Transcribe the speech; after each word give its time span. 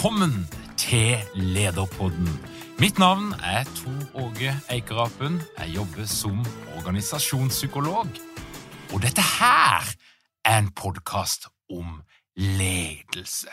Velkommen 0.00 0.48
til 0.80 1.18
Lederpodden. 1.34 2.28
Mitt 2.78 2.98
navn 2.98 3.34
er 3.44 3.64
Tor 3.76 4.22
Åge 4.22 4.54
Eikerapen. 4.72 5.42
Jeg 5.58 5.74
jobber 5.74 6.06
som 6.08 6.38
organisasjonspsykolog. 6.76 8.08
Og 8.94 9.02
dette 9.02 9.20
her 9.20 9.84
er 10.44 10.58
en 10.58 10.70
podkast 10.72 11.50
om 11.68 12.00
ledelse. 12.32 13.52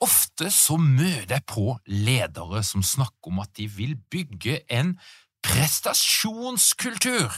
Ofte 0.00 0.48
så 0.48 0.80
møter 0.80 1.34
jeg 1.36 1.44
på 1.44 1.76
ledere 1.84 2.64
som 2.64 2.80
snakker 2.82 3.28
om 3.28 3.44
at 3.44 3.52
de 3.60 3.68
vil 3.68 3.98
bygge 4.10 4.62
en 4.72 4.96
prestasjonskultur. 5.44 7.36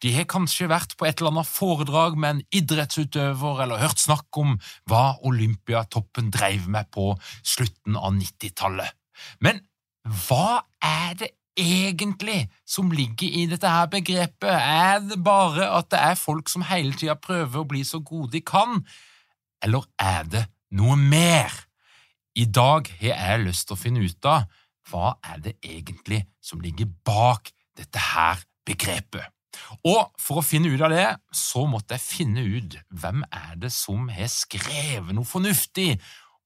De 0.00 0.12
har 0.14 0.28
kanskje 0.28 0.68
vært 0.70 0.94
på 0.96 1.04
et 1.08 1.20
eller 1.20 1.34
annet 1.34 1.48
foredrag 1.48 2.16
med 2.16 2.30
en 2.36 2.44
idrettsutøver 2.56 3.64
eller 3.64 3.82
hørt 3.82 4.00
snakk 4.00 4.38
om 4.40 4.54
hva 4.88 5.18
Olympiatoppen 5.28 6.30
dreiv 6.32 6.68
med 6.72 6.88
på 6.94 7.12
slutten 7.44 7.98
av 8.00 8.14
90-tallet. 8.16 8.96
Men 9.44 9.60
hva 10.24 10.62
er 10.80 11.18
det 11.20 11.30
egentlig 11.60 12.46
som 12.64 12.88
ligger 12.94 13.28
i 13.28 13.44
dette 13.50 13.68
her 13.68 13.90
begrepet? 13.92 14.48
Er 14.48 15.02
det 15.04 15.20
bare 15.24 15.68
at 15.76 15.90
det 15.92 16.00
er 16.00 16.16
folk 16.20 16.48
som 16.48 16.64
hele 16.70 16.96
tida 16.96 17.18
prøver 17.20 17.60
å 17.60 17.68
bli 17.68 17.82
så 17.84 18.00
gode 18.00 18.32
de 18.38 18.40
kan, 18.40 18.80
eller 19.60 19.84
er 20.00 20.24
det 20.32 20.46
noe 20.72 20.96
mer? 20.96 21.52
I 22.38 22.46
dag 22.46 22.88
har 23.02 23.10
jeg 23.10 23.44
lyst 23.44 23.68
til 23.68 23.76
å 23.76 23.82
finne 23.82 24.06
ut 24.06 24.30
av 24.30 24.48
hva 24.88 25.12
er 25.26 25.42
det 25.44 25.58
egentlig 25.60 26.22
som 26.40 26.62
ligger 26.62 26.88
bak 27.04 27.52
dette 27.76 28.00
her 28.14 28.40
begrepet. 28.66 29.28
Og 29.86 30.10
for 30.20 30.40
å 30.40 30.44
finne 30.46 30.70
ut 30.72 30.82
av 30.84 30.92
det, 30.92 31.08
så 31.34 31.66
måtte 31.68 31.96
jeg 31.96 32.06
finne 32.06 32.44
ut 32.44 32.76
hvem 32.90 33.24
er 33.28 33.56
det 33.60 33.72
som 33.74 34.08
har 34.12 34.30
skrevet 34.32 35.14
noe 35.16 35.28
fornuftig 35.28 35.94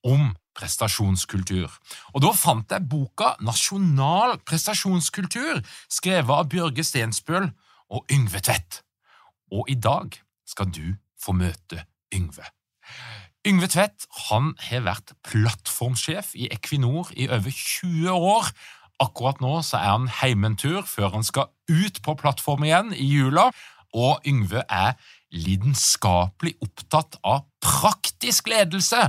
om 0.05 0.33
prestasjonskultur. 0.55 1.71
Og 2.15 2.23
da 2.23 2.33
fant 2.37 2.71
jeg 2.71 2.87
boka 2.91 3.35
Nasjonal 3.45 4.39
prestasjonskultur, 4.47 5.63
skrevet 5.91 6.35
av 6.35 6.51
Bjørge 6.53 6.85
Stensbøl 6.87 7.49
og 7.95 8.13
Yngve 8.13 8.43
Tvedt. 8.45 8.83
Og 9.55 9.71
i 9.71 9.79
dag 9.79 10.15
skal 10.49 10.71
du 10.71 10.95
få 11.21 11.35
møte 11.37 11.85
Yngve. 12.15 12.47
Yngve 13.45 13.69
Tvedt 13.69 14.07
han 14.31 14.55
har 14.71 14.87
vært 14.87 15.13
plattformsjef 15.27 16.33
i 16.39 16.49
Equinor 16.55 17.11
i 17.13 17.29
over 17.29 17.53
20 17.53 18.15
år. 18.15 18.49
Akkurat 19.03 19.41
nå 19.43 19.59
så 19.67 19.81
er 19.81 19.91
han 19.91 20.09
hjemme 20.21 20.53
en 20.53 20.59
tur 20.61 20.83
før 20.87 21.17
han 21.17 21.27
skal 21.27 21.51
ut 21.71 22.01
på 22.05 22.15
plattform 22.21 22.67
igjen 22.67 22.93
i 22.95 23.07
jula, 23.09 23.49
og 23.95 24.27
Yngve 24.27 24.65
er 24.71 24.95
lidenskapelig 25.35 26.55
opptatt 26.63 27.19
av 27.27 27.47
praktisk 27.63 28.51
ledelse, 28.51 29.01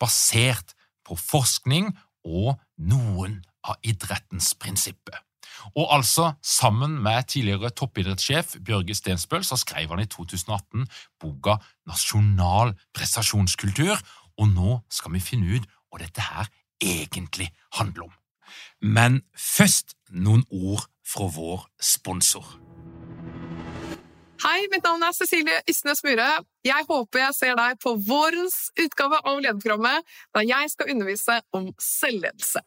basert 0.00 0.74
på 1.04 1.16
forskning 1.20 1.90
og 2.24 2.54
noen 2.80 3.40
av 3.66 3.76
idrettens 3.84 4.54
prinsipper. 4.56 5.18
Og 5.76 5.90
altså, 5.92 6.32
sammen 6.42 6.96
med 7.04 7.28
tidligere 7.28 7.70
toppidrettssjef 7.76 8.56
Bjørge 8.64 8.96
Stensbøl, 8.96 9.44
så 9.44 9.58
skrev 9.60 9.92
han 9.92 10.00
i 10.00 10.08
2018 10.08 10.86
boka 11.20 11.58
Nasjonal 11.88 12.72
prestasjonskultur, 12.96 14.00
og 14.40 14.48
nå 14.54 14.78
skal 14.88 15.12
vi 15.16 15.24
finne 15.24 15.60
ut 15.60 15.68
hva 15.90 16.00
dette 16.00 16.24
her 16.24 16.48
egentlig 16.80 17.50
handler 17.76 18.08
om. 18.08 18.19
Men 18.80 19.22
først 19.36 19.96
noen 20.10 20.44
ord 20.50 20.86
fra 21.06 21.28
vår 21.30 21.66
sponsor. 21.82 22.46
Hei, 24.40 24.64
mitt 24.72 24.86
navn 24.86 25.02
er 25.04 25.12
Cecilie 25.12 25.58
Ysnes 25.68 26.00
Myhre. 26.06 26.28
Jeg 26.64 26.86
håper 26.88 27.20
jeg 27.26 27.36
ser 27.36 27.58
deg 27.58 27.76
på 27.82 27.92
vårens 28.06 28.70
utgave 28.80 29.18
av 29.20 29.42
lederprogrammet, 29.42 30.06
da 30.32 30.44
jeg 30.46 30.70
skal 30.72 30.94
undervise 30.94 31.36
om 31.56 31.66
selvledelse. 31.76 32.62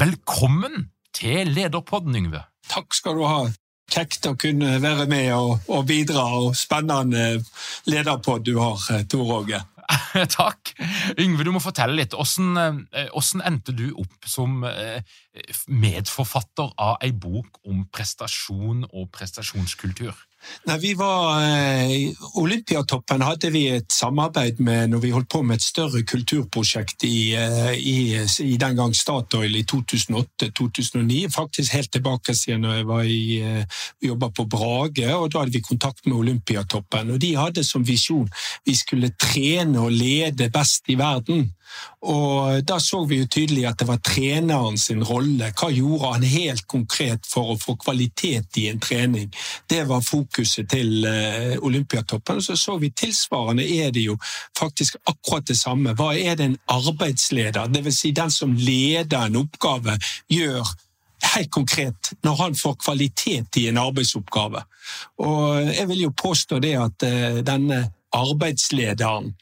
Velkommen 0.00 0.86
til 1.12 1.50
Lederpodden, 1.52 2.16
Yngve. 2.16 2.40
Takk 2.72 2.96
skal 2.96 3.18
du 3.20 3.26
ha. 3.28 3.42
Kjekt 3.90 4.30
å 4.30 4.36
kunne 4.38 4.78
være 4.80 5.04
med 5.10 5.28
og, 5.34 5.66
og 5.68 5.84
bidra, 5.90 6.24
og 6.38 6.56
spennende 6.56 7.42
lederpod 7.90 8.46
du 8.46 8.54
har, 8.62 8.80
Tor 9.10 9.34
Åge. 9.42 9.60
Takk. 10.38 10.72
Yngve, 11.20 11.46
du 11.46 11.52
må 11.54 11.62
fortelle 11.62 11.96
litt. 11.98 12.14
Hvordan, 12.16 12.84
hvordan 13.12 13.44
endte 13.46 13.74
du 13.76 13.88
opp 13.98 14.28
som 14.28 14.62
medforfatter 15.66 16.74
av 16.78 16.98
ei 17.04 17.12
bok 17.12 17.62
om 17.66 17.86
prestasjon 17.92 18.86
og 18.90 19.10
prestasjonskultur? 19.14 20.14
Nei, 20.66 20.78
vi 20.80 20.92
var 20.96 21.42
eh, 21.44 22.12
Olympiatoppen 22.40 23.22
hadde 23.22 23.50
vi 23.52 23.66
et 23.74 23.92
samarbeid 23.92 24.60
med 24.64 24.90
når 24.92 25.02
vi 25.04 25.12
holdt 25.14 25.28
på 25.32 25.42
med 25.46 25.60
et 25.60 25.64
større 25.64 26.02
kulturprosjekt 26.02 27.04
i, 27.08 27.32
i, 27.76 27.96
i 28.44 28.56
den 28.60 28.78
gang 28.78 28.94
Statoil 28.96 29.56
i 29.56 29.64
2008-2009. 29.68 31.20
Faktisk 31.34 31.76
helt 31.76 31.92
tilbake 31.92 32.34
siden 32.36 32.64
jeg 32.70 32.88
var 32.88 33.04
i, 33.04 33.40
jobba 34.02 34.30
på 34.34 34.48
Brage, 34.50 35.06
og 35.14 35.30
da 35.32 35.44
hadde 35.44 35.56
vi 35.58 35.64
kontakt 35.64 36.06
med 36.06 36.18
Olympiatoppen. 36.18 37.14
Og 37.14 37.22
de 37.22 37.34
hadde 37.36 37.64
som 37.66 37.84
visjon 37.86 38.28
vi 38.66 38.76
skulle 38.76 39.12
trene 39.20 39.80
og 39.80 39.92
lede 39.92 40.50
best 40.52 40.88
i 40.88 40.98
verden. 41.00 41.50
Og 42.00 42.64
Da 42.64 42.78
så 42.80 43.04
vi 43.04 43.20
jo 43.20 43.28
tydelig 43.28 43.66
at 43.68 43.78
det 43.80 43.88
var 43.88 44.00
treneren 44.04 44.78
sin 44.78 45.04
rolle. 45.04 45.52
Hva 45.56 45.70
gjorde 45.74 46.14
han 46.14 46.26
helt 46.26 46.66
konkret 46.70 47.28
for 47.28 47.52
å 47.52 47.58
få 47.60 47.76
kvalitet 47.80 48.58
i 48.60 48.68
en 48.70 48.80
trening? 48.80 49.28
Det 49.68 49.84
var 49.88 50.04
fokuset 50.30 50.68
til 50.70 51.06
Olympiatoppen. 51.62 52.36
Og 52.36 52.42
så 52.42 52.56
så 52.56 52.78
vi 52.78 52.90
tilsvarende 52.90 53.64
er 53.64 53.90
det 53.90 54.04
jo 54.06 54.16
faktisk 54.58 54.96
akkurat 55.06 55.48
det 55.48 55.58
samme. 55.58 55.94
Hva 55.94 56.14
er 56.14 56.36
det 56.36 56.44
en 56.44 56.58
arbeidsleder, 56.68 57.66
dvs. 57.66 57.98
Si 58.00 58.10
den 58.10 58.30
som 58.30 58.54
leder 58.54 59.26
en 59.26 59.36
oppgave, 59.36 59.98
gjør 60.28 60.66
helt 61.34 61.50
konkret 61.50 62.12
når 62.24 62.36
han 62.36 62.54
får 62.54 62.76
kvalitet 62.84 63.56
i 63.56 63.68
en 63.68 63.78
arbeidsoppgave? 63.78 64.62
Og 65.18 65.74
Jeg 65.74 65.88
vil 65.88 66.00
jo 66.00 66.10
påstå 66.10 66.58
det 66.58 66.76
at 66.78 67.06
denne 67.46 67.90
arbeidslederen 68.12 69.34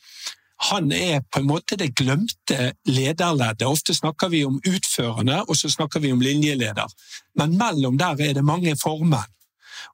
han 0.58 0.93
er 0.93 1.20
på 1.20 1.38
en 1.38 1.46
måte 1.46 1.76
det 1.79 1.94
glemte 1.94 2.73
lederleddet. 2.85 3.62
Ofte 3.67 3.94
snakker 3.94 4.29
vi 4.29 4.44
om 4.44 4.58
utførende, 4.67 5.44
og 5.46 5.56
så 5.56 5.70
snakker 5.70 6.00
vi 6.00 6.12
om 6.12 6.20
linjeleder. 6.20 6.87
Men 7.38 7.55
mellom 7.58 7.99
der 7.99 8.19
er 8.20 8.35
det 8.35 8.44
mange 8.44 8.75
formenn. 8.76 9.31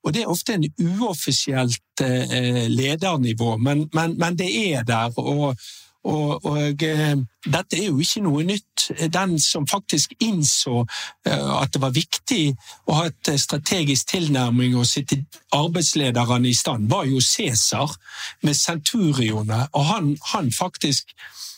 Og 0.02 0.14
Det 0.14 0.22
er 0.22 0.32
ofte 0.32 0.54
en 0.54 0.66
uoffisielt 0.80 2.02
eh, 2.02 2.66
ledernivå, 2.68 3.56
men, 3.56 3.88
men, 3.94 4.18
men, 4.18 4.38
det 4.38 4.50
er 4.72 4.82
der. 4.82 5.12
Og, 5.18 5.56
og, 6.04 6.44
og 6.44 6.82
eh, 6.82 7.16
dette 7.44 7.78
er 7.78 7.86
jo 7.86 7.98
ikke 7.98 8.24
noe 8.26 8.44
nytt. 8.44 8.90
den 9.12 9.38
som 9.40 9.66
faktisk 9.66 10.12
innså 10.20 10.84
at 11.24 11.72
det 11.72 11.80
var 11.80 11.94
viktig 11.94 12.56
å 12.86 12.98
ha 12.98 13.06
et 13.08 13.30
strategisk 13.40 14.10
tilnærming 14.10 14.76
og 14.76 14.86
sitte 14.86 15.22
arbeidslederne 15.52 16.48
i 16.48 16.54
stand, 16.54 16.90
var 16.90 17.04
jo 17.08 17.20
Cæsar 17.20 17.96
med 18.42 18.54
centurionene. 18.54 19.68
Og 19.72 19.84
han, 19.84 20.16
han 20.34 20.52
faktisk 20.52 21.14
Eh, 21.14 21.53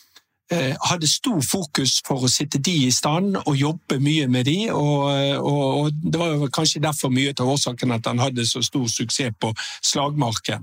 hadde 0.53 1.09
stor 1.11 1.41
fokus 1.43 1.97
for 2.07 2.23
å 2.23 2.31
sitte 2.31 2.61
de 2.63 2.75
i 2.87 2.93
stand 2.95 3.35
og 3.41 3.57
jobbe 3.59 3.99
mye 3.99 4.29
med 4.31 4.47
de, 4.47 4.71
og, 4.71 5.09
og, 5.41 5.65
og 5.81 5.97
Det 6.05 6.21
var 6.21 6.53
kanskje 6.55 6.85
derfor 6.85 7.11
mye 7.11 7.35
av 7.35 7.51
årsaken 7.57 7.97
at 7.97 8.07
han 8.07 8.23
hadde 8.23 8.47
så 8.47 8.63
stor 8.63 8.87
suksess 8.87 9.35
på 9.41 9.51
slagmarken. 9.83 10.63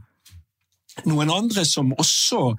Noen 1.10 1.32
andre 1.34 1.66
som 1.68 1.92
også 1.98 2.54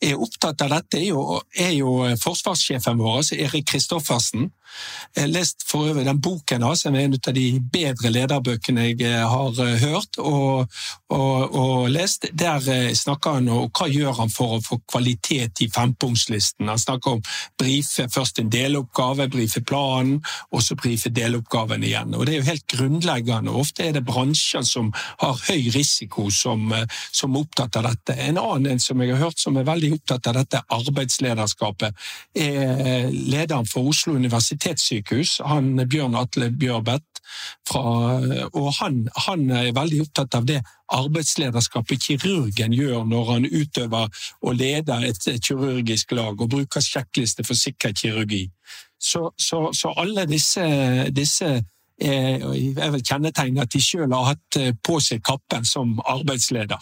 er 0.00 0.16
opptatt 0.16 0.62
av 0.64 0.72
dette, 0.72 1.00
er 1.00 1.10
jo, 1.10 1.40
er 1.52 1.74
jo 1.76 1.92
forsvarssjefen 2.22 3.00
vår, 3.00 3.16
altså 3.20 3.36
Erik 3.36 3.68
Kristoffersen. 3.68 4.48
Jeg 5.16 5.24
har 5.24 5.32
lest 5.32 5.64
for 5.66 5.88
øvrig 5.90 6.04
den 6.06 6.20
boken 6.22 6.62
hans, 6.62 6.84
som 6.84 6.94
er 6.94 7.08
en 7.08 7.16
av 7.18 7.34
de 7.34 7.46
bedre 7.72 8.12
lederbøkene 8.14 8.84
jeg 8.90 9.00
eh, 9.02 9.24
har 9.26 9.56
eh, 9.64 9.82
hørt 9.82 10.18
og, 10.22 10.70
og, 11.10 11.56
og 11.58 11.88
lest. 11.90 12.28
Der 12.32 12.62
eh, 12.70 12.92
snakker 12.94 13.40
han 13.40 13.48
om 13.50 13.66
hva 13.74 13.88
gjør 13.90 14.20
han 14.20 14.30
for 14.30 14.56
å 14.56 14.60
få 14.62 14.78
kvalitet 14.86 15.64
i 15.64 15.68
fempunktslisten. 15.74 16.70
Han 16.70 16.78
snakker 16.78 17.16
om 17.16 17.24
brife 17.58 18.06
først 18.12 18.38
en 18.38 18.52
deloppgave, 18.52 19.26
brife 19.32 19.64
planen, 19.66 20.20
og 20.54 20.62
så 20.62 20.78
brife 20.78 21.10
deloppgaven 21.10 21.82
igjen. 21.86 22.14
Og 22.14 22.26
Det 22.26 22.36
er 22.36 22.38
jo 22.38 22.50
helt 22.52 22.66
grunnleggende. 22.70 23.56
Ofte 23.64 23.88
er 23.88 23.98
det 23.98 24.04
bransjer 24.06 24.62
som 24.66 24.92
har 25.24 25.42
høy 25.48 25.72
risiko, 25.74 26.28
som, 26.30 26.70
som 27.10 27.34
er 27.34 27.42
opptatt 27.42 27.80
av 27.80 27.90
dette. 27.90 28.14
En 28.28 28.38
annen 28.38 28.78
som 28.78 29.02
jeg 29.02 29.16
har 29.16 29.24
hørt 29.26 29.42
som 29.42 29.58
er 29.58 29.66
veldig 29.66 29.92
opptatt 29.98 30.30
av 30.30 30.38
dette 30.38 30.62
arbeidslederskapet, 30.70 32.08
er 32.38 33.10
lederen 33.10 33.66
for 33.66 33.90
Oslo 33.90 34.14
universitet 34.14 34.59
universitetssykehus, 34.60 35.40
han 35.44 35.88
Bjørn 35.88 36.14
Atle 36.14 36.50
Bjørbeth. 36.50 37.04
Fra, 37.68 37.80
og 38.54 38.72
han, 38.80 39.08
han, 39.26 39.50
er 39.50 39.72
veldig 39.72 40.00
opptatt 40.02 40.34
av 40.34 40.46
det 40.46 40.62
arbeidslederskapet 40.90 42.02
kirurgen 42.02 42.72
gjør 42.72 43.04
når 43.06 43.32
han 43.32 43.46
utøver 43.46 44.08
og 44.42 44.54
leder 44.54 45.04
et 45.06 45.28
kirurgisk 45.44 46.12
lag 46.12 46.40
og 46.40 46.50
bruker 46.50 46.80
sjekkliste 46.80 47.44
for 47.44 47.54
sikker 47.54 47.92
kirurgi. 47.92 48.48
Så, 48.98 49.30
så, 49.38 49.70
så 49.72 49.94
alle 49.96 50.26
disse, 50.26 50.64
disse 51.14 51.46
er, 52.00 52.42
er 52.42 52.90
vel 52.90 53.04
kjennetegn 53.04 53.60
at 53.62 53.72
de 53.72 53.82
selv 53.82 54.12
har 54.12 54.32
hatt 54.34 54.60
på 54.82 54.98
seg 55.00 55.22
kappen 55.22 55.64
som 55.64 56.00
arbeidsleder. 56.04 56.80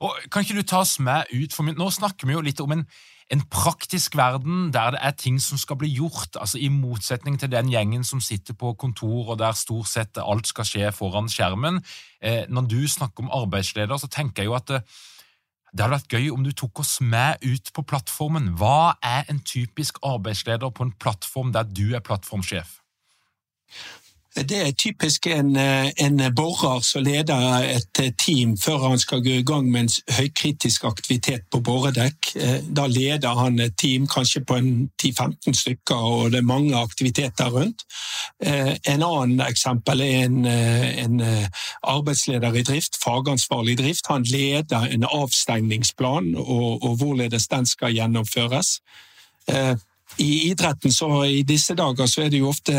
Og 0.00 0.16
Kan 0.32 0.44
ikke 0.44 0.56
du 0.60 0.66
ta 0.66 0.80
oss 0.84 0.98
med 0.98 1.28
ut, 1.32 1.52
for 1.52 1.62
Nå 1.62 1.90
snakker 1.90 2.26
vi 2.26 2.36
jo 2.36 2.44
litt 2.44 2.60
om 2.60 2.72
en 2.72 2.86
en 3.30 3.42
praktisk 3.46 4.16
verden 4.18 4.72
der 4.74 4.90
det 4.94 5.00
er 5.06 5.14
ting 5.14 5.38
som 5.42 5.58
skal 5.58 5.78
bli 5.78 5.88
gjort, 5.94 6.34
altså 6.34 6.58
i 6.58 6.68
motsetning 6.68 7.38
til 7.38 7.50
den 7.52 7.70
gjengen 7.70 8.02
som 8.04 8.20
sitter 8.20 8.56
på 8.58 8.72
kontor 8.74 9.30
og 9.30 9.38
der 9.38 9.54
stort 9.54 9.86
sett 9.86 10.18
alt 10.18 10.50
skal 10.50 10.66
skje 10.66 10.90
foran 10.94 11.30
skjermen. 11.30 11.78
Eh, 12.20 12.48
når 12.48 12.66
du 12.66 12.80
snakker 12.88 13.24
om 13.24 13.30
arbeidsleder, 13.42 13.96
så 13.96 14.10
tenker 14.10 14.42
jeg 14.42 14.50
jo 14.50 14.56
at 14.58 14.66
det, 14.72 14.82
det 15.70 15.84
hadde 15.84 15.94
vært 15.94 16.16
gøy 16.18 16.30
om 16.34 16.42
du 16.42 16.50
tok 16.50 16.82
oss 16.82 16.96
med 17.00 17.38
ut 17.46 17.70
på 17.72 17.86
plattformen. 17.86 18.50
Hva 18.58 18.96
er 18.98 19.30
en 19.30 19.38
typisk 19.46 20.02
arbeidsleder 20.02 20.74
på 20.74 20.88
en 20.88 20.94
plattform 20.98 21.54
der 21.54 21.70
du 21.70 21.94
er 21.94 22.02
plattformsjef? 22.02 22.80
Det 24.36 24.56
er 24.68 24.70
typisk 24.70 25.26
en, 25.26 25.56
eh, 25.56 25.90
en 25.96 26.34
borer 26.34 26.80
som 26.80 27.02
leder 27.02 27.64
et 27.66 27.98
eh, 27.98 28.12
team 28.18 28.56
før 28.58 28.88
han 28.88 28.98
skal 28.98 29.24
gå 29.24 29.40
i 29.40 29.42
gang 29.42 29.66
med 29.70 29.80
en 29.80 30.14
høykritisk 30.14 30.84
aktivitet 30.84 31.42
på 31.50 31.58
boredekk. 31.60 32.36
Eh, 32.36 32.60
da 32.62 32.86
leder 32.86 33.34
han 33.34 33.58
et 33.58 33.74
team 33.76 34.06
kanskje 34.06 34.44
på 34.46 34.60
10-15 35.02 35.54
stykker, 35.54 35.96
og 35.96 36.30
det 36.30 36.38
er 36.38 36.46
mange 36.46 36.78
aktiviteter 36.78 37.50
rundt. 37.50 37.82
En 38.40 39.02
annen 39.02 39.40
eksempel 39.40 40.00
er 40.00 40.24
en, 40.24 40.46
en 40.46 41.20
arbeidsleder 41.82 42.54
i 42.54 42.62
drift, 42.62 42.96
fagansvarlig 43.02 43.72
i 43.72 43.82
drift. 43.82 44.06
Han 44.08 44.22
leder 44.22 44.86
en 44.94 45.04
avstengningsplan 45.04 46.34
og, 46.36 46.84
og 46.84 46.96
hvorledes 46.96 47.48
den 47.48 47.66
skal 47.66 47.92
gjennomføres 47.92 48.78
i 50.16 50.50
idretten 50.50 50.92
så 50.92 51.24
i 51.24 51.42
disse 51.46 51.74
dager 51.78 52.06
så 52.10 52.24
er 52.24 52.30
det 52.32 52.40
jo 52.40 52.50
ofte 52.50 52.74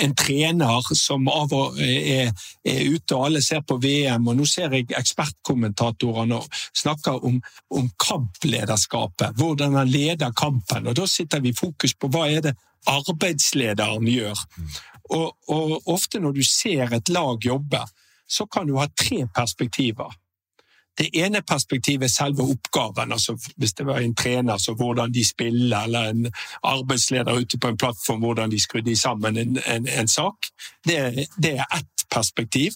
en 0.00 0.14
trener 0.16 0.86
som 0.96 1.28
av 1.28 1.52
og 1.52 1.78
er, 1.84 2.30
er 2.64 2.80
ute, 2.88 3.14
og 3.16 3.26
alle 3.26 3.42
ser 3.44 3.60
på 3.66 3.76
VM. 3.82 4.30
og 4.32 4.38
Nå 4.38 4.46
ser 4.48 4.72
jeg 4.74 4.88
ekspertkommentatorene 4.96 6.40
snakke 6.72 7.14
om, 7.28 7.36
om 7.76 7.90
kamplederskapet, 8.00 9.36
hvordan 9.36 9.76
han 9.76 9.92
leder 9.92 10.32
kampen. 10.32 10.88
og 10.88 10.96
Da 10.96 11.06
sitter 11.06 11.44
vi 11.44 11.52
i 11.52 11.58
fokus 11.58 11.94
på 11.94 12.08
hva 12.08 12.26
er 12.30 12.48
det 12.48 12.56
arbeidslederen 12.88 14.08
gjør. 14.08 14.40
Og, 15.10 15.34
og 15.52 15.90
ofte 15.90 16.20
når 16.22 16.38
du 16.38 16.44
ser 16.46 16.94
et 16.96 17.12
lag 17.12 17.44
jobbe, 17.44 17.84
så 18.30 18.46
kan 18.46 18.68
du 18.68 18.78
ha 18.78 18.86
tre 18.94 19.26
perspektiver. 19.34 20.14
Det 20.98 21.08
ene 21.14 21.42
perspektivet 21.42 22.04
er 22.04 22.12
selve 22.12 22.42
oppgaven. 22.42 23.12
altså 23.12 23.36
Hvis 23.56 23.72
det 23.72 23.86
var 23.86 23.98
en 23.98 24.14
trener, 24.14 24.58
så 24.58 24.74
hvordan 24.74 25.14
de 25.14 25.24
spiller, 25.28 25.78
eller 25.78 26.10
en 26.10 26.32
arbeidsleder 26.62 27.32
ute 27.32 27.58
på 27.58 27.68
en 27.68 27.76
plattform, 27.76 28.20
hvordan 28.20 28.50
de 28.50 28.60
skrudde 28.60 28.96
sammen 28.96 29.36
en, 29.36 29.58
en, 29.66 29.88
en 29.88 30.08
sak. 30.08 30.34
Det, 30.86 31.26
det, 31.42 31.52
er 31.52 31.64
ett 31.76 32.06
perspektiv. 32.14 32.72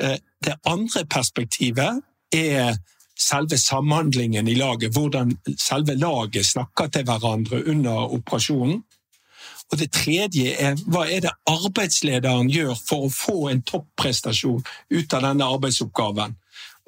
Eh, 0.00 0.16
det 0.44 0.54
andre 0.66 1.04
perspektivet 1.04 2.00
er 2.32 2.76
selve 3.20 3.58
samhandlingen 3.58 4.48
i 4.48 4.54
laget, 4.54 4.92
hvordan 4.92 5.36
selve 5.58 5.94
laget 5.94 6.46
snakker 6.46 6.86
til 6.86 7.04
hverandre 7.04 7.66
under 7.68 7.92
operasjonen. 7.92 8.82
Og 9.72 9.78
det 9.78 9.92
tredje 9.92 10.52
er 10.60 10.76
hva 10.92 11.06
er 11.08 11.22
det 11.24 11.32
arbeidslederen 11.48 12.50
gjør 12.52 12.74
for 12.88 13.06
å 13.06 13.12
få 13.12 13.36
en 13.48 13.62
topprestasjon 13.64 14.64
ut 14.90 15.14
av 15.16 15.24
denne 15.24 15.48
arbeidsoppgaven. 15.48 16.36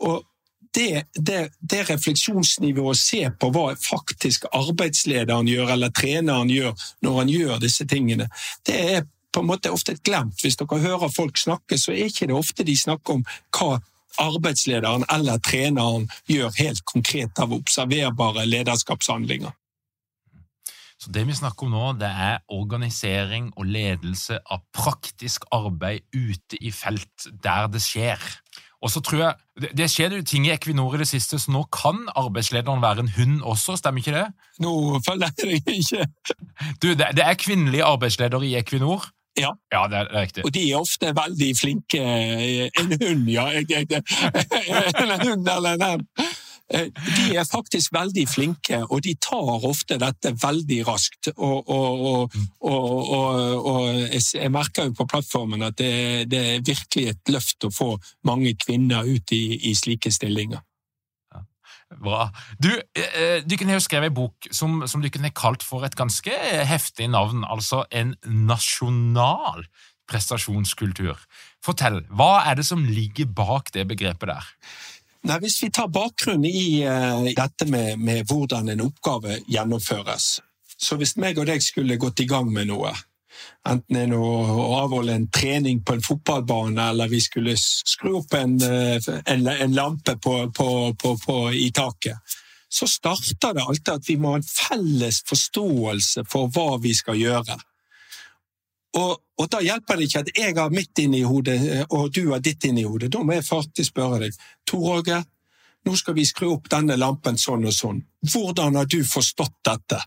Og 0.02 0.25
det, 0.75 1.05
det, 1.14 1.41
det 1.61 1.85
refleksjonsnivået 1.91 2.96
å 2.96 2.99
se 2.99 3.23
på 3.31 3.50
hva 3.55 3.69
faktisk 3.79 4.49
arbeidslederen 4.50 5.49
gjør, 5.49 5.75
eller 5.76 5.94
treneren 5.94 6.50
gjør, 6.50 6.75
når 7.05 7.19
han 7.20 7.31
gjør 7.31 7.61
disse 7.62 7.87
tingene, 7.87 8.29
det 8.67 8.79
er 8.96 9.05
på 9.35 9.43
en 9.43 9.50
måte 9.50 9.73
ofte 9.75 9.96
glemt. 10.06 10.38
Hvis 10.43 10.58
dere 10.58 10.81
hører 10.82 11.11
folk 11.14 11.38
snakke, 11.38 11.79
så 11.79 11.94
er 11.94 12.08
ikke 12.08 12.31
det 12.31 12.38
ofte 12.38 12.67
de 12.67 12.76
snakker 12.79 13.19
om 13.19 13.26
hva 13.55 13.81
arbeidslederen 14.23 15.06
eller 15.11 15.43
treneren 15.43 16.06
gjør 16.31 16.55
helt 16.61 16.85
konkret 16.87 17.43
av 17.43 17.55
observerbare 17.55 18.47
lederskapshandlinger. 18.47 19.55
Så 20.99 21.11
Det 21.11 21.25
vi 21.26 21.35
snakker 21.35 21.67
om 21.67 21.75
nå, 21.75 21.87
det 21.99 22.08
er 22.08 22.38
organisering 22.49 23.50
og 23.58 23.67
ledelse 23.67 24.38
av 24.47 24.62
praktisk 24.73 25.44
arbeid 25.52 26.07
ute 26.14 26.57
i 26.62 26.71
felt, 26.73 27.26
der 27.42 27.66
det 27.69 27.83
skjer. 27.83 28.23
Og 28.85 28.91
så 28.93 29.00
tror 29.00 29.21
jeg, 29.23 29.35
Det 29.76 29.88
skjer 29.91 30.17
jo 30.19 30.23
ting 30.29 30.47
i 30.47 30.53
Equinor 30.53 30.95
i 30.95 31.00
det 31.00 31.09
siste, 31.09 31.38
så 31.41 31.53
nå 31.55 31.64
kan 31.73 32.05
arbeidslederen 32.14 32.83
være 32.83 33.07
en 33.07 33.12
hund 33.17 33.43
også, 33.43 33.79
stemmer 33.81 34.03
ikke 34.03 34.17
det? 34.17 34.26
Nå 34.61 35.00
følger 35.07 35.31
jeg 35.41 35.62
ikke. 35.79 36.07
Du, 36.83 36.93
det, 36.93 37.14
det 37.17 37.25
er 37.25 37.38
kvinnelige 37.41 37.85
arbeidsledere 37.85 38.47
i 38.47 38.57
Equinor. 38.61 39.09
Ja, 39.38 39.50
ja 39.73 39.87
det, 39.91 39.99
er, 39.99 40.05
det 40.11 40.17
er 40.17 40.21
riktig. 40.21 40.45
Og 40.45 40.55
de 40.55 40.64
er 40.71 40.76
ofte 40.79 41.11
veldig 41.17 41.50
flinke. 41.59 42.03
En 42.81 42.93
hund, 43.03 43.31
ja. 43.31 43.49
En 43.59 45.21
hund 45.29 45.49
eller 45.49 45.73
en 45.73 45.87
hund. 45.91 46.07
Eh, 46.73 46.88
de 46.88 47.37
er 47.37 47.44
faktisk 47.44 47.92
veldig 47.92 48.25
flinke, 48.28 48.80
og 48.88 49.02
de 49.04 49.14
tar 49.21 49.66
ofte 49.68 49.99
dette 50.00 50.33
veldig 50.42 50.80
raskt. 50.88 51.28
Og, 51.37 51.68
og, 51.68 52.37
og, 52.64 53.66
og 53.68 53.88
jeg 54.21 54.52
merker 54.52 54.88
jo 54.88 54.97
på 54.97 55.09
plattformen 55.12 55.66
at 55.68 55.76
det, 55.78 56.30
det, 56.33 56.44
er 56.54 56.64
virkelig 56.64 57.11
et 57.12 57.35
løft 57.35 57.68
å 57.68 57.73
få 57.75 57.90
mange 58.25 58.54
kvinner 58.56 59.04
ut 59.04 59.35
i, 59.37 59.44
i 59.71 59.75
slike 59.76 60.12
stillinger. 60.14 60.64
Bra. 62.00 62.26
Du, 62.59 62.73
eh, 62.99 63.44
du 63.44 63.54
kunne 63.61 63.76
jo 63.76 63.83
skrevet 63.85 64.09
en 64.11 64.16
bok 64.16 64.49
som, 64.50 64.80
som 64.90 65.02
du 65.04 65.11
kunne 65.14 65.30
kalt 65.37 65.62
for 65.62 65.85
et 65.87 65.94
ganske 65.94 66.33
heftig 66.66 67.06
navn, 67.12 67.44
altså 67.44 67.85
en 67.94 68.16
nasjonal 68.25 69.62
prestasjonskultur. 70.11 71.21
Fortell, 71.64 72.02
hva 72.12 72.42
er 72.49 72.59
det 72.59 72.66
som 72.66 72.83
ligger 72.85 73.30
bak 73.30 73.71
det 73.76 73.87
begrepet 73.92 74.33
der? 74.33 74.50
Nei, 75.25 75.38
Hvis 75.40 75.62
vi 75.62 75.71
tar 75.73 75.88
bakgrunnen 75.88 76.45
i 76.45 76.85
uh, 76.85 77.25
dette 77.25 77.66
med, 77.71 77.99
med, 77.99 78.26
hvordan 78.28 78.69
en 78.69 78.85
oppgave 78.85 79.38
gjennomføres 79.49 80.26
Så 80.76 80.99
hvis 81.00 81.16
meg 81.16 81.40
og 81.40 81.49
deg 81.49 81.64
skulle 81.64 81.97
gått 82.00 82.21
i 82.21 82.28
gang 82.28 82.50
med 82.52 82.69
noe, 82.69 82.93
enten 83.64 83.97
det 83.97 84.19
å 84.19 84.75
avholde 84.83 85.14
en 85.16 85.28
trening 85.33 85.81
på 85.87 85.97
en 85.97 86.04
fotballbane, 86.04 86.90
eller 86.90 87.09
vi 87.09 87.21
skulle 87.25 87.54
skru 87.57 88.19
opp 88.21 88.35
en, 88.37 88.57
eh, 88.62 89.09
en, 89.31 89.47
en 89.49 89.76
lampe 89.76 90.16
på, 90.21 90.35
på, 90.57 90.69
på, 91.25 91.37
i 91.57 91.71
taket, 91.75 92.37
så 92.69 92.88
starter 92.90 93.54
det 93.54 93.64
alltid 93.64 93.93
at 93.95 94.11
vi 94.11 94.19
må 94.21 94.35
ha 94.35 94.40
en 94.40 94.49
felles 94.49 95.23
forståelse 95.31 96.26
for 96.31 96.50
hva 96.52 96.81
vi 96.83 96.93
skal 96.99 97.21
gjøre. 97.21 97.57
Og, 98.95 99.13
og, 99.41 99.47
da 99.51 99.61
hjelper 99.65 99.99
det 99.99 100.09
ikke 100.09 100.23
at 100.23 100.33
jeg 100.39 100.57
har 100.57 100.75
mitt 100.75 101.01
inni 101.03 101.25
hodet 101.27 101.57
eh, 101.59 101.87
og 101.91 102.13
du 102.15 102.29
har 102.31 102.43
ditt 102.45 102.65
inni 102.69 102.85
hodet. 102.87 103.11
Da 103.13 103.23
må 103.27 103.35
jeg 103.35 103.47
faktisk 103.47 103.91
spørre 103.91 104.21
deg. 104.23 104.37
Tor 104.69 104.99
Åge, 104.99 105.21
nå 105.85 105.95
skal 105.99 106.17
vi 106.17 106.27
skru 106.29 106.53
opp 106.55 106.71
denne 106.73 106.97
lampen 107.01 107.39
sånn 107.41 107.67
og 107.67 107.75
sånn. 107.75 108.03
Hvordan 108.33 108.79
har 108.79 108.87
du 108.91 109.01
forstått 109.05 109.57
dette? 109.67 110.01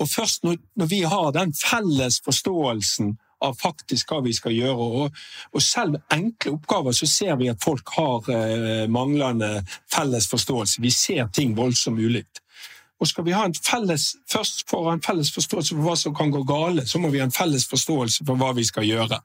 Og 0.00 0.08
først 0.08 0.46
når, 0.48 0.56
når 0.80 0.88
vi 0.88 1.02
har 1.04 1.34
den 1.36 1.52
felles 1.56 2.22
forståelsen 2.24 3.12
av 3.44 3.56
faktisk 3.60 4.12
hva 4.12 4.20
vi 4.24 4.32
skal 4.36 4.54
gjøre. 4.54 4.88
Og, 5.04 5.22
og 5.54 5.64
selv 5.64 6.00
enkle 6.12 6.56
oppgaver 6.56 6.96
så 6.96 7.08
ser 7.08 7.38
vi 7.40 7.50
at 7.52 7.62
folk 7.64 7.92
har 7.96 8.28
eh, 8.34 8.86
manglende 8.92 9.60
felles 9.92 10.28
forståelse. 10.30 10.82
Vi 10.84 10.92
ser 10.94 11.28
ting 11.34 11.56
voldsomt 11.58 12.00
ulikt. 12.00 12.42
Og 13.00 13.08
skal 13.08 13.24
vi 13.24 13.34
felles, 13.64 14.14
Først 14.28 14.64
for 14.68 14.82
å 14.82 14.90
ha 14.90 14.98
en 14.98 15.02
felles 15.02 15.32
forståelse 15.32 15.74
for 15.74 15.86
hva 15.88 15.96
som 15.96 16.14
kan 16.14 16.30
gå 16.30 16.42
gale, 16.44 16.86
så 16.86 17.00
må 17.00 17.08
vi 17.08 17.18
ha 17.18 17.28
en 17.28 17.34
felles 17.34 17.66
forståelse 17.68 18.26
for 18.26 18.36
hva 18.36 18.52
vi 18.56 18.64
skal 18.64 18.84
gjøre. 18.84 19.20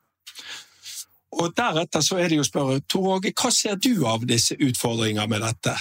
Og 1.36 1.52
Deretter 1.58 2.04
så 2.04 2.16
er 2.22 2.30
det 2.32 2.38
jo 2.38 2.46
å 2.46 2.48
spørre 2.48 2.82
Tor 2.88 3.18
Åge, 3.18 3.34
hva 3.36 3.52
ser 3.52 3.76
du 3.76 4.06
av 4.08 4.24
disse 4.28 4.56
utfordringene 4.56 5.28
med 5.28 5.44
dette? 5.44 5.74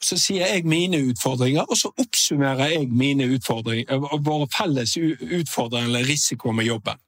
Og 0.00 0.08
Så 0.08 0.16
sier 0.16 0.48
jeg 0.48 0.64
mine 0.64 1.02
utfordringer, 1.12 1.66
og 1.68 1.76
så 1.76 1.92
oppsummerer 1.92 2.72
jeg 2.72 2.88
mine 2.88 3.28
utfordringer, 3.36 4.00
våre 4.24 4.48
felles 4.54 4.96
utfordringer 4.96 5.90
eller 5.90 6.08
risiko 6.08 6.52
med 6.56 6.70
jobben. 6.70 7.00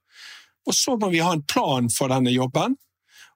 Og 0.69 0.77
så 0.77 0.99
må 1.01 1.09
vi 1.13 1.25
ha 1.25 1.33
en 1.33 1.45
plan 1.49 1.89
for 1.93 2.13
denne 2.13 2.33
jobben. 2.33 2.77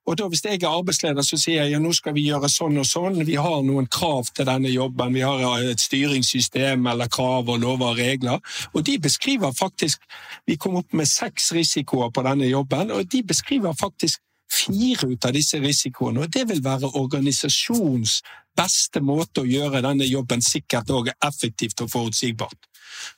Og 0.08 0.16
da 0.16 0.28
Hvis 0.28 0.44
jeg 0.44 0.62
er 0.62 0.68
arbeidsleder, 0.68 1.22
så 1.22 1.36
sier 1.36 1.62
jeg 1.62 1.74
ja, 1.74 1.78
nå 1.78 1.92
skal 1.92 2.14
vi 2.16 2.24
gjøre 2.30 2.48
sånn 2.48 2.80
og 2.80 2.86
sånn. 2.88 3.18
Vi 3.28 3.34
har 3.36 3.58
noen 3.64 3.88
krav 3.92 4.30
til 4.32 4.46
denne 4.48 4.70
jobben. 4.72 5.12
Vi 5.12 5.24
har 5.24 5.64
et 5.68 5.82
styringssystem 5.84 6.86
eller 6.88 7.10
krav 7.12 7.48
og 7.52 7.60
lover 7.60 7.92
og 7.92 8.00
regler. 8.00 8.40
Og 8.72 8.86
de 8.88 8.96
beskriver 8.98 9.52
faktisk 9.52 10.00
Vi 10.48 10.56
kom 10.56 10.78
opp 10.80 10.94
med 10.96 11.04
seks 11.08 11.50
risikoer 11.52 12.08
på 12.14 12.22
denne 12.24 12.46
jobben, 12.48 12.90
og 12.90 13.04
de 13.12 13.20
beskriver 13.22 13.74
faktisk 13.76 14.22
fire 14.52 15.08
ut 15.12 15.28
av 15.28 15.34
disse 15.36 15.60
risikoene. 15.62 16.24
Og 16.24 16.32
det 16.32 16.46
vil 16.48 16.62
være 16.64 16.92
organisasjons 16.98 18.20
beste 18.58 19.02
måte 19.04 19.44
å 19.44 19.48
gjøre 19.48 19.82
denne 19.84 20.06
jobben 20.08 20.42
sikkert 20.42 20.90
og 20.90 21.12
effektivt 21.14 21.84
og 21.84 21.92
forutsigbart. 21.92 22.68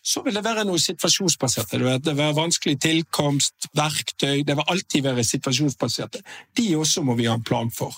Så 0.04 0.20
vil 0.24 0.36
det 0.36 0.44
være 0.44 0.66
noe 0.68 0.80
situasjonsbasert. 0.82 1.70
Det 1.70 1.80
vil 1.80 2.18
være 2.18 2.36
vanskelig 2.36 2.76
tilkomst, 2.82 3.70
verktøy 3.76 4.42
Det 4.44 4.56
vil 4.56 4.68
alltid 4.68 5.06
være 5.06 5.24
situasjonsbaserte. 5.24 6.20
De 6.56 6.66
også 6.76 7.02
må 7.06 7.16
vi 7.16 7.28
ha 7.30 7.38
en 7.38 7.46
plan 7.46 7.70
for. 7.70 7.94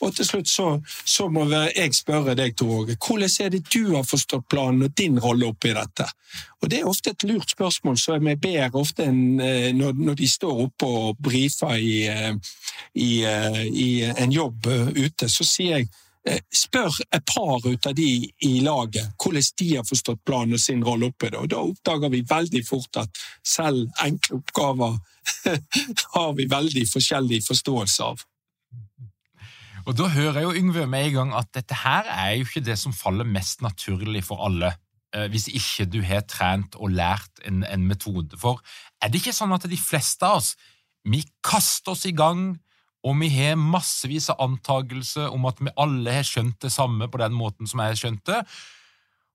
Og 0.00 0.14
til 0.16 0.26
slutt 0.26 0.50
så, 0.50 0.68
så 1.04 1.28
må 1.32 1.46
jeg 1.50 1.94
spørre 1.96 2.34
deg, 2.38 2.56
Tor 2.58 2.82
Åge, 2.82 2.96
hvordan 2.98 3.30
er 3.44 3.54
det 3.54 3.64
du 3.72 3.94
har 3.94 4.06
forstått 4.06 4.48
planen 4.50 4.86
og 4.86 4.94
din 4.98 5.18
rolle 5.20 5.48
oppi 5.50 5.74
dette? 5.76 6.06
Og 6.62 6.70
Det 6.70 6.80
er 6.80 6.88
ofte 6.88 7.10
et 7.10 7.26
lurt 7.28 7.50
spørsmål 7.50 7.98
som 8.00 8.26
jeg 8.26 8.40
ber 8.40 8.76
ofte 8.80 9.04
en, 9.04 9.40
eh, 9.40 9.72
når, 9.76 9.92
når, 9.92 10.14
de 10.14 10.28
står 10.28 10.62
oppe 10.66 10.86
og 10.86 11.18
brifer 11.22 11.76
i, 11.76 12.06
eh, 12.08 12.34
i, 12.94 13.10
eh, 13.24 13.60
i 13.66 13.88
en 14.02 14.32
jobb 14.32 14.66
ute, 14.96 15.28
så 15.28 15.44
sier 15.44 15.78
jeg 15.78 15.88
spør 16.56 16.94
et 17.12 17.24
par 17.28 17.60
ut 17.66 17.86
av 17.86 17.94
de 17.94 18.30
i 18.48 18.52
laget 18.64 19.10
hvordan 19.20 19.50
de 19.60 19.66
har 19.74 19.84
forstått 19.84 20.22
planen 20.24 20.56
og 20.56 20.60
sin 20.60 20.84
rolle 20.84 21.10
oppi 21.12 21.28
det. 21.28 21.36
Og 21.38 21.50
Da 21.52 21.60
oppdager 21.60 22.08
vi 22.08 22.24
veldig 22.28 22.62
fort 22.66 22.96
at 22.96 23.24
selv 23.44 23.90
enkle 24.00 24.40
oppgaver 24.40 24.96
har 26.16 26.32
vi 26.32 26.46
veldig 26.48 26.86
forskjellig 26.88 27.42
forståelse 27.44 28.08
av. 28.08 28.24
Og 29.84 29.96
Da 29.98 30.08
hører 30.08 30.40
jeg 30.40 30.46
jo 30.46 30.56
Yngve 30.56 30.86
med 30.88 31.06
en 31.06 31.14
gang 31.18 31.32
at 31.36 31.50
dette 31.52 31.76
her 31.76 32.08
er 32.08 32.34
jo 32.38 32.46
ikke 32.46 32.64
det 32.64 32.78
som 32.80 32.94
faller 32.96 33.26
mest 33.28 33.60
naturlig 33.62 34.24
for 34.24 34.40
alle, 34.46 34.72
eh, 35.14 35.26
hvis 35.28 35.48
ikke 35.52 35.86
du 35.92 36.00
har 36.02 36.24
trent 36.28 36.78
og 36.80 36.94
lært 36.96 37.42
en, 37.44 37.64
en 37.68 37.84
metode. 37.86 38.38
For 38.40 38.62
er 39.02 39.12
det 39.12 39.20
ikke 39.20 39.36
sånn 39.36 39.52
at 39.52 39.68
de 39.68 39.80
fleste 39.80 40.24
av 40.24 40.40
oss 40.40 40.54
vi 41.04 41.20
kaster 41.44 41.92
oss 41.92 42.06
i 42.08 42.14
gang, 42.16 42.54
og 43.04 43.18
vi 43.20 43.28
har 43.28 43.58
massevis 43.60 44.30
av 44.32 44.40
antakelser 44.40 45.28
om 45.28 45.44
at 45.50 45.60
vi 45.60 45.74
alle 45.76 46.14
har 46.16 46.24
skjønt 46.24 46.56
det 46.64 46.72
samme 46.72 47.10
på 47.12 47.20
den 47.20 47.36
måten 47.36 47.68
som 47.68 47.82
jeg 47.82 47.92
har 47.92 48.00
skjønt 48.00 48.24
det, 48.30 48.40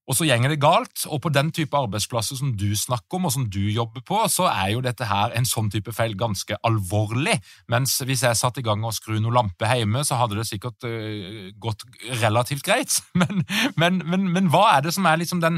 og 0.10 0.18
så 0.18 0.26
gjenger 0.26 0.50
det 0.50 0.62
galt, 0.62 1.04
og 1.06 1.22
på 1.22 1.30
den 1.30 1.52
type 1.54 1.78
arbeidsplasser 1.78 2.40
som 2.40 2.56
du 2.58 2.72
snakker 2.78 3.20
om, 3.20 3.28
og 3.30 3.34
som 3.36 3.46
du 3.46 3.62
jobber 3.70 4.02
på, 4.06 4.24
så 4.34 4.48
er 4.50 4.72
jo 4.74 4.82
dette 4.82 5.06
her 5.06 5.36
en 5.38 5.46
sånn 5.46 5.70
type 5.70 5.94
feil 5.94 6.16
ganske 6.18 6.58
alvorlig. 6.66 7.36
Mens 7.70 8.00
hvis 8.02 8.24
jeg 8.26 8.40
satte 8.40 8.64
i 8.64 8.66
gang 8.66 8.82
og 8.88 8.96
skru 8.98 9.20
noen 9.20 9.38
lamper 9.38 9.70
hjemme, 9.78 10.02
så 10.08 10.18
hadde 10.18 10.40
det 10.40 10.48
sikkert 10.50 10.88
uh, 10.90 11.54
gått 11.62 11.86
relativt 12.24 12.66
greit. 12.66 12.98
Men, 13.20 13.44
men, 13.76 13.98
men, 14.08 14.28
men, 14.32 14.48
hva 14.54 14.78
er 14.78 14.84
det 14.86 14.94
som 14.96 15.06
er 15.10 15.18
liksom 15.20 15.42
den 15.44 15.58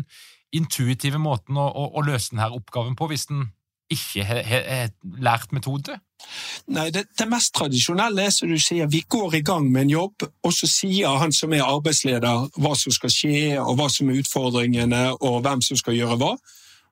intuitive 0.56 1.20
måten 1.22 1.58
å, 1.60 1.68
å, 1.70 1.84
å 2.00 2.02
løse 2.04 2.34
denne 2.34 2.48
oppgaven 2.58 2.96
på, 2.98 3.08
hvis 3.12 3.28
den 3.30 3.46
ikke 3.94 4.26
har 4.26 4.94
lært 5.22 5.52
metode? 5.56 5.98
Nei, 6.72 6.90
det, 6.94 7.08
det, 7.18 7.28
mest 7.30 7.54
tradisjonelle 7.58 8.28
er 8.28 8.34
som 8.34 8.50
du 8.52 8.58
sier, 8.62 8.90
vi 8.92 9.02
går 9.10 9.40
i 9.40 9.44
gang 9.46 9.68
med 9.72 9.88
en 9.88 9.94
jobb, 9.96 10.26
og 10.46 10.54
så 10.54 10.70
sier 10.70 11.20
han 11.22 11.34
som 11.36 11.54
er 11.54 11.66
arbeidsleder 11.66 12.48
hva 12.62 12.74
som 12.78 12.94
skal 12.94 13.14
skje, 13.14 13.44
og 13.60 13.78
hva 13.80 13.90
som 13.92 14.12
er 14.12 14.22
utfordringene, 14.22 15.06
og 15.20 15.42
hvem 15.46 15.64
som 15.66 15.80
skal 15.80 15.98
gjøre 15.98 16.20
hva. 16.22 16.36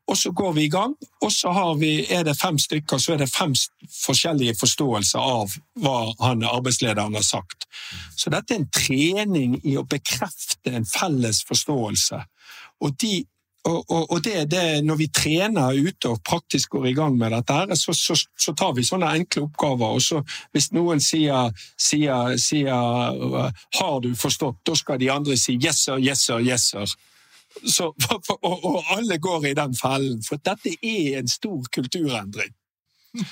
Og 0.09 0.17
så 0.17 0.31
går 0.33 0.53
vi 0.53 0.63
i 0.65 0.69
gang, 0.73 0.95
og 1.21 1.31
så 1.31 1.51
vi, 1.77 1.91
er 2.09 2.23
det 2.25 2.37
fem 2.39 2.57
stykker, 2.57 2.97
så 2.97 3.13
er 3.13 3.21
det 3.21 3.29
fem 3.29 3.53
forskjellige 3.93 4.55
forståelser 4.57 5.21
av 5.21 5.53
hva 5.83 5.97
han 6.23 6.41
arbeidslederen 6.49 7.13
har 7.13 7.25
sagt. 7.25 7.67
Så 8.17 8.33
dette 8.33 8.55
er 8.55 8.63
en 8.63 8.71
trening 8.73 9.59
i 9.61 9.77
å 9.77 9.85
bekrefte 9.85 10.73
en 10.73 10.89
felles 10.89 11.43
forståelse. 11.45 12.23
Og 12.81 12.97
de 12.97 13.19
og, 13.67 13.91
og, 13.91 14.11
og 14.11 14.23
det, 14.23 14.51
det, 14.51 14.83
Når 14.85 14.95
vi 14.95 15.07
trener 15.07 15.75
ute 15.75 16.09
og 16.09 16.21
praktisk 16.23 16.69
går 16.69 16.85
i 16.85 16.93
gang 16.93 17.17
med 17.17 17.33
dette, 17.35 17.75
så, 17.75 17.93
så, 17.93 18.15
så 18.39 18.53
tar 18.57 18.73
vi 18.77 18.85
sånne 18.87 19.11
enkle 19.19 19.43
oppgaver. 19.49 19.97
og 19.99 20.01
så 20.01 20.21
Hvis 20.55 20.71
noen 20.71 21.03
sier, 21.03 21.51
sier, 21.77 22.37
sier 22.37 22.71
'har 22.71 23.99
du 23.99 24.15
forstått', 24.15 24.63
da 24.65 24.75
skal 24.75 24.99
de 24.99 25.11
andre 25.11 25.37
si 25.37 25.57
'yes 25.57 25.83
sir, 25.85 25.97
yes 25.99 26.25
sir, 26.25 26.39
yes 26.39 26.71
sir'. 26.71 26.95
Så, 27.65 27.93
og, 28.43 28.65
og, 28.65 28.83
alle 28.97 29.17
går 29.17 29.45
i 29.45 29.53
den 29.53 29.75
fellen, 29.75 30.23
for 30.23 30.37
dette 30.37 30.75
er 30.83 31.19
en 31.19 31.27
stor 31.27 31.63
kulturendring. 31.73 32.53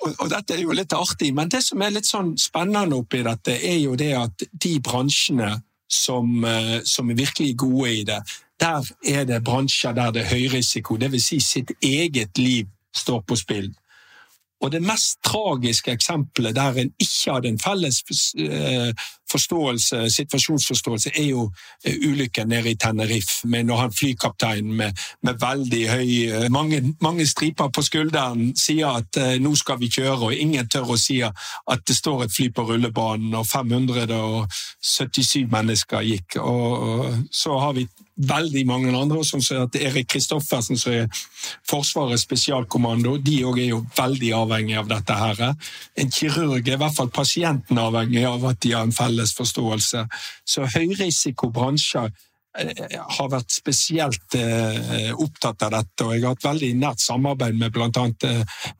Og, 0.00 0.14
og, 0.18 0.30
dette 0.30 0.54
er 0.54 0.62
jo 0.62 0.72
litt 0.72 0.94
artig, 0.96 1.34
men 1.36 1.50
det 1.52 1.60
som 1.60 1.82
er 1.84 1.90
litt 1.92 2.06
sånn 2.08 2.30
spennende 2.40 2.96
oppi 2.96 3.18
dette, 3.20 3.52
er 3.52 3.76
jo 3.82 3.98
det 4.00 4.14
at 4.16 4.44
de 4.48 4.78
bransjene 4.80 5.50
som, 5.90 6.44
eh, 6.44 6.80
som 6.84 7.10
er 7.10 7.14
virkelig 7.14 7.56
gode 7.58 7.94
i 7.94 8.04
det. 8.04 8.22
Der 8.60 8.84
er 9.08 9.24
det 9.24 9.44
bransjer 9.44 9.92
der 9.92 10.10
det 10.10 10.22
er 10.22 10.34
høy 10.34 10.48
risiko, 10.52 10.96
dvs. 10.96 11.24
Si 11.24 11.40
sitt 11.40 11.72
eget 11.82 12.38
liv 12.38 12.66
står 12.94 13.20
på 13.26 13.36
spill. 13.36 13.70
Og 14.60 14.72
det 14.72 14.82
mest 14.84 15.22
tragiske 15.24 15.92
eksempelet 15.92 16.54
der 16.56 16.76
en 16.82 16.92
ikke 17.00 17.32
hadde 17.32 17.48
en 17.48 17.58
felles 17.58 18.02
eh, 18.36 18.92
forståelse, 19.30 20.10
situasjonsforståelse, 20.10 21.10
er 21.14 21.28
jo 21.30 21.50
eh, 21.84 21.96
ulykken 22.08 22.48
nede 22.48 22.70
i 22.70 22.76
Tenerife, 22.76 23.48
når 23.48 23.76
han 23.76 23.92
flykapteinen 23.92 24.76
med, 24.76 24.92
med, 25.22 25.40
veldig 25.40 25.88
høy 25.90 26.10
eh, 26.26 26.48
mange, 26.50 26.94
mange, 27.00 27.26
striper 27.26 27.68
på 27.68 27.82
skulderen 27.86 28.52
sier 28.58 29.00
at 29.00 29.18
nå 29.40 29.54
skal 29.56 29.78
vi 29.80 29.90
kjøre, 29.92 30.30
og 30.30 30.34
ingen 30.34 30.68
tør 30.68 30.94
å 30.94 31.00
si 31.00 31.20
at 31.22 31.86
det 31.86 31.96
står 31.96 32.24
et 32.24 32.34
fly 32.34 32.50
på 32.54 32.66
rullebanen, 32.68 33.34
og 33.38 33.46
577 33.46 35.46
mennesker 35.50 36.06
gikk. 36.06 36.38
Og 36.42 37.26
så 37.30 37.58
har 37.58 37.74
vi 37.78 37.86
veldig 38.20 38.66
mange 38.66 38.92
andre, 38.96 39.22
som 39.24 39.40
sier 39.42 39.64
at 39.64 39.76
Erik 39.78 40.10
Kristoffersen, 40.12 40.78
som 40.78 40.92
er 40.92 41.08
Forsvarets 41.68 42.24
spesialkommando, 42.26 43.16
de 43.22 43.40
òg 43.48 43.60
er 43.62 43.70
jo 43.72 43.80
veldig 43.96 44.32
avhengig 44.36 44.76
av 44.78 44.90
dette. 44.90 45.14
her. 45.14 45.54
En 45.96 46.10
kirurg 46.10 46.68
er 46.68 46.74
i 46.74 46.80
hvert 46.80 46.96
fall 46.96 47.10
pasienten 47.10 47.78
avhengig 47.78 48.24
av 48.26 48.44
at 48.44 48.60
de 48.60 48.72
har 48.72 48.82
en 48.82 48.92
felles 48.92 49.19
forståelse. 49.26 50.06
Så 50.48 50.66
høyrisikobransjer 50.74 52.10
Eh, 52.58 52.96
har 52.98 53.28
vært 53.30 53.52
spesielt 53.54 54.34
eh, 54.34 55.12
opptatt 55.14 55.62
av 55.62 55.70
dette. 55.70 56.02
og 56.02 56.16
Jeg 56.16 56.24
har 56.24 56.32
hatt 56.34 56.46
veldig 56.48 56.70
nært 56.80 57.02
samarbeid 57.02 57.54
med 57.60 57.70
bl.a. 57.70 58.06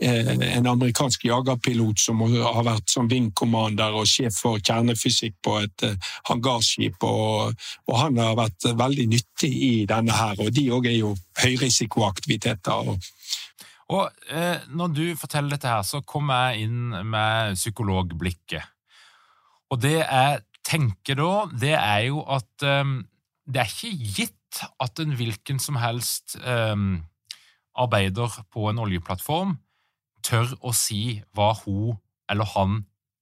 Eh, 0.03 0.33
en 0.57 0.67
amerikansk 0.67 1.29
jagerpilot 1.29 2.03
som 2.03 2.25
har 2.27 2.65
vært 2.67 2.91
som 2.91 3.07
wing 3.11 3.29
commander 3.31 3.95
og 3.95 4.09
sjef 4.11 4.41
for 4.43 4.59
kjernefysikk 4.59 5.37
på 5.47 5.61
et 5.63 5.87
hangarskip. 6.33 6.99
Og, 7.07 7.55
og, 7.87 7.95
han 8.01 8.19
har 8.19 8.35
vært 8.41 8.73
veldig 8.75 9.07
nyttig 9.13 9.53
i 9.55 9.73
denne 9.87 10.19
her, 10.19 10.43
og 10.43 10.51
de 10.57 10.67
òg 10.75 10.91
er 10.91 10.99
jo 10.99 11.15
høyrisikoaktiviteter. 11.39 12.91
og 13.95 14.03
eh, 14.35 14.67
Når 14.67 14.99
du 14.99 15.05
forteller 15.15 15.55
dette, 15.55 15.71
her, 15.71 15.87
så 15.87 16.03
kommer 16.03 16.51
jeg 16.51 16.67
inn 16.67 17.07
med 17.07 17.55
psykologblikket. 17.55 18.67
Og 19.71 19.81
det 19.83 20.01
jeg 20.01 20.43
tenker 20.67 21.19
da, 21.19 21.33
det 21.51 21.75
er 21.79 22.05
jo 22.11 22.25
at 22.29 22.67
um, 22.67 23.01
det 23.47 23.63
er 23.63 23.73
ikke 23.73 24.11
gitt 24.19 24.63
at 24.83 25.01
en 25.03 25.15
hvilken 25.17 25.61
som 25.63 25.79
helst 25.81 26.37
um, 26.43 27.01
arbeider 27.79 28.43
på 28.53 28.69
en 28.71 28.83
oljeplattform 28.83 29.57
tør 30.27 30.53
å 30.67 30.73
si 30.77 31.21
hva 31.37 31.53
hun 31.63 31.99
eller 32.31 32.49
han 32.55 32.81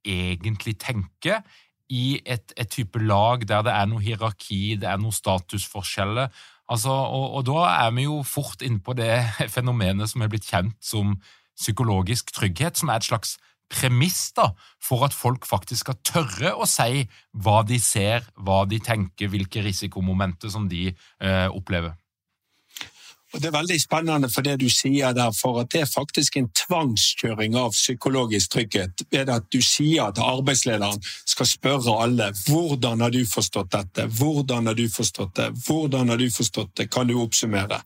egentlig 0.08 0.76
tenker 0.80 1.42
i 1.88 2.18
et, 2.26 2.52
et, 2.56 2.68
type 2.68 3.00
lag 3.00 3.44
der 3.48 3.64
det 3.64 3.72
er 3.72 3.86
noe 3.88 4.02
hierarki, 4.04 4.76
det 4.80 4.88
er 4.90 4.98
noen 5.00 5.14
statusforskjeller. 5.14 6.28
Altså, 6.68 6.92
og, 6.92 7.38
og, 7.38 7.46
da 7.48 7.62
er 7.86 7.94
vi 7.96 8.04
jo 8.04 8.18
fort 8.28 8.64
inne 8.64 8.82
på 8.84 8.92
det 8.98 9.22
fenomenet 9.54 10.10
som 10.10 10.24
er 10.24 10.32
blitt 10.32 10.48
kjent 10.48 10.76
som 10.84 11.16
psykologisk 11.58 12.32
trygghet, 12.36 12.76
som 12.78 12.92
er 12.92 13.00
et 13.00 13.08
slags 13.08 13.38
premiss 13.68 14.32
da, 14.36 14.50
for 14.82 15.04
at 15.06 15.14
folk 15.16 15.46
faktisk 15.48 15.86
skal 15.86 16.00
tørre 16.06 16.54
å 16.56 16.66
si 16.68 17.04
hva 17.36 17.62
de 17.68 17.78
ser, 17.82 18.26
hva 18.36 18.64
de 18.68 18.80
tenker, 18.82 19.30
hvilke 19.32 19.62
risikomomenter 19.64 20.52
som 20.52 20.68
de 20.70 20.88
eh, 20.90 21.48
opplever? 21.48 21.96
Og 23.34 23.42
Det 23.42 23.50
er 23.50 23.58
veldig 23.58 23.76
spennende 23.80 24.28
for 24.32 24.44
det 24.44 24.54
du 24.62 24.70
sier 24.72 25.12
der, 25.12 25.32
for 25.36 25.60
at 25.60 25.68
det 25.72 25.82
er 25.82 25.90
faktisk 25.90 26.38
en 26.40 26.48
tvangskjøring 26.56 27.58
av 27.60 27.74
psykologisk 27.76 28.54
trygghet. 28.54 29.04
Ved 29.12 29.28
at 29.28 29.50
du 29.52 29.60
sier 29.60 30.08
at 30.08 30.20
arbeidslederen 30.22 31.02
skal 31.28 31.50
spørre 31.50 31.98
alle 32.06 32.30
hvordan 32.46 33.04
har 33.04 33.12
du 33.12 33.20
forstått 33.28 33.74
dette, 33.74 34.08
hvordan 34.20 34.72
har 34.72 34.80
du 34.80 34.88
forstått 34.88 35.36
det, 35.36 35.50
hvordan 35.66 36.08
har 36.08 36.16
du 36.16 36.30
forstått 36.32 36.72
det, 36.80 36.88
kan 36.88 37.10
du 37.10 37.18
oppsummere? 37.20 37.82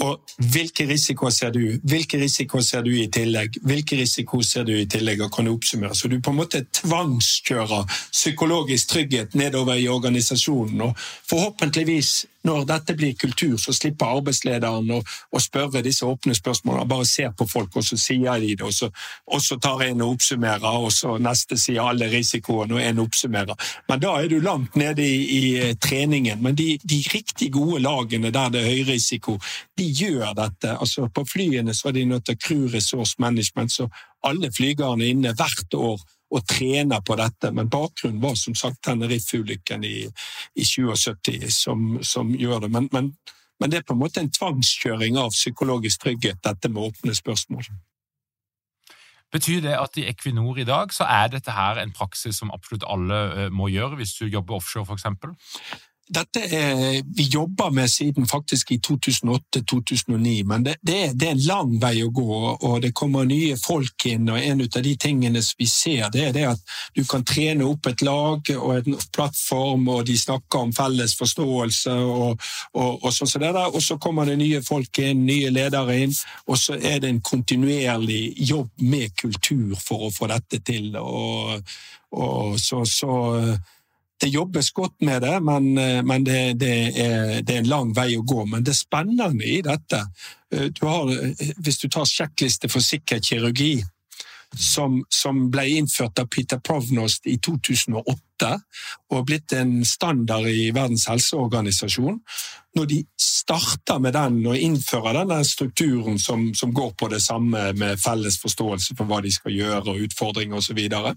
Og 0.00 0.20
hvilke 0.52 0.86
risikoer 0.88 1.30
ser 1.30 1.50
du? 1.52 1.60
Hvilke 1.84 2.18
risikoer 2.18 2.64
ser 2.64 2.82
du 2.82 2.90
i 2.96 3.10
tillegg? 3.12 3.58
Hvilke 3.62 3.98
risikoer 4.00 4.42
ser 4.42 4.64
du 4.64 4.72
i 4.72 4.86
tillegg, 4.88 5.20
og 5.22 5.32
kan 5.34 5.44
du 5.44 5.52
oppsummere? 5.52 5.94
Så 5.94 6.08
du 6.08 6.16
på 6.20 6.32
en 6.32 6.40
måte 6.40 6.64
tvangskjører 6.80 7.84
psykologisk 8.12 8.88
trygghet 8.88 9.34
nedover 9.34 9.76
i 9.76 9.88
organisasjonen. 9.92 10.80
Og 10.80 10.96
forhåpentligvis 11.28 12.14
når 12.46 12.64
dette 12.66 12.94
blir 12.98 13.14
kultur, 13.18 13.56
så 13.60 13.74
slipper 13.74 14.16
arbeidslederen 14.18 14.90
å, 14.96 15.00
å 15.02 15.42
spørre 15.42 15.82
disse 15.84 16.06
åpne 16.06 16.34
spørsmålene. 16.34 16.88
Bare 16.90 17.06
ser 17.08 17.32
på 17.38 17.46
folk, 17.48 17.76
og 17.78 17.86
så 17.86 17.98
sier 18.00 18.40
de 18.42 18.54
det, 18.56 18.66
og 18.66 18.74
så, 18.74 18.90
og 19.30 19.42
så 19.44 19.58
tar 19.62 19.84
en 19.86 20.02
og 20.02 20.16
oppsummerer, 20.16 20.78
og 20.82 20.90
så 20.94 21.16
neste 21.22 21.58
sier 21.60 21.82
alle 21.84 22.10
risikoene, 22.12 22.78
og 22.78 22.82
en 22.82 23.02
oppsummerer. 23.04 23.68
Men 23.90 24.02
da 24.02 24.14
er 24.18 24.30
du 24.32 24.38
langt 24.42 24.78
nede 24.80 25.06
i, 25.06 25.20
i 25.38 25.42
eh, 25.60 25.74
treningen. 25.78 26.42
Men 26.42 26.58
de, 26.58 26.74
de, 26.82 27.02
riktig 27.12 27.52
gode 27.54 27.82
lagene 27.82 28.32
der 28.34 28.50
det 28.52 28.62
er 28.62 28.72
høy 28.72 28.88
risiko, 28.92 29.36
de 29.78 29.86
gjør 29.86 30.32
dette. 30.38 30.76
Altså 30.78 31.08
På 31.12 31.26
flyene 31.28 31.74
så 31.76 31.90
er 31.90 31.98
de 31.98 32.08
nødt 32.08 32.26
til 32.26 32.38
crew 32.40 32.66
resource 32.72 33.16
management, 33.18 33.72
så 33.72 33.88
alle 34.26 34.52
flygerne 34.54 35.06
inne 35.10 35.34
hvert 35.36 35.74
år 35.74 36.02
og 36.32 36.46
trener 36.48 37.02
på 37.04 37.16
dette. 37.20 37.52
Men 37.52 37.70
bakgrunnen 37.70 38.22
var 38.22 38.34
som 38.40 38.56
sagt 38.58 38.82
Tenerife-ulykken 38.86 39.84
i, 39.84 40.08
i 40.54 40.64
77 40.64 41.48
som, 41.52 41.98
som, 42.02 42.34
gjør 42.34 42.64
det. 42.64 42.72
Men, 42.72 42.88
men, 42.92 43.12
men, 43.60 43.70
det 43.70 43.80
er 43.80 43.86
på 43.86 43.96
en 43.96 44.02
måte 44.02 44.22
en 44.22 44.32
tvangskjøring 44.32 45.20
av 45.20 45.32
psykologisk 45.34 46.06
trygghet, 46.06 46.42
dette 46.44 46.72
med 46.72 46.88
åpne 46.88 47.14
spørsmål. 47.16 47.68
Betyr 49.32 49.62
det 49.64 49.78
at 49.78 49.96
i 49.96 50.08
Equinor 50.10 50.58
i 50.60 50.68
dag 50.68 50.92
så 50.92 51.06
er 51.08 51.30
dette 51.32 51.54
her 51.56 51.80
en 51.80 51.94
praksis 51.96 52.36
som 52.36 52.52
absolutt 52.52 52.84
alle 52.84 53.20
eh, 53.32 53.48
må 53.52 53.70
gjøre, 53.72 53.96
hvis 54.00 54.18
du 54.18 54.26
jobber 54.26 54.58
offshore 54.58 54.84
f.eks.? 54.84 55.08
Dette 56.12 56.42
er, 56.44 57.02
vi 57.16 57.24
jobber 57.32 57.70
med 57.70 57.90
siden 57.90 58.26
faktisk 58.28 58.72
i 58.74 58.78
2008-2009, 58.86 60.44
men 60.48 60.64
det, 60.66 60.74
det, 60.82 60.96
er, 61.04 61.14
det, 61.14 61.28
er, 61.28 61.36
en 61.36 61.46
lang 61.46 61.72
vei 61.80 61.94
å 62.04 62.10
gå, 62.12 62.36
og 62.52 62.76
det 62.84 62.92
kommer 62.96 63.26
nye 63.28 63.56
folk 63.60 64.06
inn. 64.10 64.28
og 64.28 64.38
En 64.38 64.60
av 64.64 64.82
de 64.84 64.94
tingene 65.00 65.42
vi 65.58 65.68
ser, 65.70 66.10
det 66.12 66.26
er 66.28 66.36
det 66.36 66.46
at 66.50 66.74
du 66.96 67.02
kan 67.08 67.24
trene 67.24 67.66
opp 67.66 67.88
et 67.88 68.04
lag 68.04 68.52
og 68.56 68.74
en 68.76 68.98
plattform, 69.14 69.88
og 69.94 70.04
de 70.08 70.18
snakker 70.18 70.66
om 70.66 70.74
felles 70.76 71.16
forståelse, 71.18 71.96
og, 71.96 72.48
og, 72.74 72.90
og 73.02 73.10
sånn 73.12 73.32
som 73.32 73.44
det 73.44 73.54
der, 73.56 73.72
og 73.72 73.82
så 73.84 73.98
kommer 74.02 74.28
det 74.28 74.38
nye 74.42 74.62
folk 74.66 75.02
inn, 75.02 75.24
nye 75.28 75.52
ledere 75.54 75.98
inn, 76.04 76.16
og 76.46 76.60
så 76.60 76.76
er 76.76 77.00
det 77.02 77.12
en 77.12 77.22
kontinuerlig 77.24 78.22
jobb 78.52 78.84
med 78.84 79.16
kultur 79.20 79.78
for 79.80 80.08
å 80.08 80.14
få 80.14 80.28
dette 80.32 80.60
til. 80.66 80.92
og, 81.00 81.62
og 82.12 82.58
så, 82.60 82.82
så 82.84 83.12
det 84.22 84.30
jobbes 84.30 84.70
godt 84.70 85.00
med 85.02 85.22
det, 85.22 85.40
men, 85.42 85.78
eh, 85.78 86.02
men 86.04 86.24
det, 86.24 86.54
det, 86.60 86.74
er, 86.94 87.40
det, 87.42 87.56
er, 87.56 87.58
en 87.62 87.72
lang 87.72 87.90
vei 87.96 88.12
å 88.16 88.22
gå. 88.22 88.44
Men 88.46 88.64
det 88.64 88.76
spennende 88.78 89.46
i 89.46 89.58
dette 89.66 90.04
eh, 90.54 90.68
du 90.70 90.86
har, 90.86 91.10
eh, 91.10 91.50
Hvis 91.58 91.82
du 91.82 91.88
tar 91.88 92.06
sjekkliste 92.08 92.70
for 92.70 92.84
sikker 92.84 93.22
kirurgi, 93.22 93.80
som, 94.52 95.00
som, 95.08 95.46
ble 95.50 95.64
innført 95.78 96.18
av 96.20 96.28
Peter 96.28 96.60
Provnost 96.60 97.26
i 97.26 97.38
2008 97.40 98.50
og 99.14 99.24
blitt 99.24 99.54
en 99.56 99.78
standard 99.86 100.48
i 100.50 100.66
Verdens 100.74 101.06
helseorganisasjon. 101.08 102.18
Når 102.76 102.88
de 102.90 102.98
starter 103.16 104.00
med 104.02 104.12
den 104.16 104.40
og 104.44 104.58
innfører 104.58 105.22
denne 105.22 105.40
strukturen 105.48 106.18
som, 106.20 106.50
som 106.54 106.72
går 106.74 106.92
på 107.00 107.08
det 107.12 107.22
samme 107.24 107.70
med 107.78 108.00
felles 108.02 108.36
forståelse 108.42 108.96
for 108.98 109.08
hva 109.08 109.22
de 109.24 109.32
skal 109.32 109.56
gjøre 109.56 109.94
og 109.94 110.04
utfordringer 110.08 110.60
osv., 110.60 110.68
så, 110.68 110.76
videre, 110.76 111.14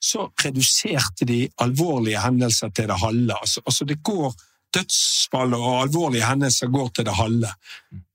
så 0.00 0.28
reduserte 0.44 1.26
de 1.28 1.42
alvorlige 1.64 2.20
hendelser 2.22 2.70
til 2.74 2.88
det 2.90 3.00
halve. 3.02 3.34
Altså, 3.40 3.62
altså 3.66 3.84
det 3.88 4.02
går 4.02 4.34
Dødsfall 4.74 5.54
og 5.56 5.82
alvorlige 5.82 6.26
hendelser 6.28 6.68
går 6.68 6.88
til 6.88 7.06
det 7.08 7.14
halve. 7.16 7.52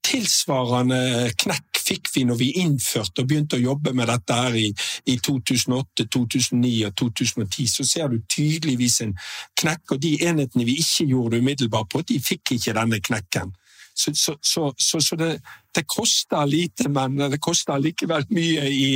Tilsvarende 0.04 1.32
knekk 1.42 1.80
fikk 1.84 2.10
vi 2.14 2.22
når 2.28 2.38
vi 2.40 2.50
innførte 2.62 3.22
og 3.22 3.28
begynte 3.28 3.58
å 3.58 3.64
jobbe 3.64 3.92
med 3.96 4.08
dette 4.08 4.36
her 4.38 4.54
i, 4.56 4.68
i 5.10 5.16
2008, 5.18 6.06
2009 6.14 6.72
og 6.88 6.94
2010. 7.00 7.66
Så 7.68 7.86
ser 7.88 8.12
du 8.12 8.20
tydeligvis 8.30 9.00
en 9.04 9.16
knekk, 9.60 9.96
og 9.96 10.00
de 10.04 10.14
enhetene 10.28 10.68
vi 10.68 10.78
ikke 10.80 11.08
gjorde 11.10 11.34
det 11.34 11.42
umiddelbart 11.44 11.90
på, 11.92 12.04
de 12.06 12.20
fikk 12.22 12.54
ikke 12.56 12.76
denne 12.78 13.02
knekken. 13.02 13.52
Så, 13.94 14.10
så, 14.42 14.72
så, 14.78 15.00
så 15.00 15.16
det, 15.16 15.38
det, 15.74 15.84
koster 15.86 16.46
lite, 16.46 16.88
men 16.88 17.16
det 17.30 17.40
koster 17.42 17.78
likevel 17.78 18.26
mye 18.34 18.66
i, 18.66 18.88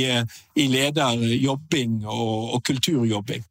i 0.55 0.67
lederjobbing 0.67 2.01
og, 2.05 2.53
og, 2.53 2.63
kulturjobbing. 2.67 3.45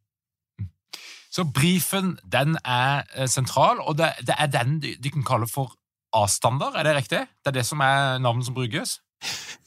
Så 1.32 1.44
brifen 1.44 2.18
den 2.32 2.58
er 2.64 3.04
eh, 3.16 3.28
sentral, 3.28 3.80
og 3.80 3.98
det, 3.98 4.12
det 4.26 4.36
er 4.38 4.52
den 4.52 4.80
de, 4.82 4.94
de 5.00 5.10
kan 5.10 5.24
kalle 5.24 5.48
for 5.48 5.72
A-standard, 6.16 6.76
er 6.76 6.88
det 6.88 6.96
riktig? 6.96 7.20
Det 7.44 7.52
er 7.52 7.60
det 7.60 7.66
som 7.68 7.80
er 7.84 8.18
navnet 8.18 8.46
som 8.46 8.56
brukes? 8.56 8.98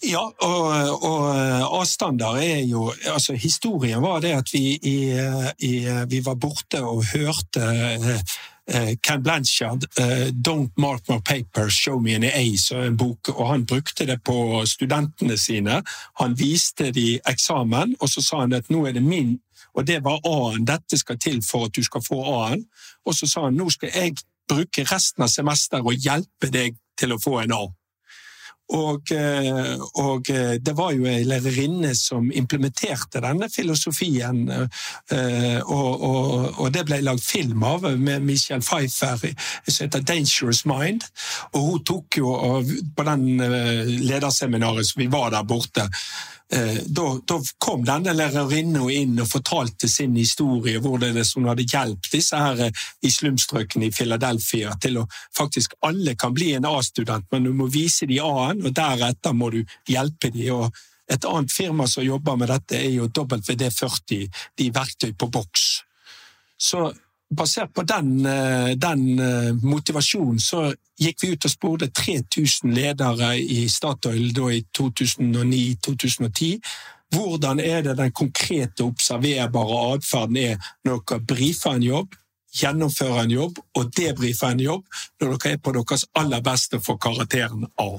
Ja, 0.02 0.22
og, 0.42 1.02
og 1.06 1.82
A-standard 1.82 2.40
er 2.42 2.64
jo 2.66 2.88
altså 3.06 3.34
Historien 3.34 4.02
var 4.02 4.22
det 4.24 4.32
at 4.38 4.54
vi, 4.54 4.78
i, 4.78 4.98
i, 5.60 5.74
vi 6.10 6.22
var 6.26 6.40
borte 6.42 6.82
og 6.82 7.04
hørte 7.12 7.68
uh, 8.74 8.96
Ken 9.04 9.24
Blanchard, 9.24 9.84
uh, 10.00 10.32
'Don't 10.32 10.72
Mark 10.78 11.02
My 11.10 11.20
Papers, 11.20 11.74
Show 11.74 12.00
Me 12.00 12.16
an 12.16 12.24
Ace', 12.24 12.76
en 12.76 12.98
bok, 12.98 13.30
og 13.30 13.48
han 13.48 13.66
brukte 13.66 14.06
det 14.06 14.24
på 14.24 14.66
studentene 14.66 15.38
sine. 15.38 15.82
Han 16.20 16.40
viste 16.40 16.92
de 16.92 17.20
eksamen, 17.30 17.96
og 18.00 18.10
så 18.10 18.22
sa 18.22 18.40
han 18.40 18.54
at 18.54 18.70
nå 18.70 18.86
er 18.88 18.92
det 18.92 19.04
min, 19.04 19.40
og 19.74 19.88
det 19.88 20.04
var 20.04 20.20
A-en, 20.28 20.66
dette 20.66 20.98
skal 20.98 21.20
til 21.20 21.42
for 21.44 21.66
at 21.66 21.76
du 21.76 21.84
skal 21.84 22.04
få 22.04 22.24
A-en. 22.24 22.66
Og 23.06 23.16
så 23.16 23.28
sa 23.28 23.46
han 23.48 23.56
nå 23.56 23.70
skal 23.70 23.90
jeg 23.96 24.16
bruke 24.50 24.84
resten 24.84 25.24
av 25.24 25.32
semesteret 25.32 25.86
og 25.86 25.96
hjelpe 25.96 26.52
deg 26.52 26.76
til 27.00 27.16
å 27.16 27.20
få 27.22 27.40
en 27.44 27.56
A. 27.56 27.64
Og, 28.72 29.12
eh, 29.12 29.76
og, 30.00 30.30
eh, 30.30 30.56
det 30.64 30.74
var 30.78 30.94
jo 30.96 31.08
ei 31.10 31.26
lærerinne 31.28 31.92
som 31.98 32.30
implementerte 32.32 33.20
denne 33.24 33.50
filosofien, 33.52 34.46
eh, 35.12 35.60
og, 35.66 36.04
og, 36.08 36.46
og, 36.56 36.68
det 36.72 36.86
ble 36.88 37.02
lagd 37.04 37.24
film 37.26 37.66
av 37.68 37.90
med 38.00 38.24
Michelle 38.24 38.64
Pfeiffer 38.64 39.20
som 39.68 39.86
heter 39.86 40.00
'Dangerous 40.00 40.64
Mind'. 40.66 41.10
Og 41.54 41.62
hun 41.62 41.84
tok 41.84 42.18
jo 42.18 42.32
på 42.96 43.04
den 43.04 43.38
lederseminaret 44.08 44.88
som 44.88 45.02
vi 45.02 45.08
var 45.12 45.32
der 45.32 45.44
borte, 45.44 45.90
da, 46.86 47.06
da, 47.28 47.38
kom 47.64 47.86
denne 47.88 48.12
lærerinnen 48.12 48.90
inn 48.92 49.20
og 49.24 49.30
fortalte 49.32 49.88
sin 49.88 50.18
historie, 50.20 50.82
hvordan 50.84 51.16
er 51.16 51.48
hadde 51.48 51.64
hjulpet 51.64 52.12
disse 52.12 52.36
her 52.36 52.66
eh, 52.66 52.82
i 53.08 53.12
slumstrøkene 53.12 53.88
i 53.88 53.94
Philadelphia 53.96 54.74
til 54.84 55.00
å 55.00 55.06
faktisk 55.38 55.78
alle 55.88 56.18
kan 56.20 56.34
bli 56.36 56.52
en 56.58 56.68
A-student, 56.68 57.30
men 57.32 57.48
du 57.48 57.54
må 57.56 57.70
vise 57.72 58.08
de 58.10 58.20
A-en, 58.20 58.66
og 58.68 58.76
deretter 58.76 59.38
må 59.38 59.52
du 59.54 59.62
hjelpe 59.88 60.32
dem. 60.36 60.52
og 60.56 60.82
et 61.12 61.26
annet 61.28 61.52
firma 61.52 61.88
som 61.88 62.04
jobber 62.04 62.38
med 62.40 62.52
dette, 62.52 62.78
er 62.78 62.92
jo 62.98 63.08
WD40, 63.08 64.28
de 64.58 64.70
verktøy 64.72 65.12
på 65.16 65.28
boks. 65.32 65.66
Så 66.60 66.92
basert 67.32 67.74
på 67.74 67.84
den, 67.84 68.26
eh, 68.26 68.76
den, 68.76 69.20
eh, 69.20 69.54
motivasjonen 69.64 70.40
så 70.40 70.74
gikk 71.00 71.24
vi 71.24 71.32
ut 71.32 71.46
og 71.46 71.52
spurte 71.52 71.88
3000 71.88 72.74
ledere 72.74 73.40
i 73.40 73.68
Statoil 73.70 74.34
da 74.34 74.50
i 74.52 74.66
2009-2010. 74.78 76.60
Hvordan 77.12 77.60
er 77.60 77.82
det 77.82 77.98
den 77.98 78.12
konkrete, 78.12 78.84
observerbare 78.84 79.96
atferden 79.96 80.38
er 80.38 80.58
når 80.86 81.04
dere 81.08 81.20
brifer 81.20 81.76
en 81.76 81.84
jobb, 81.84 82.16
gjennomfører 82.56 83.24
en 83.24 83.32
jobb 83.32 83.60
og 83.76 83.92
debrifer 83.96 84.52
en 84.52 84.60
jobb, 84.60 84.86
når 85.20 85.38
dere 85.38 85.54
er 85.54 85.58
på 85.58 85.74
deres 85.74 86.06
aller 86.16 86.42
beste 86.42 86.80
for 86.80 86.98
karakteren 86.98 87.68
A. 87.78 87.90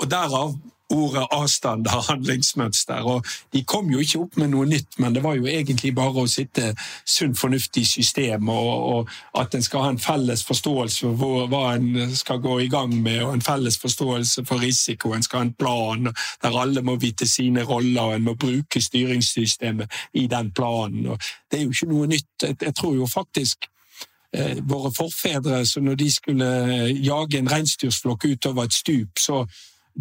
Og 0.00 0.10
Derav 0.10 0.54
ordet 0.90 1.26
avstand 1.30 1.86
og 1.86 2.04
handlingsmønster. 2.08 2.94
og 2.94 3.26
De 3.52 3.64
kom 3.64 3.90
jo 3.90 3.98
ikke 3.98 4.18
opp 4.18 4.36
med 4.36 4.48
noe 4.48 4.66
nytt, 4.66 4.98
men 4.98 5.14
det 5.14 5.22
var 5.22 5.36
jo 5.36 5.46
egentlig 5.46 5.94
bare 5.94 6.24
å 6.24 6.30
sitte 6.30 6.72
sunn 7.04 7.34
fornuft 7.36 7.76
i 7.76 7.84
systemet, 7.84 8.54
og, 8.54 8.88
og, 8.92 9.10
at 9.38 9.54
en 9.54 9.62
skal 9.62 9.84
ha 9.84 9.92
en 9.92 10.00
felles 10.00 10.44
forståelse 10.48 11.12
for 11.20 11.46
hva 11.52 11.62
en 11.76 12.16
skal 12.16 12.40
gå 12.44 12.60
i 12.64 12.70
gang 12.72 12.94
med, 13.02 13.22
og 13.22 13.34
en 13.34 13.44
felles 13.44 13.78
forståelse 13.78 14.44
for 14.48 14.64
risiko. 14.64 15.12
En 15.12 15.22
skal 15.22 15.42
ha 15.42 15.48
en 15.48 15.54
plan 15.54 16.12
der 16.42 16.60
alle 16.60 16.82
må 16.82 16.96
vite 16.96 17.28
sine 17.28 17.64
roller, 17.68 18.02
og 18.02 18.14
en 18.16 18.28
må 18.30 18.34
bruke 18.34 18.80
styringssystemet 18.80 19.92
i 20.14 20.26
den 20.26 20.52
planen. 20.52 21.06
og 21.06 21.18
Det 21.50 21.60
er 21.60 21.66
jo 21.66 21.74
ikke 21.76 21.92
noe 21.92 22.06
nytt. 22.06 22.48
Jeg 22.48 22.74
tror 22.74 22.94
jo 22.94 23.06
faktisk 23.06 23.68
eh, 24.32 24.58
våre 24.62 24.92
forfedre, 24.96 25.66
så 25.66 25.80
når 25.80 25.94
de 25.94 26.12
skulle 26.12 26.52
jage 26.96 27.38
en 27.38 27.50
reinsdyrflokk 27.52 28.24
utover 28.24 28.64
et 28.64 28.72
stup, 28.72 29.18
så 29.18 29.44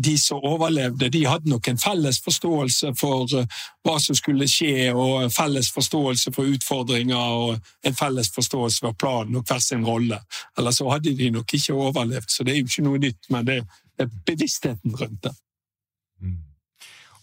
de 0.05 0.13
som 0.21 0.43
overlevde, 0.45 1.09
de 1.09 1.23
hadde 1.25 1.49
nok 1.49 1.67
en 1.67 1.79
felles 1.81 2.19
forståelse 2.21 2.93
for 2.99 3.25
uh, 3.33 3.61
hva 3.85 3.95
som 4.01 4.17
skulle 4.17 4.47
skje, 4.49 4.91
og 4.93 5.31
felles 5.33 5.71
forståelse 5.73 6.33
for 6.35 6.53
utfordringer 6.53 7.17
og 7.17 7.71
en 7.87 7.97
felles 7.97 8.29
forståelse 8.35 8.85
for 8.85 8.97
planen 8.99 9.39
og 9.39 9.47
hver 9.47 9.63
sin 9.63 9.85
rolle. 9.87 10.19
Eller 10.57 10.75
så 10.75 10.89
hadde 10.93 11.15
de 11.17 11.31
nok 11.33 11.53
ikke 11.57 11.73
overlevd, 11.73 12.29
så 12.29 12.45
det 12.45 12.53
er 12.53 12.61
jo 12.61 12.69
ikke 12.69 12.85
noe 12.85 13.01
nytt, 13.07 13.31
men 13.33 13.49
det 13.49 13.61
er 13.97 14.13
bevisstheten 14.29 14.93
rundt 14.99 15.23
det. 15.25 15.33
Mm. 16.21 16.43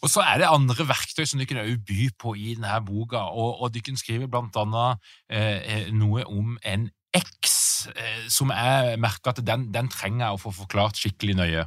Og 0.04 0.10
så 0.10 0.20
er 0.20 0.42
det 0.42 0.50
andre 0.50 0.84
verktøy 0.88 1.24
som 1.24 1.40
du 1.40 1.46
kunne 1.48 1.64
by 1.86 2.10
på 2.20 2.34
i 2.36 2.52
denne 2.58 2.80
boka, 2.84 3.22
og, 3.30 3.62
og 3.62 3.72
du 3.72 3.80
kunne 3.80 4.00
skrive 4.00 4.28
blant 4.28 4.56
annet 4.60 5.14
eh, 5.30 5.88
noe 5.94 6.26
om 6.28 6.58
en 6.60 6.90
X, 7.14 7.86
eh, 7.94 8.24
som 8.28 8.50
jeg 8.50 8.98
merker 9.00 9.32
at 9.32 9.40
den, 9.46 9.68
den 9.72 9.88
trenger 9.92 10.26
jeg 10.26 10.36
å 10.36 10.42
få 10.42 10.52
forklart 10.58 10.98
skikkelig 10.98 11.38
nøye. 11.38 11.66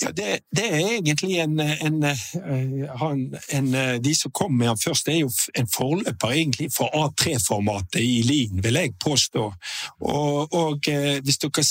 Ja, 0.00 0.10
det, 0.16 0.38
det, 0.56 0.64
er 0.64 0.78
egentlig 0.96 1.38
en, 1.42 1.60
en, 1.60 2.04
en, 2.04 3.34
en, 3.52 3.72
De 4.02 4.14
som 4.16 4.32
kom 4.32 4.54
med 4.56 4.70
han 4.70 4.80
først, 4.80 5.06
det 5.06 5.14
er 5.14 5.18
jo 5.20 5.32
en 5.58 5.68
forløper 5.68 6.32
egentlig 6.32 6.70
for 6.72 6.88
A3-formatet 6.96 8.00
i 8.00 8.22
Lien, 8.24 8.62
vil 8.64 8.80
jeg 8.80 8.94
påstå. 9.04 9.50
Og, 10.00 10.54
og 10.54 10.88
hvis 11.24 11.38
dere 11.42 11.66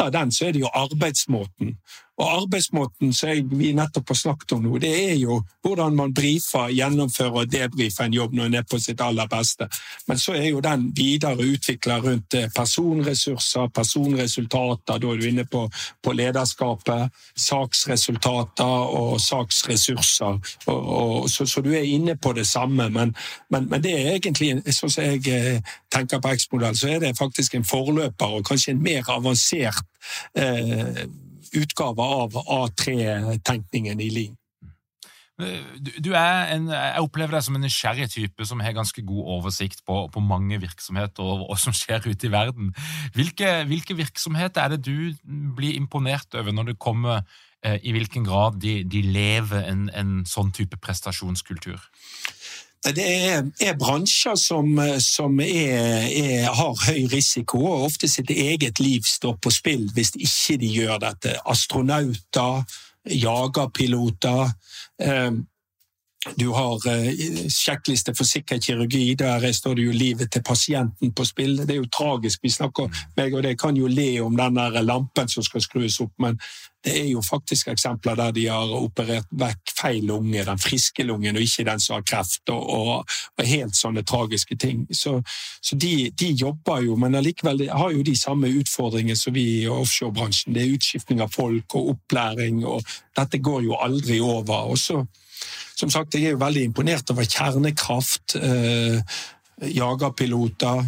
av 0.00 0.14
den, 0.16 0.32
så 0.32 0.48
er 0.48 0.56
det 0.56 0.64
jo 0.64 0.72
arbeidsmåten. 0.72 1.76
Og 2.22 2.42
arbeidsmåten 2.42 3.10
som 3.16 3.48
vi 3.58 3.72
nettopp 3.74 4.12
har 4.12 4.18
snakket 4.18 4.52
om 4.54 4.62
nå, 4.62 4.76
det 4.82 4.92
er 5.10 5.16
jo 5.18 5.40
hvordan 5.64 5.96
man 5.98 6.12
brifer, 6.14 6.70
gjennomfører 6.70 7.42
og 7.42 7.50
debrifer 7.50 8.06
en 8.06 8.14
jobb 8.14 8.36
når 8.36 8.48
en 8.48 8.58
er 8.60 8.66
på 8.68 8.78
sitt 8.78 9.00
aller 9.02 9.26
beste. 9.30 9.66
Men 10.06 10.20
så 10.22 10.36
er 10.38 10.46
jo 10.52 10.60
den 10.62 10.84
videre 10.96 11.42
utvikla 11.42 11.98
rundt 12.04 12.36
eh, 12.38 12.46
personressurser, 12.54 13.72
personresultater, 13.74 15.00
da 15.02 15.10
er 15.10 15.18
du 15.18 15.26
inne 15.26 15.46
på, 15.50 15.64
på 16.02 16.14
lederskapet, 16.14 17.10
saksresultater 17.34 18.94
og 19.00 19.18
saksressurser. 19.22 20.38
Og, 20.66 20.78
og, 20.78 21.30
så, 21.30 21.46
så, 21.46 21.62
du 21.62 21.72
er 21.74 21.88
inne 21.88 22.14
på 22.16 22.32
det 22.38 22.46
samme, 22.46 22.88
men, 22.90 23.16
men, 23.50 23.66
men 23.70 23.82
det 23.82 23.96
er 23.98 24.14
egentlig, 24.14 24.54
sånn 24.70 24.94
som 24.94 25.10
jeg 25.10 25.26
eh, 25.26 25.74
tenker 25.90 26.22
på 26.22 26.36
X-modell, 26.36 26.78
så 26.78 26.94
er 26.94 27.02
det 27.02 27.16
faktisk 27.18 27.58
en 27.58 27.66
forløper 27.66 28.38
og 28.38 28.46
kanskje 28.46 28.76
en 28.76 28.82
mer 28.84 29.10
avansert 29.10 29.82
eh, 30.38 31.02
utgave 31.58 32.06
av 32.20 32.38
A3-tenkningen 32.42 34.00
i 34.00 34.12
Lien. 34.12 34.38
Du 36.02 36.12
er 36.12 36.50
en, 36.52 36.68
jeg 36.70 37.02
opplever 37.02 37.34
deg 37.34 37.44
som 37.46 37.56
en 37.56 37.64
nysgjerrig 37.64 38.08
type 38.12 38.46
som 38.46 38.60
har 38.62 38.74
ganske 38.76 39.02
god 39.06 39.30
oversikt 39.38 39.80
på, 39.88 39.96
på 40.12 40.22
mange 40.22 40.58
virksomheter 40.62 41.24
og 41.24 41.46
hva 41.48 41.56
som 41.58 41.74
skjer 41.74 42.04
ute 42.04 42.28
i 42.28 42.32
verden. 42.32 42.70
Hvilke, 43.16 43.62
hvilke, 43.70 43.96
virksomheter 43.98 44.62
er 44.62 44.74
det 44.74 44.84
du 44.86 45.16
blir 45.56 45.78
imponert 45.78 46.36
over 46.38 46.54
når 46.54 46.72
det 46.72 46.78
kommer 46.82 47.24
eh, 47.64 47.80
i 47.82 47.94
hvilken 47.96 48.28
grad 48.28 48.60
de, 48.62 48.82
de 48.84 49.02
lever 49.08 49.66
en, 49.72 49.88
en 49.96 50.14
sånn 50.28 50.52
type 50.54 50.78
prestasjonskultur? 50.84 51.80
Det 52.82 53.04
er, 53.04 53.44
er 53.62 53.76
bransjer 53.78 54.34
som, 54.34 54.72
som 54.98 55.38
er, 55.40 56.08
er, 56.08 56.48
har 56.50 56.80
høy 56.88 57.04
risiko, 57.12 57.60
og 57.62 57.84
ofte 57.86 58.10
sitt 58.10 58.30
eget 58.34 58.80
liv 58.82 59.06
står 59.06 59.36
på 59.38 59.52
spill 59.54 59.86
hvis 59.94 60.16
ikke 60.18 60.58
de 60.58 60.72
gjør 60.80 60.98
dette. 61.04 61.36
Astronauter, 61.46 62.64
jagerpiloter. 63.06 64.50
Eh, 65.02 65.30
du 66.36 66.48
har 66.54 66.88
eh, 66.90 67.48
sjekkliste 67.50 68.14
for 68.14 68.26
sikker 68.26 68.58
kirurgi, 68.62 69.14
der 69.18 69.52
står 69.52 69.74
det 69.78 69.86
jo 69.86 69.94
livet 69.94 70.30
til 70.30 70.42
pasienten 70.42 71.14
på 71.14 71.24
spill. 71.26 71.56
Det 71.66 71.74
er 71.74 71.80
jo 71.80 71.90
tragisk. 71.90 72.42
Vi 72.42 72.50
snakker, 72.50 72.90
meg 73.16 73.34
og 73.34 73.42
det 73.42 73.56
kan 73.58 73.76
jo 73.76 73.90
le 73.90 74.20
om 74.22 74.36
den 74.38 74.60
lampen 74.86 75.28
som 75.28 75.42
skal 75.42 75.62
skrues 75.62 76.00
opp, 76.00 76.14
men 76.22 76.38
det 76.84 76.94
er 77.00 77.08
jo 77.12 77.22
faktisk 77.22 77.68
eksempler 77.70 78.16
der 78.18 78.32
de 78.34 78.46
har 78.50 78.72
operert 78.74 79.28
vekk 79.38 79.72
feil 79.76 80.06
lunge, 80.06 80.44
den 80.44 80.58
friske 80.58 81.04
lungen, 81.06 81.36
og 81.36 81.44
ikke 81.44 81.66
den 81.68 81.80
som 81.80 81.96
har 81.98 82.06
kreft, 82.06 82.42
og, 82.50 82.70
og, 82.70 83.14
og 83.38 83.46
helt 83.46 83.78
sånne 83.78 84.02
tragiske 84.06 84.56
ting. 84.58 84.84
Så, 84.90 85.20
så 85.62 85.78
de, 85.78 86.10
de, 86.10 86.32
jobber 86.42 86.82
jo, 86.86 86.96
men 86.98 87.14
allikevel 87.18 87.68
har 87.70 87.94
jo 87.94 88.02
de 88.06 88.16
samme 88.18 88.50
utfordringene 88.58 89.18
som 89.18 89.34
vi 89.34 89.46
i 89.62 89.68
offshorebransjen. 89.70 90.54
Det 90.56 90.64
er 90.64 90.74
utskiftning 90.76 91.22
av 91.22 91.30
folk 91.34 91.78
og 91.78 91.94
opplæring, 91.94 92.64
og 92.66 92.82
dette 93.18 93.38
går 93.38 93.68
jo 93.68 93.78
aldri 93.78 94.18
over. 94.20 94.72
Og 94.74 94.78
så, 94.78 95.04
som 95.78 95.90
sagt, 95.90 96.18
jeg 96.18 96.32
er 96.32 96.36
jo 96.36 96.42
veldig 96.42 96.66
imponert 96.70 97.14
over 97.14 97.28
kjernekraft. 97.28 98.36
Eh, 98.42 98.98
jagerpiloter. 99.70 100.84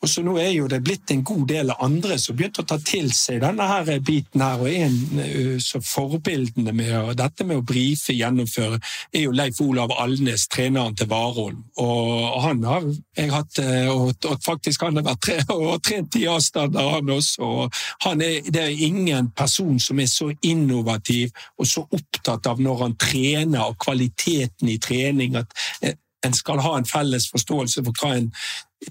Og 0.00 0.08
så 0.08 0.22
nå 0.24 0.36
er 0.40 0.54
jo 0.54 0.68
det 0.70 0.80
blitt 0.84 1.12
en 1.12 1.22
god 1.26 1.42
del 1.50 1.72
andre 1.74 2.16
som 2.20 2.36
begynte 2.36 2.62
å 2.62 2.68
ta 2.68 2.78
til 2.80 3.10
seg 3.12 3.42
denne 3.42 3.66
her 3.68 3.90
biten 4.04 4.40
her. 4.40 4.62
Og 4.62 4.70
en 4.72 5.60
så 5.60 5.80
forbildene 5.84 6.72
med 6.76 7.12
dette 7.20 7.44
med 7.44 7.60
å 7.60 7.66
brife, 7.66 8.14
gjennomføre, 8.16 8.80
er 9.12 9.26
jo 9.26 9.34
Leif 9.36 9.60
Olav 9.60 9.92
Alnes, 10.00 10.46
treneren 10.48 10.96
til 10.96 11.10
Warholm. 11.12 11.60
Og 11.84 12.40
han 12.46 12.64
har 12.64 12.88
jeg 13.18 13.32
hatt, 13.34 13.60
og, 13.92 14.14
og 14.30 14.44
faktisk 14.44 14.86
han 14.88 15.00
har 15.00 15.08
vært 15.10 15.24
tre, 15.26 15.38
og 15.56 15.82
trent 15.84 16.16
i 16.16 16.26
avstander, 16.32 16.92
han 16.96 17.14
også. 17.16 17.50
Og 17.50 17.80
han 18.06 18.24
er, 18.24 18.40
det 18.48 18.64
er 18.64 18.84
ingen 18.88 19.32
person 19.36 19.76
som 19.82 20.00
er 20.00 20.08
så 20.08 20.30
innovativ 20.40 21.28
og 21.60 21.68
så 21.68 21.84
opptatt 21.84 22.48
av 22.48 22.60
når 22.62 22.86
han 22.86 23.00
trener, 23.00 23.66
og 23.66 23.76
kvaliteten 23.84 24.72
i 24.72 24.80
trening. 24.80 25.36
at 25.36 25.52
en 26.26 26.34
skal 26.36 26.60
ha 26.60 26.76
en 26.78 26.88
felles 26.88 27.30
forståelse 27.32 27.84
for 27.84 28.02
hva 28.02 28.16
en 28.16 28.28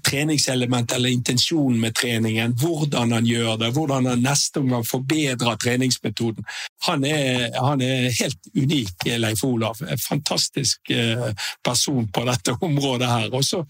treningselement 0.06 0.92
eller 0.92 1.10
intensjon 1.10 1.80
med 1.80 1.94
treningen, 1.98 2.54
hvordan 2.58 3.12
han 3.12 3.26
gjør 3.26 3.56
det, 3.58 3.70
hvordan 3.74 4.06
han 4.06 4.22
neste 4.22 4.62
omgang 4.62 4.84
forbedrer 4.86 5.58
treningsmetoden. 5.58 6.46
Han 6.86 7.04
er, 7.04 7.48
han 7.58 7.82
er 7.82 8.10
helt 8.20 8.52
unik, 8.54 9.08
Leif 9.18 9.42
Olav. 9.44 9.82
En 9.82 9.98
fantastisk 9.98 10.92
eh, 10.94 11.30
person 11.64 12.06
på 12.08 12.24
dette 12.28 12.54
området 12.60 13.10
her. 13.10 13.34
Og 13.34 13.44
så 13.44 13.64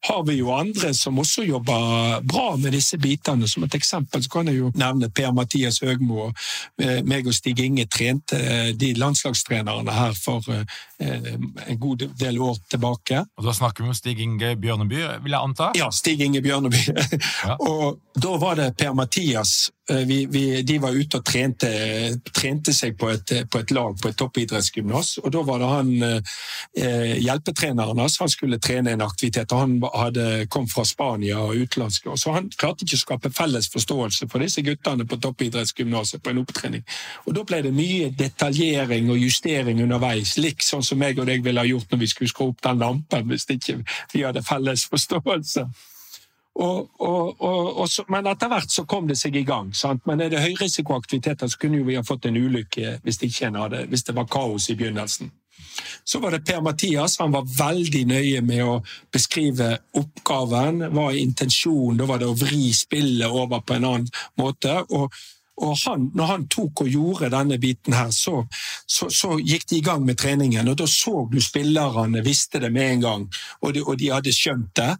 har 0.00 0.22
vi 0.26 0.34
jo 0.34 0.52
andre 0.52 0.94
som 0.94 1.18
også 1.18 1.44
jobber 1.44 2.20
bra 2.24 2.56
med 2.56 2.72
disse 2.72 2.98
bitene. 2.98 3.48
Som 3.48 3.66
et 3.66 3.74
eksempel 3.76 4.22
så 4.24 4.32
kan 4.32 4.48
jeg 4.48 4.60
jo 4.60 4.70
nevne 4.74 5.10
Per-Mathias 5.12 5.80
Høgmo. 5.84 6.30
Eh, 6.80 7.00
meg 7.04 7.28
og 7.28 7.36
Stig 7.36 7.60
Inge 7.60 7.84
trente 7.90 8.38
eh, 8.38 8.70
de 8.76 8.94
landslagstrenerne 8.96 9.92
her 9.92 10.16
for 10.16 10.46
eh, 10.54 11.34
en 11.36 11.80
god 11.80 12.06
del 12.20 12.40
år 12.40 12.56
tilbake. 12.72 13.24
Og 13.36 13.44
Da 13.44 13.56
snakker 13.56 13.84
vi 13.84 13.92
om 13.92 13.98
Stig 13.98 14.20
Inge 14.24 14.54
Bjørneby, 14.56 15.02
vil 15.24 15.36
jeg 15.36 15.40
anta? 15.40 15.70
Ja, 15.76 15.90
Stig 15.92 16.24
Inge 16.24 16.40
Bjørneby. 16.44 16.80
Ja. 17.44 17.58
og 17.68 18.00
da 18.16 18.36
var 18.40 18.56
det 18.56 18.72
Per-Mathias 18.80 19.68
vi, 20.06 20.26
vi, 20.30 20.62
de 20.62 20.78
var 20.82 20.94
ute 20.94 21.18
og 21.18 21.24
trente, 21.26 21.68
trente 22.30 22.72
seg 22.76 22.96
på 22.98 23.10
et, 23.10 23.32
på 23.50 23.60
et, 23.62 23.72
lag 23.74 23.96
på 24.00 24.10
et 24.10 24.18
toppidrettsgymnas. 24.18 25.16
og 25.24 25.32
Da 25.34 25.42
var 25.46 25.62
det 25.62 25.70
han 25.70 25.90
eh, 26.06 27.16
hjelpetreneren 27.20 27.98
hans 27.98 28.18
han 28.20 28.30
skulle 28.30 28.60
trene 28.62 28.94
en 28.94 29.04
aktivitet. 29.04 29.52
og 29.52 29.60
Han 29.64 29.76
hadde, 29.94 30.46
kom 30.52 30.68
fra 30.70 30.84
Spania 30.88 31.40
og 31.42 31.56
utenlandske. 31.56 32.16
Så 32.16 32.34
han 32.36 32.50
klarte 32.56 32.86
ikke 32.86 32.98
å 33.00 33.04
skape 33.04 33.32
felles 33.34 33.70
forståelse 33.72 34.28
for 34.30 34.44
disse 34.44 34.64
guttene 34.66 35.06
på 35.08 35.18
toppidrettsgymnaset 35.20 36.22
på 36.22 36.34
en 36.34 36.42
opptrening. 36.44 36.86
Og 37.26 37.34
Da 37.34 37.44
ble 37.46 37.62
det 37.66 37.74
mye 37.74 38.10
detaljering 38.16 39.10
og 39.10 39.18
justering 39.18 39.82
underveis, 39.82 40.36
lik 40.38 40.62
sånn 40.64 40.84
som 40.86 41.02
jeg 41.02 41.18
og 41.18 41.26
deg 41.30 41.44
ville 41.44 41.62
ha 41.62 41.68
gjort 41.68 41.90
når 41.90 42.04
vi 42.04 42.10
skulle 42.12 42.32
skru 42.32 42.50
opp 42.50 42.62
den 42.64 42.82
lampen, 42.82 43.26
hvis 43.30 43.48
ikke 43.50 43.80
vi 44.12 44.26
hadde 44.26 44.44
felles 44.46 44.86
forståelse. 44.90 45.66
Og, 46.58 46.88
og, 47.00 47.40
og, 47.40 47.84
så, 47.88 48.04
men 48.10 48.26
etter 48.26 48.50
hvert 48.50 48.72
så 48.72 48.84
kom 48.88 49.06
det 49.08 49.16
seg 49.20 49.36
i 49.38 49.44
gang. 49.46 49.70
Sant? 49.76 50.02
Men 50.08 50.20
er 50.20 50.32
det 50.32 50.42
høyrisikoaktiviteter, 50.42 51.48
så 51.48 51.60
kunne 51.60 51.84
vi 51.86 51.96
ha 51.96 52.04
fått 52.04 52.26
en 52.28 52.36
ulykke 52.36 52.98
hvis 53.04 53.20
det, 53.22 53.30
hadde, 53.40 53.86
hvis 53.88 54.04
det 54.08 54.16
var 54.16 54.28
kaos 54.30 54.68
i 54.70 54.76
begynnelsen. 54.76 55.30
Så 56.04 56.18
var 56.18 56.34
det 56.34 56.44
Per-Mathias. 56.44 57.18
Han 57.20 57.32
var 57.32 57.46
veldig 57.46 58.04
nøye 58.10 58.40
med 58.44 58.64
å 58.66 58.78
beskrive 59.12 59.76
oppgaven. 59.96 60.82
Hva 60.90 61.10
er 61.10 61.20
intensjonen? 61.22 62.00
Da 62.00 62.08
var 62.10 62.20
det 62.20 62.30
å 62.30 62.36
vri 62.36 62.72
spillet 62.76 63.30
over 63.30 63.62
på 63.64 63.78
en 63.78 63.92
annen 63.92 64.10
måte. 64.40 64.80
og 64.90 65.14
og 65.60 65.76
han, 65.84 66.06
når 66.16 66.28
han 66.30 66.44
tok 66.48 66.84
og 66.84 66.88
gjorde 66.88 67.28
denne 67.34 67.58
biten 67.60 67.92
her, 67.92 68.08
så, 68.16 68.46
så, 68.88 69.10
så, 69.12 69.34
gikk 69.44 69.66
de 69.68 69.80
i 69.80 69.84
gang 69.84 70.06
med 70.06 70.16
treningen. 70.16 70.70
Og 70.72 70.78
da 70.80 70.86
så 70.88 71.26
du 71.28 71.36
spillerne 71.44 72.22
visste 72.24 72.62
det 72.62 72.70
med 72.72 72.94
en 72.94 73.04
gang, 73.04 73.26
og 73.60 73.74
de, 73.76 73.82
og 73.84 73.98
de 74.00 74.08
hadde 74.08 74.32
skjønt 74.32 74.72
det. 74.80 74.94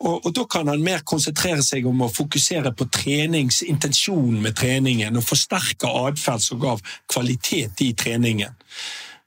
Og, 0.00 0.26
og, 0.26 0.32
Da 0.34 0.46
kan 0.48 0.68
han 0.68 0.82
mer 0.84 1.04
konsentrere 1.04 1.62
seg 1.64 1.86
om 1.88 2.06
å 2.06 2.12
fokusere 2.12 2.72
på 2.76 2.88
treningsintensjonen 2.94 4.40
med 4.40 4.56
treningen, 4.56 5.18
og 5.20 5.26
forsterke 5.26 5.90
atferd 6.06 6.44
som 6.44 6.60
gav 6.62 6.80
kvalitet 7.10 7.84
i 7.84 7.92
treningen. 7.98 8.56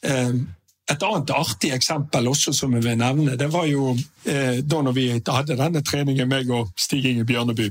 Ehm, 0.10 0.44
et 0.92 1.04
annet 1.06 1.32
artig 1.32 1.72
eksempel 1.72 2.28
også 2.28 2.52
som 2.58 2.74
jeg 2.76 2.84
vil 2.84 2.98
nevne, 3.00 3.38
det 3.40 3.48
var 3.54 3.68
jo 3.70 3.94
eh, 4.26 4.60
da 4.66 4.82
når 4.84 4.96
vi 4.98 5.08
hadde 5.16 5.60
denne 5.60 5.84
treningen, 5.86 6.28
meg 6.30 6.50
og 6.52 6.74
Stig 6.76 7.06
Inge 7.08 7.26
Bjørneby. 7.30 7.70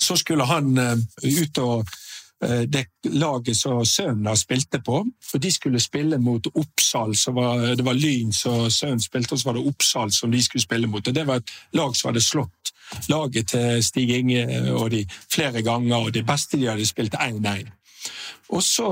Så 0.00 0.16
skulle 0.18 0.48
han 0.48 0.72
eh, 0.80 0.96
ut 1.28 1.60
og 1.62 1.92
det 2.40 2.86
laget 3.04 3.56
som 3.56 3.82
sønnen 3.84 4.36
spilte 4.36 4.80
på. 4.80 5.02
For 5.30 5.42
de 5.42 5.50
skulle 5.52 5.80
spille 5.80 6.18
mot 6.18 6.46
Oppsal, 6.54 7.12
var, 7.36 7.66
det 7.76 7.84
var 7.84 7.98
Lyn 7.98 8.32
som 8.32 8.70
sønnen 8.72 9.02
spilte, 9.02 9.34
og 9.34 9.42
så 9.42 9.50
var 9.50 9.58
det 9.58 9.66
Oppsal 9.68 10.12
som 10.12 10.32
de 10.32 10.40
skulle 10.42 10.64
spille 10.64 10.88
mot. 10.88 11.04
Og 11.06 11.14
Det 11.14 11.26
var 11.26 11.42
et 11.42 11.52
lag 11.76 11.96
som 11.96 12.08
hadde 12.10 12.24
slått 12.24 12.72
laget 13.08 13.52
til 13.52 13.82
Stig 13.84 14.10
Inge 14.10 14.46
og 14.72 14.90
de 14.90 15.04
flere 15.32 15.62
ganger, 15.62 15.96
og 15.96 16.14
det 16.14 16.26
beste 16.26 16.58
de 16.58 16.70
hadde 16.70 16.86
spilt 16.88 17.14
1-1. 17.14 17.68
Og 18.50 18.62
så, 18.66 18.86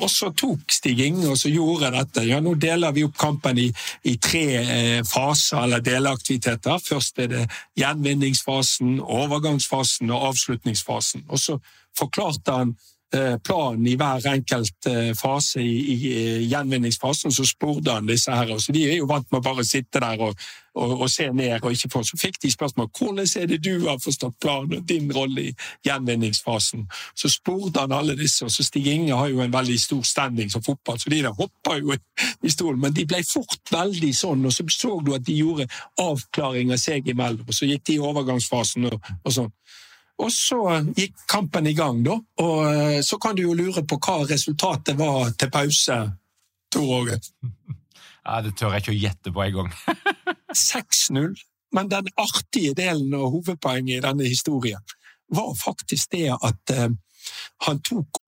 og 0.00 0.08
så, 0.10 0.32
tok 0.34 0.72
Stig 0.72 0.98
Inge 1.04 1.28
og 1.30 1.38
så 1.38 1.50
gjorde 1.52 1.92
dette. 1.94 2.24
Ja, 2.26 2.40
Nå 2.42 2.56
deler 2.58 2.94
vi 2.96 3.04
opp 3.06 3.18
kampen 3.20 3.58
i, 3.62 3.68
i 4.02 4.16
tre 4.18 4.42
eh, 4.60 5.02
faser 5.06 5.62
eller 5.62 5.84
delaktiviteter. 5.84 6.80
Først 6.82 7.22
er 7.22 7.30
det 7.30 7.44
gjenvinningsfasen, 7.78 8.98
overgangsfasen 9.00 10.10
og 10.10 10.32
avslutningsfasen. 10.32 11.28
Og 11.28 11.38
så 11.38 11.58
forklarte 11.98 12.56
han 12.56 12.74
Eh, 13.14 13.38
planen 13.42 13.86
i 13.86 13.96
hver 13.98 14.22
enkelt 14.30 14.86
eh, 14.86 15.08
fase 15.18 15.58
i, 15.60 15.78
i 15.92 16.10
gjenvinningsfasen, 16.46 17.32
så 17.34 17.42
spurte 17.44 17.96
han 17.96 18.06
disse 18.06 18.30
her. 18.30 18.52
Så 18.62 18.70
de 18.72 18.84
er 18.86 19.00
jo 19.00 19.08
vant 19.10 19.26
med 19.32 19.40
å 19.40 19.46
bare 19.48 19.64
sitte 19.66 19.98
der 19.98 20.20
og, 20.22 20.38
og, 20.78 20.92
og 20.94 21.10
se 21.10 21.26
ned 21.34 21.56
og 21.58 21.74
ikke 21.74 21.90
få. 21.90 22.04
Så 22.06 22.20
fikk 22.20 22.38
de 22.44 22.52
spørsmål 22.54 22.86
hvordan 22.94 23.26
er 23.40 23.50
det 23.50 23.58
du 23.66 23.88
har 23.88 23.98
forstått 23.98 24.38
planen 24.38 24.78
og 24.78 24.86
din 24.86 25.10
rolle 25.10 25.48
i 25.48 25.54
gjenvinningsfasen. 25.88 26.86
Så 27.18 27.32
spurte 27.34 27.82
han 27.82 27.96
alle 27.96 28.14
disse, 28.14 28.44
og 28.46 28.54
så 28.54 28.62
Stig 28.62 28.86
Inge 28.92 29.18
har 29.18 29.26
jo 29.32 29.42
en 29.42 29.58
veldig 29.58 29.80
stor 29.82 30.06
standing 30.06 30.54
som 30.54 30.62
fotball, 30.62 31.02
så 31.02 31.10
de 31.10 31.18
der 31.24 31.34
hoppa 31.34 31.80
jo 31.80 31.96
i 31.98 32.54
stolen. 32.54 32.78
Men 32.84 32.94
de 32.94 33.08
ble 33.10 33.24
fort 33.26 33.74
veldig 33.74 34.12
sånn, 34.14 34.46
og 34.46 34.54
så 34.54 34.68
så 34.70 35.00
du 35.02 35.16
at 35.18 35.26
de 35.26 35.34
gjorde 35.34 35.66
avklaringer 35.98 36.78
seg 36.78 37.10
imellom. 37.10 37.42
Og 37.48 37.58
så 37.58 37.66
gikk 37.66 37.88
de 37.90 37.98
i 37.98 38.04
overgangsfasen 38.12 38.86
og, 38.92 39.02
og 39.24 39.34
sånn. 39.34 39.50
Og 40.20 40.32
så 40.32 40.58
gikk 40.96 41.24
kampen 41.30 41.68
i 41.70 41.74
gang, 41.76 42.02
da. 42.04 42.18
Og 42.44 42.58
eh, 42.68 43.00
så 43.06 43.18
kan 43.22 43.36
du 43.36 43.46
jo 43.46 43.56
lure 43.56 43.84
på 43.88 43.96
hva 44.04 44.20
resultatet 44.28 44.98
var 44.98 45.32
til 45.38 45.52
pause, 45.52 46.00
Tor 46.72 46.96
Åge. 47.00 47.20
Ja, 48.20 48.42
det 48.44 48.50
tør 48.60 48.74
jeg 48.76 48.82
ikke 48.82 48.92
å 48.92 48.98
gjette 49.00 49.30
på 49.32 49.42
engang. 49.42 49.70
6-0. 50.54 51.32
Men 51.72 51.88
den 51.88 52.10
artige 52.20 52.74
delen 52.76 53.14
og 53.16 53.30
hovedpoenget 53.32 53.96
i 53.96 54.02
denne 54.04 54.26
historien 54.28 54.82
var 55.32 55.54
faktisk 55.56 56.12
det 56.12 56.28
at 56.34 56.74
uh, 56.76 56.90
han 57.66 57.80
tok 57.86 58.20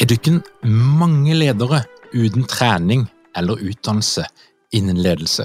Er 0.00 0.08
dere 0.08 0.40
mange 0.64 1.34
ledere 1.36 1.82
uten 2.14 2.46
trening 2.48 3.04
eller 3.36 3.60
utdannelse 3.60 4.24
innen 4.72 4.96
ledelse? 5.02 5.44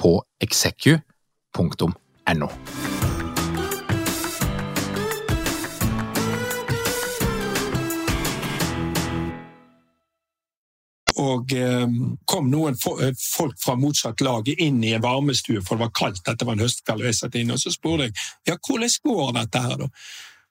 på 0.00 0.16
execu.no. 0.42 1.02
og 11.22 11.52
eh, 11.56 11.86
kom 12.28 12.50
noen 12.50 12.76
eh, 12.76 13.12
folk 13.18 13.58
fra 13.60 13.76
motsatt 13.78 14.22
lag 14.24 14.48
inn 14.52 14.80
i 14.84 14.94
en 14.96 15.04
varmestue, 15.04 15.62
for 15.64 15.76
det 15.76 15.86
var 15.86 15.94
kaldt, 15.98 16.24
dette 16.26 16.46
var 16.48 16.56
en 16.56 16.64
høstkveld, 16.64 17.04
og 17.04 17.10
jeg 17.10 17.18
satt 17.18 17.38
inne, 17.38 17.56
og 17.56 17.62
så 17.62 17.72
spurte 17.74 18.08
jeg 18.08 18.16
ja, 18.48 18.56
hvordan 18.56 18.96
går 19.08 19.36
dette 19.38 19.62
her, 19.66 19.76
da? 19.84 19.90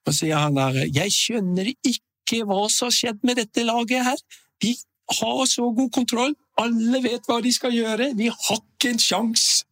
Og 0.02 0.18
sier 0.18 0.42
han 0.42 0.58
der 0.58 0.80
jeg 0.90 1.14
skjønner 1.14 1.74
ikke 1.76 2.44
hva 2.48 2.64
som 2.74 2.90
har 2.90 2.96
skjedd 2.96 3.26
med 3.28 3.38
dette 3.42 3.66
laget 3.68 4.08
her, 4.08 4.24
de 4.64 4.76
har 5.22 5.44
så 5.50 5.68
god 5.76 5.92
kontroll, 5.94 6.36
alle 6.60 7.02
vet 7.04 7.28
hva 7.30 7.40
de 7.44 7.54
skal 7.54 7.74
gjøre, 7.76 8.12
vi 8.18 8.30
har 8.32 8.62
ikke 8.62 8.92
en 8.92 9.02
sjanse. 9.02 9.66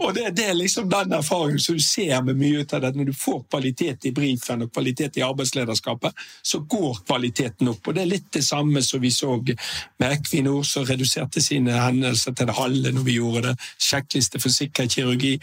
Og, 0.00 0.14
det, 0.14 0.30
det, 0.30 0.44
er 0.44 0.54
liksom 0.54 0.88
den 0.90 1.12
erfaringen 1.12 1.60
som 1.60 1.74
du 1.74 1.82
ser 1.82 2.22
med 2.22 2.38
mye 2.38 2.62
ut 2.62 2.72
av 2.72 2.84
det. 2.84 2.92
Når 2.96 3.08
du 3.08 3.14
får 3.18 3.40
kvalitet 3.50 4.06
i 4.06 4.12
brifen 4.14 4.62
og 4.62 4.70
kvalitet 4.72 5.18
i 5.18 5.24
arbeidslederskapet, 5.26 6.14
så 6.42 6.60
går 6.62 7.00
kvaliteten 7.06 7.72
opp. 7.72 7.82
Og 7.82 7.96
Det 7.96 8.04
er 8.04 8.12
litt 8.12 8.28
det 8.32 8.44
samme 8.46 8.82
som 8.86 9.02
vi 9.02 9.10
så 9.10 9.34
med 9.42 10.12
Equinor, 10.12 10.62
som 10.62 10.86
reduserte 10.86 11.42
sine 11.42 11.74
hendelser 11.82 12.36
til 12.38 12.46
det 12.46 12.56
halve 12.60 12.94
når 12.94 13.08
vi 13.08 13.18
gjorde 13.18 13.48
det. 13.48 13.56
Sjekkliste 13.88 14.40
for 14.40 14.54
sikker 14.54 14.86
kirurgi. 14.86 15.34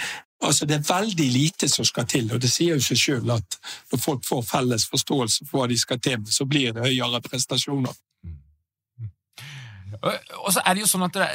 Altså, 0.43 0.65
Det 0.65 0.79
er 0.79 0.87
veldig 0.87 1.29
lite 1.33 1.69
som 1.69 1.85
skal 1.85 2.07
til, 2.07 2.31
og 2.31 2.41
det 2.41 2.51
sier 2.51 2.79
jo 2.79 2.87
seg 2.87 2.97
sjøl 2.97 3.35
at 3.35 3.59
når 3.91 3.99
folk 3.99 4.25
får 4.25 4.41
felles 4.47 4.87
forståelse 4.87 5.45
for 5.49 5.59
hva 5.59 5.67
de 5.67 5.77
skal 5.77 5.99
til 5.99 6.23
så 6.31 6.47
blir 6.47 6.71
det 6.71 6.87
høyere 6.87 7.21
prestasjoner. 7.21 7.91
Og 10.01 10.51
så 10.53 10.61
er 10.65 10.75
det 10.75 10.83
jo 10.83 10.89
sånn 10.89 11.05
at 11.07 11.17
det, 11.17 11.27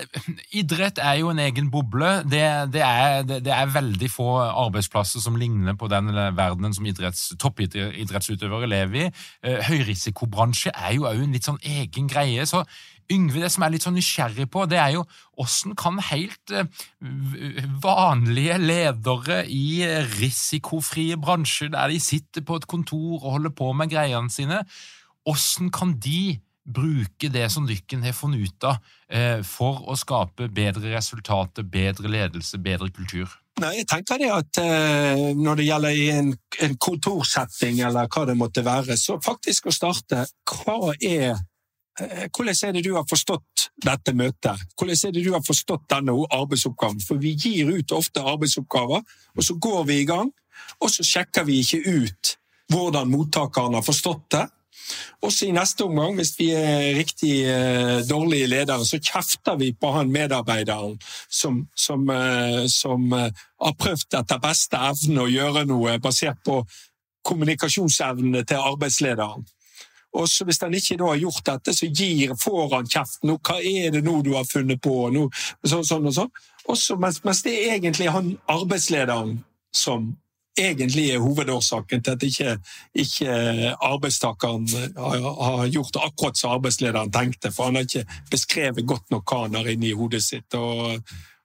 Idrett 0.59 1.01
er 1.03 1.21
jo 1.21 1.31
en 1.33 1.41
egen 1.43 1.71
boble. 1.73 2.11
Det, 2.29 2.43
det, 2.75 2.83
er, 2.85 3.25
det, 3.27 3.41
det, 3.47 3.55
er, 3.55 3.73
veldig 3.75 4.11
få 4.13 4.29
arbeidsplasser 4.49 5.23
som 5.23 5.39
ligner 5.41 5.77
på 5.79 5.89
den 5.93 6.11
verdenen 6.37 6.75
som 6.77 6.87
idretts, 6.89 7.31
toppidrettsutøvere 7.41 8.71
lever 8.71 9.07
i. 9.07 9.11
Eh, 9.47 9.61
høyrisikobransje 9.71 10.75
er 10.75 10.97
jo 10.99 11.09
òg 11.11 11.23
en 11.25 11.37
litt 11.37 11.49
sånn 11.49 11.61
egen 11.63 12.11
greie. 12.11 12.47
så 12.49 12.65
Yngve, 13.11 13.41
det 13.43 13.51
som 13.51 13.65
er 13.67 13.73
litt 13.75 13.83
sånn 13.83 13.97
nysgjerrig 13.99 14.47
på, 14.55 14.69
det 14.71 14.79
er 14.79 14.93
jo 14.95 15.01
åssen 15.43 15.75
kan 15.79 15.99
helt 16.11 16.53
eh, 16.55 16.69
vanlige 17.83 18.59
ledere 18.63 19.41
i 19.51 19.83
risikofrie 20.21 21.19
bransjer, 21.19 21.73
der 21.75 21.91
de 21.91 21.99
sitter 22.03 22.47
på 22.47 22.61
et 22.61 22.69
kontor 22.71 23.19
og 23.19 23.33
holder 23.39 23.55
på 23.57 23.73
med 23.75 23.91
greiene 23.91 24.31
sine, 24.31 24.63
åssen 25.29 25.73
kan 25.75 25.97
de 25.99 26.39
bruke 26.65 27.29
det 27.33 27.49
som 27.53 27.67
dykken 27.67 28.03
har 28.05 28.13
funnet 28.13 28.49
ut 28.49 28.65
av, 28.65 28.77
eh, 29.09 29.43
for 29.43 29.85
å 29.91 29.97
skape 29.97 30.49
bedre 30.49 30.93
resultater, 30.95 31.63
bedre 31.63 32.09
ledelse, 32.09 32.59
bedre 32.59 32.91
kultur? 32.91 33.29
Nei, 33.61 33.75
jeg 33.81 33.89
tenker 33.91 34.21
det 34.21 34.31
at 34.33 34.59
eh, 34.63 35.35
Når 35.37 35.57
det 35.59 35.67
gjelder 35.67 35.97
i 35.97 36.09
en, 36.15 36.33
en 36.65 36.77
kontorsetting, 36.81 37.81
eller 37.85 38.09
hva 38.09 38.25
det 38.29 38.37
måtte 38.39 38.65
være, 38.65 38.97
så 38.97 39.19
faktisk 39.21 39.69
å 39.69 39.75
starte 39.75 40.25
hva 40.49 40.95
er 40.97 41.35
eh, 41.35 42.29
hvordan 42.31 42.55
er 42.69 42.77
det 42.77 42.85
du 42.87 42.95
har 42.95 43.09
forstått 43.09 43.71
dette 43.85 44.15
møtet? 44.17 44.65
Hvordan 44.79 45.09
er 45.09 45.17
det 45.17 45.25
du 45.25 45.33
har 45.35 45.45
forstått 45.45 45.89
denne 45.91 46.15
arbeidsoppgaven? 46.31 47.03
For 47.05 47.21
vi 47.21 47.35
gir 47.37 47.73
ut 47.73 47.93
ofte 47.93 48.25
arbeidsoppgaver, 48.25 49.03
og 49.37 49.45
så 49.45 49.59
går 49.61 49.85
vi 49.91 50.01
i 50.01 50.09
gang, 50.09 50.31
og 50.81 50.93
så 50.93 51.05
sjekker 51.05 51.45
vi 51.49 51.61
ikke 51.65 51.83
ut 51.89 52.37
hvordan 52.71 53.11
mottakeren 53.11 53.75
har 53.75 53.85
forstått 53.85 54.27
det, 54.37 54.47
også 55.23 55.47
i 55.47 55.55
neste 55.55 55.85
omgang, 55.85 56.15
hvis 56.19 56.33
vi 56.39 56.51
er 56.57 56.97
riktig 56.99 57.35
eh, 57.45 58.01
dårlige 58.09 58.49
ledere, 58.51 58.85
så 58.87 59.01
kjefter 59.01 59.59
vi 59.61 59.73
på 59.73 59.93
han 59.95 60.13
medarbeideren 60.13 60.99
som, 61.29 61.67
som, 61.77 62.09
eh, 62.11 62.67
som 62.69 63.13
eh, 63.13 63.31
har 63.61 63.79
prøvd 63.79 64.21
etter 64.21 64.43
beste 64.43 64.81
evne 64.91 65.25
å 65.25 65.31
gjøre 65.31 65.67
noe 65.69 65.99
basert 66.03 66.41
på 66.47 66.63
kommunikasjonsevnene 67.27 68.45
til 68.49 68.69
arbeidslederen. 68.73 69.45
Og 70.13 70.29
så 70.29 70.45
Hvis 70.45 70.61
han 70.61 70.75
ikke 70.75 70.97
har 71.05 71.17
gjort 71.17 71.47
dette, 71.47 71.75
så 71.75 71.87
gir, 71.87 72.35
får 72.35 72.75
han 72.75 72.87
kjeften. 72.87 73.31
'Hva 73.31 73.61
er 73.63 73.91
det 73.91 74.05
nå 74.05 74.23
du 74.23 74.35
har 74.35 74.45
funnet 74.45 74.81
på?' 74.83 75.11
Nå, 75.11 75.31
sånn, 75.65 75.85
sånn 75.85 76.07
og 76.07 76.15
sånn. 76.15 76.33
Også, 76.67 76.97
mens, 76.97 77.23
mens 77.25 77.43
det 77.43 77.55
er 77.55 77.77
egentlig 77.79 78.11
han 78.11 78.39
arbeidslederen 78.49 79.45
som 79.73 80.17
egentlig 80.67 81.07
er 81.11 81.23
hovedårsaken 81.23 82.05
til 82.05 82.17
at 82.17 82.23
ikke, 82.27 82.55
ikke 83.05 83.35
arbeidstakeren 83.87 84.69
har, 84.97 85.67
gjort 85.73 85.99
akkurat 86.01 86.39
som 86.39 86.55
arbeidslederen 86.57 87.13
tenkte. 87.13 87.53
For 87.55 87.69
han 87.69 87.81
har 87.81 87.89
ikke 87.89 88.21
beskrevet 88.31 88.87
godt 88.87 89.11
nok 89.11 89.27
hva 89.27 89.45
han 89.47 89.59
har 89.61 89.71
inni 89.73 89.93
hodet 89.97 90.23
sitt. 90.25 90.55
og, 90.55 91.01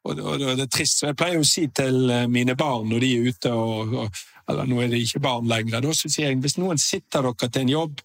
og, 0.06 0.20
og 0.20 0.40
det 0.42 0.68
er 0.68 0.72
trist. 0.72 1.04
Jeg 1.04 1.18
pleier 1.18 1.42
å 1.42 1.48
si 1.48 1.68
til 1.74 2.12
mine 2.32 2.58
barn 2.60 2.90
når 2.92 3.06
de 3.06 3.14
er 3.14 3.30
ute, 3.30 3.54
og, 3.54 4.26
eller 4.50 4.68
nå 4.70 4.82
er 4.82 4.92
det 4.92 5.06
ikke 5.06 5.24
barn 5.24 5.48
lenger, 5.50 5.82
da 5.82 5.94
sier 5.98 6.30
jeg 6.30 6.42
hvis 6.44 6.60
noen 6.62 6.82
sitter 6.82 7.26
dere 7.26 7.50
til 7.50 7.66
en 7.66 7.74
jobb, 7.74 8.04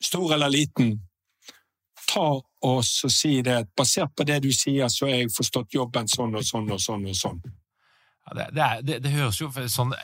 stor 0.00 0.34
eller 0.34 0.52
liten, 0.52 0.94
ta 2.10 2.28
oss 2.66 2.92
og 3.06 3.12
si 3.12 3.40
det. 3.44 3.62
Basert 3.76 4.12
på 4.16 4.26
det 4.28 4.40
du 4.44 4.50
sier, 4.52 4.88
så 4.88 5.06
har 5.06 5.20
jeg 5.20 5.32
forstått 5.34 5.76
jobben 5.76 6.08
sånn 6.10 6.36
og 6.36 6.44
sånn 6.46 6.70
og 6.72 6.80
sånn. 6.82 7.06
og 7.08 7.16
sånn. 7.16 7.40
Det, 8.36 8.46
det, 8.54 8.62
er, 8.62 8.82
det, 8.86 8.98
det, 9.04 9.12
høres 9.14 9.40
jo 9.40 9.50
sånn 9.50 9.94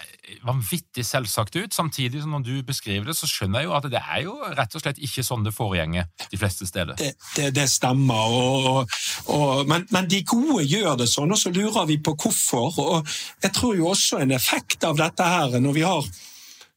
vanvittig 0.47 1.05
selvsagt 1.07 1.57
ut. 1.57 1.75
Samtidig 1.75 2.23
som 2.25 2.35
når 2.35 2.47
du 2.47 2.55
beskriver 2.67 3.09
det, 3.11 3.17
så 3.19 3.29
skjønner 3.31 3.63
jeg 3.63 3.69
jo 3.69 3.75
at 3.79 3.89
det 3.93 4.03
er 4.03 4.23
jo 4.27 4.37
rett 4.59 4.77
og 4.77 4.83
slett 4.83 5.03
ikke 5.03 5.25
sånn 5.27 5.47
det 5.47 5.55
foregjenger 5.57 6.09
de 6.33 6.41
fleste 6.41 6.69
steder. 6.69 6.99
Det, 6.99 7.67
stemmer, 7.71 8.37
og, 8.37 8.97
og, 9.33 9.67
men, 9.71 9.87
men, 9.95 10.09
de 10.11 10.23
gode 10.27 10.65
gjør 10.67 10.99
det 11.03 11.09
sånn, 11.11 11.35
og 11.35 11.41
så 11.41 11.53
lurer 11.55 11.89
vi 11.91 11.99
på 12.03 12.17
hvorfor. 12.17 12.81
Og 12.83 13.19
jeg 13.45 13.55
tror 13.57 13.77
jo 13.79 13.91
også 13.93 14.23
en 14.25 14.35
effekt 14.37 14.87
av 14.87 14.99
dette 14.99 15.27
her, 15.27 15.61
når 15.61 15.77
vi 15.77 15.87
har 15.87 16.09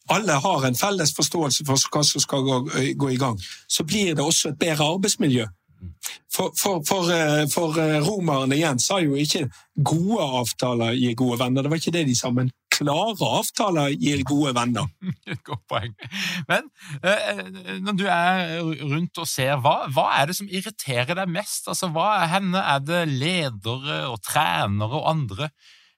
alle 0.10 0.34
har 0.42 0.66
en 0.66 0.78
felles 0.78 1.12
forståelse 1.14 1.66
for 1.68 1.90
hva 1.94 2.02
som 2.06 2.22
skal 2.24 2.42
gå, 2.42 2.56
gå 2.98 3.10
i 3.14 3.18
gang, 3.22 3.38
så 3.70 3.86
blir 3.86 4.16
det 4.18 4.26
også 4.26 4.50
et 4.50 4.62
bedre 4.62 4.88
arbeidsmiljø. 4.96 5.46
For, 6.30 6.52
for, 6.56 6.84
for, 6.86 7.10
eh, 7.12 7.46
for, 7.52 7.76
eh, 7.82 7.98
romerne 8.06 8.56
igjen 8.56 8.80
sa 8.80 9.00
jo 9.02 9.18
ikke 9.18 9.50
'gode 9.76 10.24
avtaler 10.42 10.94
gir 10.94 11.16
gode 11.18 11.40
venner'. 11.40 11.64
Det 11.64 11.72
var 11.72 11.82
ikke 11.82 11.96
det 11.96 12.06
de 12.08 12.16
sa, 12.16 12.30
men 12.30 12.52
klare 12.70 13.30
avtaler 13.40 13.96
gir 13.98 14.24
gode 14.24 14.54
venner. 14.56 14.88
Godt 15.48 15.66
poeng. 15.68 15.96
Men 16.48 16.70
eh, 17.04 17.80
når 17.82 17.98
du 17.98 18.06
er 18.06 18.62
rundt 18.94 19.18
og 19.18 19.28
ser, 19.28 19.58
hva, 19.64 19.90
hva, 19.92 20.06
er 20.20 20.30
det 20.30 20.38
som 20.38 20.52
irriterer 20.52 21.18
deg 21.18 21.34
mest? 21.34 21.68
Altså, 21.68 21.90
hva 21.96 22.28
henne 22.30 22.62
er 22.62 22.86
det 22.86 23.04
ledere 23.10 24.06
og 24.12 24.22
trenere 24.24 25.02
og 25.02 25.10
andre 25.10 25.50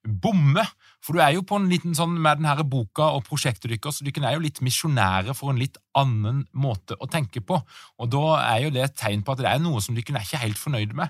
bommer? 0.02 0.72
For 1.02 1.18
du 1.18 1.22
er 1.24 1.34
jo 1.34 1.46
på 1.48 1.58
en 1.58 1.70
liten 1.72 1.96
sånn 1.98 2.14
med 2.22 2.42
denne 2.42 2.66
boka 2.70 3.10
og 3.16 3.24
prosjektet 3.26 3.72
deres, 3.72 3.98
så 3.98 4.06
dere 4.06 4.28
er 4.30 4.38
jo 4.38 4.44
litt 4.44 4.62
misjonære 4.62 5.34
for 5.38 5.54
en 5.54 5.62
litt 5.62 5.80
annen 5.98 6.44
måte 6.54 6.98
å 7.00 7.10
tenke 7.10 7.42
på. 7.42 7.58
Og 7.98 8.12
da 8.14 8.26
er 8.44 8.68
jo 8.68 8.76
det 8.76 8.86
et 8.86 9.00
tegn 9.02 9.26
på 9.26 9.34
at 9.34 9.42
det 9.42 9.50
er 9.50 9.64
noe 9.64 9.82
som 9.82 9.98
dere 9.98 10.20
er 10.20 10.28
ikke 10.28 10.44
helt 10.44 10.62
fornøyd 10.62 10.94
med. 10.98 11.10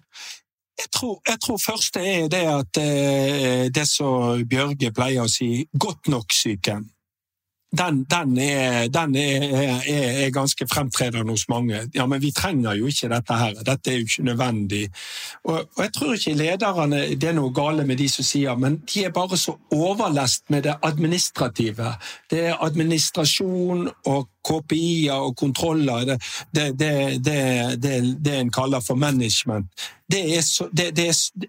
Jeg 0.79 0.89
tror, 0.95 1.19
jeg 1.27 1.41
tror 1.43 1.59
først 1.61 1.99
det 1.99 2.07
er 2.07 2.31
det 2.31 2.45
at 2.49 2.79
eh, 2.81 3.65
det 3.73 3.83
som 3.89 4.41
Bjørge 4.49 4.93
pleier 4.95 5.27
å 5.27 5.29
si, 5.29 5.67
godt 5.77 6.09
nok-syken 6.09 6.87
den, 7.77 8.03
den, 8.03 8.37
er, 8.37 8.87
den 8.87 9.15
er, 9.15 9.43
er, 9.87 10.23
er, 10.25 10.29
ganske 10.29 10.67
fremtredende 10.67 11.31
hos 11.31 11.47
mange. 11.49 11.85
Ja, 11.95 12.05
men 12.05 12.21
vi 12.21 12.31
trenger 12.31 12.75
jo 12.75 12.89
ikke 12.91 13.09
dette 13.13 13.37
her. 13.39 13.53
Dette 13.63 13.91
er 13.91 14.01
jo 14.01 14.07
ikke 14.09 14.25
nødvendig. 14.27 14.81
Og, 15.43 15.59
og 15.77 15.83
jeg 15.83 15.93
tror 15.93 16.13
ikke 16.13 16.33
lederne 16.33 16.99
Det 17.15 17.29
er 17.29 17.37
noe 17.37 17.53
gale 17.55 17.85
med 17.87 17.97
de 17.97 18.09
som 18.11 18.27
sier, 18.27 18.59
men 18.59 18.81
de 18.93 19.05
er 19.05 19.15
bare 19.15 19.39
så 19.39 19.55
overlest 19.71 20.49
med 20.49 20.67
det 20.67 20.75
administrative. 20.83 21.95
Det 22.31 22.43
er 22.49 22.59
administrasjon 22.59 23.87
og 24.05 24.27
KPI-er 24.41 25.21
og 25.21 25.35
kontroller, 25.37 26.17
det, 26.55 26.79
det, 26.79 27.25
det, 27.25 28.15
det, 28.25 28.35
en 28.35 28.51
kaller 28.51 28.81
for 28.81 28.95
management. 28.95 29.67
Er 30.11 30.41
så, 30.41 30.67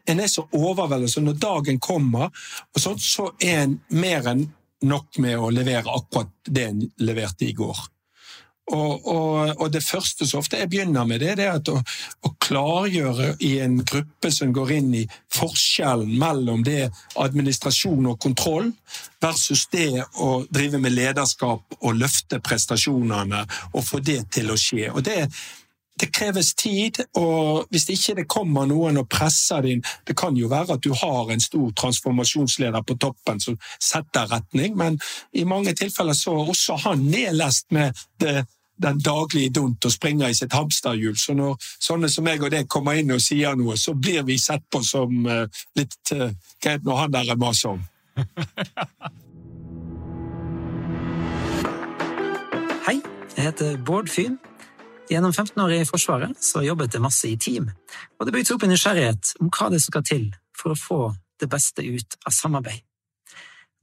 en 0.07 0.21
er 0.21 0.27
så 0.27 0.45
overveldet, 0.53 1.11
så 1.11 1.21
når 1.21 1.33
dagen 1.33 1.81
kommer, 1.81 2.29
sånt, 2.77 3.03
så 3.03 3.31
er 3.41 3.63
en 3.65 3.81
mer 3.89 4.29
enn 4.29 4.51
nok 4.83 5.19
med 5.23 5.39
å 5.39 5.51
levere 5.55 5.91
akkurat 5.91 6.33
det 6.47 6.69
en 6.69 6.87
leverte 7.03 7.49
i 7.49 7.57
går. 7.57 7.79
Og, 8.73 9.07
og, 9.11 9.57
og, 9.59 9.65
det 9.75 9.83
første 9.83 10.27
så 10.29 10.39
ofte 10.39 10.61
jeg 10.61 10.71
begynner 10.71 11.05
med, 11.05 11.21
det, 11.21 11.33
det 11.41 11.49
er 11.51 11.71
å, 11.73 11.81
å, 11.83 12.31
klargjøre 12.41 13.33
i 13.43 13.57
en 13.65 13.81
gruppe 13.83 14.31
som 14.33 14.53
går 14.55 14.71
inn 14.77 14.93
i 15.01 15.03
forskjellen 15.35 16.13
mellom 16.19 16.63
det 16.65 16.87
administrasjon 17.21 18.07
og 18.13 18.21
kontroll 18.23 18.71
versus 19.23 19.67
det 19.75 20.05
å 20.23 20.45
drive 20.47 20.79
med 20.83 20.95
lederskap 20.95 21.77
og 21.81 21.99
løfte 21.99 22.39
prestasjonene 22.45 23.43
og 23.73 23.83
få 23.83 23.99
det 23.99 24.21
til 24.39 24.55
å 24.55 24.59
skje. 24.59 24.93
Og 24.95 25.03
det, 25.11 25.27
det 26.01 26.13
kreves 26.13 26.55
tid, 26.55 26.99
og 27.15 27.67
hvis 27.71 27.89
ikke 27.93 28.15
det 28.21 28.29
kommer 28.31 28.67
noen 28.67 28.97
og 28.99 29.09
presser 29.13 29.61
din 29.63 29.83
Det 30.09 30.17
kan 30.17 30.37
jo 30.37 30.49
være 30.49 30.73
at 30.75 30.85
du 30.85 30.93
har 30.95 31.31
en 31.31 31.41
stor 31.41 31.71
transformasjonsleder 31.71 32.83
på 32.83 32.95
toppen 32.97 33.41
som 33.41 33.59
setter 33.81 34.33
retning, 34.33 34.77
men 34.77 35.01
i 35.33 35.45
mange 35.45 35.75
tilfeller 35.75 36.13
så 36.13 36.31
er 36.31 36.49
også 36.49 36.77
han 36.85 36.99
nedlest 36.99 37.67
med 37.71 37.93
det, 38.21 38.47
den 38.83 38.99
daglige 38.99 39.51
dunt 39.51 39.85
og 39.85 39.93
springer 39.93 40.29
i 40.29 40.35
sitt 40.35 40.53
hamsterhjul. 40.53 41.17
Så 41.19 41.35
når 41.35 41.57
sånne 41.61 42.09
som 42.11 42.25
meg 42.25 42.43
og 42.43 42.51
deg 42.51 42.69
kommer 42.69 42.93
inn 42.99 43.13
og 43.13 43.21
sier 43.23 43.55
noe, 43.57 43.77
så 43.77 43.95
blir 43.95 44.23
vi 44.27 44.39
sett 44.39 44.63
på 44.73 44.83
som 44.87 45.27
uh, 45.27 45.47
litt 45.79 46.13
uh, 46.15 46.31
greit 46.63 46.85
når 46.85 46.97
han 46.97 47.13
der 47.13 47.37
maser 47.37 47.69
om. 47.77 47.83
Hei, 52.87 52.99
jeg 53.37 53.45
heter 53.45 53.77
Bård 53.87 54.09
Fyn 54.11 54.39
Gjennom 55.13 55.33
15 55.33 55.61
år 55.61 55.73
i 55.73 55.85
Forsvaret 55.85 56.39
så 56.41 56.63
jobbet 56.65 56.95
det 56.95 57.01
masse 57.05 57.29
i 57.29 57.37
team, 57.37 57.67
og 58.17 58.25
det 58.25 58.33
bygde 58.33 58.55
opp 58.55 58.63
en 58.65 58.71
nysgjerrighet 58.73 59.35
om 59.45 59.51
hva 59.53 59.67
det 59.73 59.83
skal 59.85 60.05
til 60.09 60.31
for 60.57 60.73
å 60.73 60.79
få 60.79 61.01
det 61.43 61.51
beste 61.53 61.85
ut 61.85 62.17
av 62.25 62.33
samarbeid. 62.33 62.81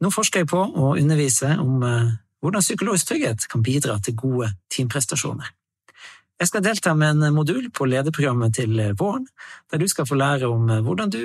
Nå 0.02 0.10
forsker 0.15 0.42
jeg 0.42 0.50
på 0.50 0.58
å 0.63 0.96
undervise 0.96 1.52
om 1.62 1.84
eh, 1.86 2.15
hvordan 2.42 2.65
psykologisk 2.65 3.12
trygghet 3.12 3.46
kan 3.52 3.62
bidra 3.62 4.00
til 4.02 4.15
gode 4.18 4.50
teamprestasjoner. 4.74 5.52
Jeg 6.39 6.50
skal 6.50 6.63
delta 6.65 6.96
med 6.98 7.20
en 7.20 7.36
modul 7.36 7.68
på 7.76 7.86
lederprogrammet 7.92 8.56
til 8.56 8.80
våren, 8.98 9.28
der 9.70 9.84
du 9.84 9.86
skal 9.92 10.08
få 10.10 10.18
lære 10.18 10.50
om 10.50 10.65
eh, 10.72 10.82
hvordan 10.88 11.13
du 11.13 11.22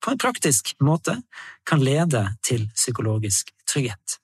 på 0.00 0.10
en 0.10 0.22
praktisk 0.26 0.74
måte 0.82 1.20
kan 1.68 1.84
lede 1.84 2.24
til 2.42 2.66
psykologisk 2.74 3.54
trygghet. 3.68 4.19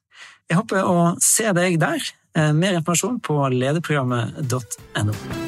Jeg 0.46 0.61
håper 0.61 0.87
å 0.87 1.00
se 1.22 1.50
deg 1.56 1.80
der. 1.82 2.12
Eh, 2.37 2.52
mer 2.54 2.78
informasjon 2.78 3.18
på 3.24 3.40
lederprogrammet.no. 3.56 5.45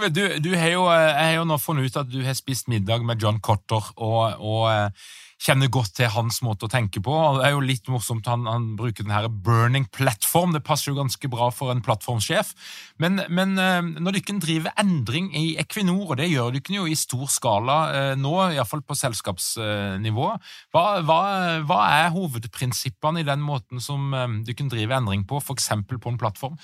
Yngve, 0.00 0.14
du, 0.16 0.38
du 0.40 0.54
har 0.56 0.70
jo, 0.72 0.84
eh, 0.88 1.10
jeg 1.12 1.26
har 1.28 1.34
jo 1.42 1.48
nå 1.48 1.56
funnet 1.60 1.84
ut 1.84 1.96
at 2.00 2.08
du 2.08 2.22
har 2.24 2.36
spist 2.38 2.70
middag 2.72 3.02
med 3.04 3.20
John 3.20 3.36
Cotter, 3.44 3.84
og, 4.00 4.38
og 4.40 4.62
eh, 4.72 5.08
kjenner 5.40 5.68
godt 5.72 5.92
til 5.98 6.08
hans 6.14 6.38
måte 6.40 6.64
å 6.64 6.70
tenke 6.72 7.02
på. 7.04 7.16
Det 7.36 7.42
er 7.44 7.52
jo 7.52 7.60
litt 7.60 7.88
morsomt 7.92 8.24
han, 8.28 8.46
han 8.48 8.70
bruker 8.78 9.04
den 9.04 9.34
burning 9.44 9.84
platform. 9.92 10.54
Det 10.56 10.62
passer 10.64 10.88
jo 10.88 10.96
ganske 10.96 11.28
bra 11.28 11.50
for 11.52 11.68
en 11.72 11.82
plattformsjef. 11.84 12.54
Men, 12.96 13.20
men 13.28 13.52
eh, 13.60 13.90
når 14.00 14.16
dere 14.16 14.36
driver 14.40 14.80
endring 14.80 15.28
i 15.36 15.44
Equinor, 15.60 16.14
og 16.14 16.20
det 16.22 16.30
gjør 16.30 16.56
dere 16.56 16.78
jo 16.78 16.86
i 16.88 16.96
stor 16.96 17.26
skala 17.28 17.76
nå, 18.16 18.32
iallfall 18.54 18.80
på 18.80 18.96
selskapsnivå, 19.02 20.30
hva, 20.72 20.86
hva, 21.04 21.20
hva, 21.68 21.82
er 21.98 22.14
hovedprinsippene 22.16 23.20
i 23.20 23.28
den 23.28 23.44
måten 23.44 23.84
som 23.84 24.16
dere 24.48 24.70
driver 24.72 24.96
endring 25.02 25.28
på, 25.28 25.42
f.eks. 25.44 25.68
på 25.92 26.14
en 26.14 26.20
plattform? 26.24 26.56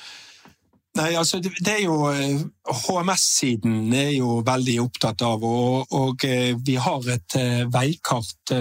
Nei, 0.96 1.10
altså 1.18 1.38
det 1.42 1.68
er 1.68 1.82
jo 1.84 1.96
HMS-siden 2.08 3.92
er 3.92 4.14
jo 4.16 4.38
veldig 4.46 4.76
opptatt 4.80 5.22
av, 5.26 5.42
og, 5.44 5.92
og 5.92 6.24
eh, 6.24 6.54
vi 6.64 6.78
har 6.80 7.08
et 7.12 7.36
uh, 7.36 7.64
veikart 7.72 8.54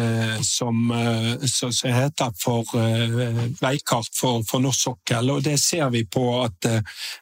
som, 0.43 0.91
som, 1.47 1.71
heter 1.95 2.33
for 2.41 2.75
veikart 3.61 4.11
for, 4.17 4.43
for, 4.47 4.63
norsk 4.63 4.87
sokkel, 4.89 5.31
og 5.31 5.45
det 5.45 5.55
ser 5.61 5.87
vi 5.93 6.03
på 6.09 6.25
at 6.41 6.67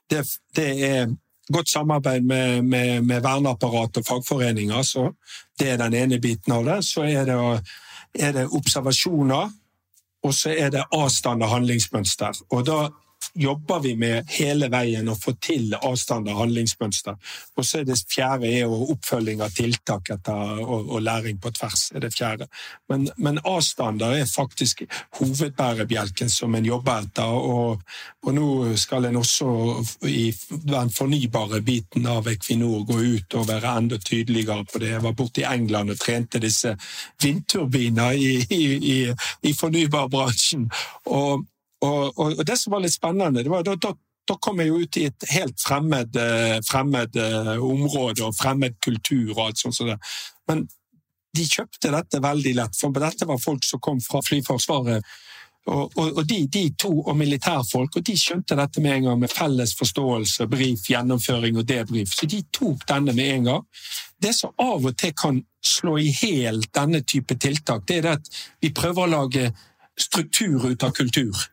det, 0.09 0.23
det 0.57 0.69
er 0.87 1.13
godt 1.51 1.69
samarbeid 1.69 2.21
med, 2.21 2.63
med, 2.63 3.01
med 3.01 3.21
verneapparat 3.21 3.97
og 3.97 4.05
fagforeninger, 4.07 4.81
så 4.81 5.09
det 5.59 5.69
er 5.73 5.77
den 5.77 5.93
ene 5.93 6.19
biten 6.19 6.53
av 6.53 6.65
det. 6.65 6.79
Så 6.85 7.03
er 7.03 7.25
det, 7.27 7.37
er 8.15 8.31
det 8.35 8.47
observasjoner, 8.51 9.51
og 10.23 10.33
så 10.33 10.53
er 10.55 10.71
det 10.71 10.85
avstand 10.91 11.43
og 11.43 11.51
handlingsmønster. 11.51 12.43
Og 12.49 12.65
da 12.67 12.79
jobber 13.33 13.79
vi 13.79 13.95
med 13.99 14.29
hele 14.37 14.69
veien 14.71 15.09
å 15.09 15.15
få 15.17 15.33
til 15.41 15.73
avstand 15.79 16.29
og 16.29 16.39
handlingsmønster. 16.43 17.17
Og 17.57 17.65
så 17.65 17.81
er 17.81 17.87
det 17.87 17.99
fjerde 18.09 18.49
er 18.49 18.71
oppfølging 18.71 19.41
av 19.43 19.53
tiltak 19.55 20.11
etter, 20.13 20.59
og, 20.63 20.89
og, 20.89 21.01
læring 21.03 21.39
på 21.41 21.51
tvers. 21.51 21.91
er 21.95 22.05
det 22.05 22.13
fjerde. 22.15 22.47
Men, 22.89 23.07
men 23.17 23.39
avstander 23.45 24.15
er 24.17 24.25
faktisk 24.29 24.83
hovedbærebjelken 25.19 26.29
som 26.29 26.55
en 26.55 26.65
jobber 26.65 27.05
etter. 27.05 27.37
Og, 27.53 27.81
og, 28.23 28.31
nå 28.33 28.75
skal 28.79 29.09
en 29.09 29.21
også 29.21 29.49
i 30.09 30.31
den 30.49 30.93
fornybare 30.93 31.61
biten 31.61 32.07
av 32.09 32.27
Equinor 32.31 32.85
gå 32.89 32.99
ut 33.17 33.39
og 33.39 33.47
være 33.49 33.77
enda 33.77 33.97
tydeligere 33.97 34.65
på 34.65 34.81
det. 34.83 34.93
Jeg 34.95 35.03
var 35.03 35.17
borte 35.17 35.43
i 35.43 35.47
England 35.47 35.93
og 35.93 35.99
trente 36.01 36.41
disse 36.43 36.75
vindturbiner 37.21 38.13
i, 38.13 38.35
i, 38.49 38.63
i, 38.93 38.99
i 39.49 39.53
fornybarbransjen. 39.57 40.69
Og 41.05 41.47
og, 41.83 42.19
og, 42.19 42.37
og, 42.39 42.43
det 42.47 42.57
som 42.59 42.75
var 42.75 42.83
litt 42.83 42.95
spennende, 42.95 43.43
det 43.43 43.51
var 43.51 43.65
da, 43.67 43.75
da, 43.75 43.91
da 44.29 44.37
kom 44.41 44.61
jeg 44.61 44.71
jo 44.71 44.79
ut 44.83 44.99
i 45.01 45.07
et 45.09 45.27
helt 45.33 45.59
fremmed, 45.59 46.15
eh, 46.19 46.59
fremmed 46.67 47.19
uh, 47.19 47.57
område 47.59 48.23
og 48.23 48.37
fremmed 48.37 48.79
kultur 48.83 49.33
og 49.35 49.49
alt 49.49 49.59
sånt. 49.59 49.75
Så 49.75 49.97
Men 50.47 50.63
de 51.33 51.45
kjøpte 51.49 51.91
dette 51.91 52.21
veldig 52.23 52.55
lett, 52.59 52.79
for 52.79 53.03
dette 53.03 53.27
var 53.27 53.41
folk 53.41 53.65
som 53.65 53.81
kom 53.83 54.01
fra 54.03 54.21
Flyforsvaret. 54.23 55.03
Og, 55.63 55.93
og, 55.95 56.17
og 56.19 56.25
de, 56.27 56.41
de, 56.51 56.63
to, 56.75 56.91
og 57.07 57.15
militærfolk, 57.15 57.95
og 57.95 58.03
de 58.03 58.15
skjønte 58.19 58.57
dette 58.59 58.81
med 58.83 58.97
en 58.97 59.05
gang 59.07 59.21
med 59.21 59.31
felles 59.31 59.71
forståelse, 59.79 60.47
brief, 60.51 60.89
gjennomføring 60.91 61.57
og 61.61 61.67
debrief. 61.67 62.11
Så 62.11 62.27
de 62.27 62.41
tok 62.51 62.83
denne 62.89 63.15
med 63.15 63.31
en 63.37 63.47
gang. 63.47 63.69
Det 64.19 64.33
som 64.35 64.51
av 64.59 64.83
og 64.83 64.97
til 64.99 65.15
kan 65.15 65.39
slå 65.63 65.95
i 66.03 66.11
hjel 66.11 66.61
denne 66.75 66.99
type 67.07 67.39
tiltak, 67.39 67.87
det 67.87 68.01
er 68.01 68.07
det 68.07 68.17
at 68.19 68.29
vi 68.63 68.73
prøver 68.75 69.05
å 69.05 69.13
lage 69.13 69.47
struktur 69.99 70.67
ut 70.67 70.83
av 70.83 70.91
kultur. 70.95 71.47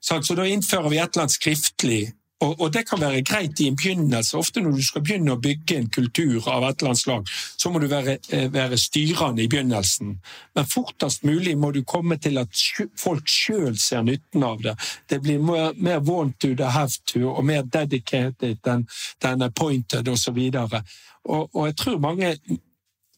Så 0.00 0.20
da 0.34 0.46
innfører 0.46 0.88
vi 0.90 1.00
et 1.00 1.10
eller 1.10 1.26
annet 1.26 1.38
skriftlig. 1.38 2.04
Og, 2.44 2.72
det 2.72 2.82
kan 2.84 3.00
være 3.00 3.22
greit 3.24 3.60
i 3.60 3.70
en 3.70 3.76
begynnelse. 3.76 4.36
Ofte 4.36 4.60
når 4.60 4.74
du 4.76 4.82
skal 4.84 5.02
begynne 5.02 5.32
å 5.32 5.40
bygge 5.40 5.78
en 5.78 5.86
kultur 5.88 6.44
av 6.52 6.66
et 6.68 6.82
eller 6.82 6.92
annet 6.92 7.00
slag, 7.00 7.30
så 7.56 7.70
må 7.72 7.80
du 7.80 7.86
være, 7.88 8.18
eh, 8.28 8.50
være 8.52 8.76
styrende 8.76 9.42
i 9.42 9.48
begynnelsen. 9.48 10.18
Men 10.54 10.68
fortest 10.68 11.24
mulig 11.24 11.56
må 11.56 11.72
du 11.72 11.82
komme 11.82 12.18
til 12.20 12.36
at 12.38 12.52
folk 13.00 13.24
sjøl 13.28 13.78
ser 13.78 14.02
nytten 14.02 14.44
av 14.44 14.60
det. 14.62 14.76
Det 15.08 15.22
blir 15.22 15.38
mer, 15.38 15.72
mer 15.76 15.98
want 16.00 16.38
to 16.40 16.54
the 16.54 16.68
have 16.76 16.92
to, 17.06 17.30
og 17.30 17.44
mer 17.44 17.62
dedicated 17.62 18.58
than, 18.62 18.86
than 19.20 19.42
appointed, 19.42 20.08
osv. 20.08 20.38
Og, 20.54 20.80
og, 21.24 21.50
og 21.54 21.66
jeg 21.66 21.76
tror 21.76 21.98
mange 21.98 22.36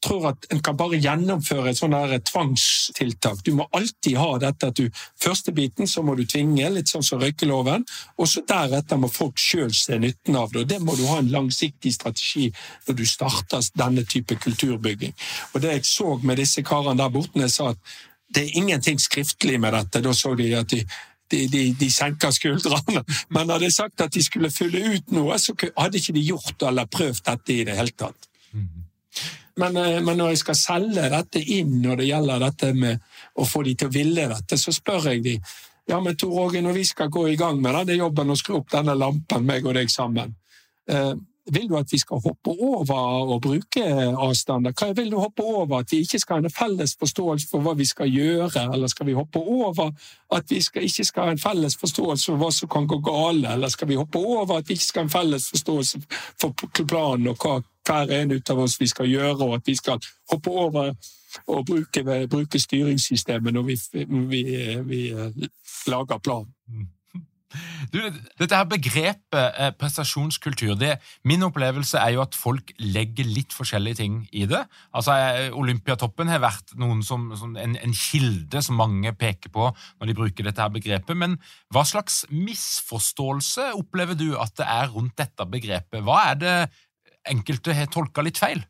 tror 0.05 0.29
at 0.31 0.47
en 0.53 0.61
kan 0.63 0.77
bare 0.79 1.01
gjennomføre 1.03 1.73
et 1.73 1.81
her 1.83 2.19
tvangstiltak. 2.31 3.43
Du 3.45 3.53
må 3.59 3.67
alltid 3.73 4.17
ha 4.19 4.39
dette 4.39 4.71
at 4.71 4.77
du 4.77 4.89
Første 5.19 5.53
biten 5.53 5.89
så 5.91 6.03
må 6.03 6.15
du 6.15 6.25
tvinge, 6.27 6.69
litt 6.71 6.89
sånn 6.89 7.03
som 7.03 7.21
røykeloven, 7.21 7.85
og 8.19 8.29
så 8.31 8.43
deretter 8.47 9.01
må 9.01 9.11
folk 9.11 9.39
sjøl 9.39 9.73
se 9.75 9.99
nytten 9.99 10.37
av 10.39 10.53
det. 10.53 10.63
og 10.63 10.69
Det 10.69 10.79
må 10.83 10.95
du 10.97 11.05
ha 11.09 11.19
en 11.19 11.31
langsiktig 11.33 11.93
strategi 11.95 12.49
når 12.87 12.99
du 13.01 13.05
starter 13.07 13.67
denne 13.75 14.05
type 14.07 14.39
kulturbygging. 14.39 15.15
Og 15.53 15.61
Det 15.61 15.73
jeg 15.73 15.85
så 15.85 16.17
med 16.23 16.39
disse 16.39 16.63
karene 16.63 16.99
der 17.03 17.13
borte, 17.13 17.41
jeg 17.41 17.51
sa 17.51 17.71
at 17.75 17.79
det 18.35 18.45
er 18.45 18.59
ingenting 18.61 18.99
skriftlig 19.01 19.61
med 19.61 19.73
dette. 19.73 20.03
Da 20.05 20.13
så 20.13 20.35
de 20.37 20.53
at 20.55 20.69
de 20.71 20.85
de, 21.31 21.47
de, 21.49 21.75
de 21.81 21.91
senker 21.93 22.33
skuldrene. 22.33 23.03
Men 23.35 23.51
hadde 23.53 23.69
jeg 23.69 23.77
sagt 23.77 24.01
at 24.01 24.15
de 24.15 24.23
skulle 24.25 24.51
fylle 24.51 24.81
ut 24.95 25.13
noe, 25.13 25.37
så 25.39 25.53
hadde 25.77 26.01
ikke 26.01 26.17
de 26.17 26.25
gjort 26.25 26.69
eller 26.69 26.89
prøvd 26.89 27.25
dette 27.27 27.53
i 27.53 27.65
det 27.69 27.77
hele 27.77 27.93
tatt. 27.93 28.29
Men, 29.59 29.77
eh, 29.77 30.01
men, 30.01 30.17
når 30.19 30.35
jeg 30.35 30.43
skal 30.45 30.59
selge 30.59 31.09
dette 31.13 31.43
inn 31.43 31.81
når 31.83 32.03
det 32.03 32.11
gjelder 32.11 32.45
dette 32.47 32.75
med 32.75 33.01
å 33.39 33.47
få 33.49 33.65
de 33.67 33.75
til 33.79 33.91
å 33.91 33.95
ville 33.95 34.29
dette, 34.31 34.59
så 34.61 34.75
spør 34.75 35.11
jeg 35.13 35.25
de 35.25 35.39
ja, 35.89 35.97
men 36.05 36.19
Tor 36.21 36.35
Åge, 36.43 36.61
når 36.61 36.75
vi 36.77 36.85
skal 36.85 37.09
gå 37.09 37.23
i 37.31 37.37
gang 37.41 37.63
med 37.65 37.73
denne 37.73 37.97
jobben 37.97 38.29
og 38.29 38.37
skru 38.37 38.59
opp 38.59 38.75
denne 38.75 38.93
lampen, 38.93 39.47
meg 39.49 39.65
og 39.65 39.73
deg 39.79 39.89
sammen, 39.89 40.35
eh, 40.91 41.15
vil 41.49 41.69
du 41.69 41.77
at 41.79 41.93
vi 41.93 41.99
skal 41.99 42.21
hoppe 42.21 42.53
over 42.53 43.31
å 43.33 43.39
bruke 43.41 43.85
avstander? 44.21 44.75
Hva 44.77 44.91
vil 44.97 45.09
du 45.09 45.17
hoppe 45.17 45.45
over? 45.45 45.81
At 45.81 45.93
vi 45.93 46.03
ikke 46.05 46.21
skal 46.21 46.43
ha 46.43 46.45
en 46.45 46.53
felles 46.53 46.93
forståelse 47.01 47.49
for 47.49 47.65
hva 47.65 47.73
vi 47.79 47.87
skal 47.89 48.11
gjøre? 48.13 48.67
Eller 48.75 48.93
skal 48.93 49.09
vi 49.09 49.17
hoppe 49.17 49.41
over 49.41 49.95
at 50.37 50.53
vi 50.53 50.61
skal, 50.61 50.85
ikke 50.85 51.07
skal 51.09 51.25
ha 51.25 51.33
en 51.33 51.41
felles 51.41 51.79
forståelse 51.81 52.29
for 52.29 52.43
hva 52.43 52.51
som 52.53 52.69
kan 52.69 52.89
gå 52.91 53.01
galt? 53.01 53.49
Eller 53.49 53.73
skal 53.73 53.89
vi 53.89 53.97
hoppe 53.97 54.21
over 54.21 54.61
at 54.61 54.69
vi 54.69 54.77
ikke 54.77 54.91
skal 54.91 55.07
ha 55.07 55.09
en 55.09 55.17
felles 55.17 55.49
forståelse 55.55 56.03
for 56.37 56.85
planen 56.85 57.33
og 57.33 57.41
hva 57.41 57.63
hver 57.89 58.13
en 58.21 58.37
av 58.37 58.61
oss 58.65 58.77
vi 58.81 58.91
skal 58.91 59.09
gjøre, 59.09 59.39
og 59.47 59.55
at 59.59 59.67
vi 59.67 59.75
skal 59.79 60.01
hoppe 60.33 60.51
over 60.51 60.93
og 61.47 61.67
bruke, 61.67 62.05
bruke 62.31 62.61
styringssystemet 62.61 63.55
når 63.55 63.67
vi, 63.67 63.77
vi, 64.31 64.45
vi 64.85 65.03
lager 65.89 66.19
planen? 66.19 66.55
Mm. 66.69 66.87
Du, 67.89 67.97
dette 68.37 68.53
her 68.53 68.67
begrepet 68.69 69.55
eh, 69.57 69.71
prestasjonskultur 69.81 70.75
det, 70.77 70.99
Min 71.25 71.47
opplevelse 71.47 71.97
er 71.97 72.13
jo 72.13 72.21
at 72.21 72.37
folk 72.37 72.75
legger 72.77 73.25
litt 73.25 73.55
forskjellige 73.57 74.01
ting 74.03 74.19
i 74.37 74.45
det. 74.51 74.61
Altså, 74.93 75.15
eh, 75.17 75.57
Olympiatoppen 75.57 76.29
har 76.29 76.43
vært 76.45 76.75
som, 77.07 77.31
som 77.41 77.57
en, 77.57 77.79
en, 77.81 77.97
kilde 77.97 78.61
som 78.65 78.77
mange 78.77 79.15
peker 79.17 79.53
på 79.55 79.71
når 79.71 80.11
de 80.11 80.19
bruker 80.19 80.45
dette 80.45 80.61
her 80.61 80.75
begrepet. 80.75 81.17
Men 81.17 81.39
hva 81.73 81.87
slags 81.89 82.27
misforståelse 82.29 83.71
opplever 83.81 84.19
du 84.19 84.35
at 84.37 84.53
det 84.61 84.69
er 84.69 84.93
rundt 84.93 85.17
dette 85.17 85.49
begrepet? 85.49 86.05
Hva 86.05 86.21
er 86.35 86.39
det 86.43 86.57
enkelte 87.31 87.77
har 87.77 87.91
tolka 87.93 88.25
litt 88.25 88.41
feil? 88.41 88.63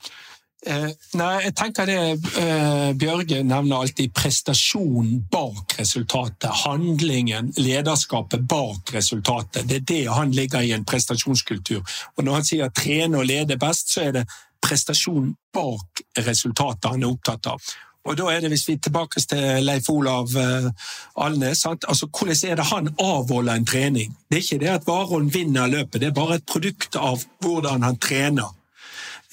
Eh, 0.66 0.88
nei, 1.14 1.34
jeg 1.44 1.54
tenker 1.54 1.86
det 1.86 1.98
eh, 2.42 2.88
Bjørge 2.98 3.44
nevner 3.46 3.84
alltid 3.84 4.10
prestasjon 4.16 5.12
bak 5.30 5.76
resultatet. 5.78 6.48
Handlingen, 6.64 7.52
lederskapet 7.62 8.42
bak 8.50 8.90
resultatet. 8.94 9.68
Det 9.70 9.76
er 9.82 9.86
det 9.92 10.02
han 10.10 10.34
ligger 10.34 10.66
i 10.66 10.72
en 10.74 10.86
prestasjonskultur. 10.88 11.84
Og 12.16 12.26
når 12.26 12.40
han 12.40 12.48
sier 12.50 12.74
trene 12.74 13.20
og 13.20 13.30
lede 13.30 13.58
best, 13.60 13.94
så 13.94 14.08
er 14.08 14.16
det 14.18 14.26
prestasjon 14.64 15.30
bak 15.54 16.02
resultatet 16.26 16.90
han 16.90 17.06
er 17.06 17.12
opptatt 17.12 17.52
av. 17.54 17.70
Og 18.08 18.16
da 18.16 18.30
er 18.32 18.40
det, 18.40 18.48
Hvis 18.48 18.68
vi 18.68 18.76
tilbake 18.76 19.20
til 19.20 19.64
Leif 19.64 19.90
Olav 19.90 20.36
eh, 20.36 20.70
Alnes, 21.16 21.66
altså 21.66 22.06
hvordan 22.06 22.50
er 22.50 22.56
det 22.56 22.64
han 22.64 22.88
avholder 23.00 23.52
en 23.52 23.66
trening? 23.66 24.16
Det 24.30 24.38
er 24.38 24.42
ikke 24.42 24.64
det 24.64 24.68
at 24.68 24.88
Warholm 24.88 25.34
vinner 25.34 25.66
løpet, 25.66 26.00
det 26.00 26.08
er 26.08 26.14
bare 26.14 26.34
et 26.34 26.46
produkt 26.46 26.96
av 26.96 27.24
hvordan 27.40 27.82
han 27.82 27.98
trener. 27.98 28.54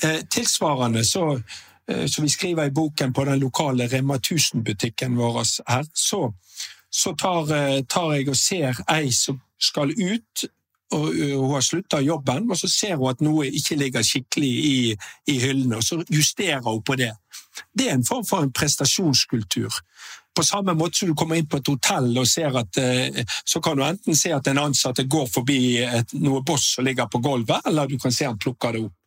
Eh, 0.03 0.19
tilsvarende 0.29 1.05
så, 1.05 1.41
eh, 1.87 2.07
som 2.07 2.23
vi 2.23 2.29
skriver 2.29 2.65
i 2.65 2.75
boken 2.75 3.13
på 3.13 3.25
den 3.25 3.39
lokale 3.39 3.87
Rema 3.87 4.17
1000-butikken 4.17 5.15
vår 5.17 5.39
her, 5.69 5.85
så, 5.93 6.33
så 6.91 7.15
tar, 7.15 7.47
tar, 7.87 8.13
jeg 8.13 8.29
og 8.29 8.35
ser 8.35 8.83
ei 8.91 9.11
som 9.11 9.39
skal 9.59 9.91
ut. 9.91 10.49
og 10.91 11.13
Hun 11.15 11.53
har 11.53 11.61
slutta 11.61 11.99
jobben, 11.99 12.51
og 12.51 12.57
så 12.57 12.67
ser 12.67 12.95
hun 12.95 13.09
at 13.09 13.21
noe 13.21 13.47
ikke 13.47 13.75
ligger 13.75 14.03
skikkelig 14.03 14.53
i, 14.65 14.95
i 15.27 15.39
hyllene. 15.39 15.75
og 15.75 15.83
Så 15.83 16.03
justerer 16.11 16.61
hun 16.61 16.83
på 16.83 16.95
det. 16.95 17.13
Det 17.73 17.89
er 17.89 17.97
en 17.97 18.05
form 18.05 18.25
for 18.27 18.43
en 18.43 18.53
prestasjonskultur. 18.53 19.81
På 20.35 20.43
samme 20.43 20.73
måte 20.75 20.99
som 20.99 21.11
du 21.11 21.15
kommer 21.15 21.39
inn 21.39 21.47
på 21.47 21.61
et 21.61 21.69
hotell 21.71 22.09
og 22.19 22.27
ser 22.27 22.57
at 22.59 22.79
så 23.47 23.61
kan 23.63 23.77
du 23.79 23.85
enten 23.85 24.17
se 24.19 24.33
at 24.35 24.47
en 24.51 24.59
ansatte 24.65 25.05
går 25.07 25.29
forbi 25.31 25.59
et, 25.79 26.11
noe 26.19 26.41
boss 26.43 26.73
som 26.75 26.83
ligger 26.83 27.07
på 27.07 27.21
gulvet, 27.23 27.63
eller 27.69 27.87
du 27.87 27.95
kan 27.99 28.11
se 28.11 28.27
han 28.27 28.39
plukker 28.41 28.75
det 28.75 28.83
opp. 28.89 28.97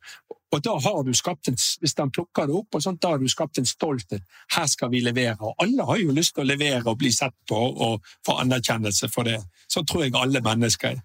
Og 0.52 0.62
da 0.64 0.74
har 0.80 1.02
du 1.04 1.12
skapt 1.14 1.48
en, 1.48 1.56
Hvis 1.80 1.94
han 1.98 2.10
plukker 2.10 2.46
det 2.48 2.54
opp, 2.56 2.80
sånt, 2.80 3.02
da 3.02 3.12
har 3.12 3.18
du 3.18 3.28
skapt 3.28 3.58
en 3.58 3.66
stolthet. 3.68 4.24
Her 4.56 4.66
skal 4.66 4.90
vi 4.90 5.02
levere. 5.04 5.36
Og 5.40 5.54
alle 5.62 5.84
har 5.84 6.00
jo 6.00 6.14
lyst 6.14 6.34
til 6.34 6.46
å 6.46 6.48
levere 6.48 6.86
og 6.88 6.98
bli 6.98 7.12
sett 7.12 7.36
på 7.48 7.58
og 7.58 8.06
få 8.26 8.38
anerkjennelse 8.44 9.10
for 9.12 9.28
det. 9.28 9.42
Så 9.68 9.84
tror 9.84 10.06
jeg 10.06 10.16
alle 10.16 10.40
mennesker 10.44 10.94
er. 10.94 11.02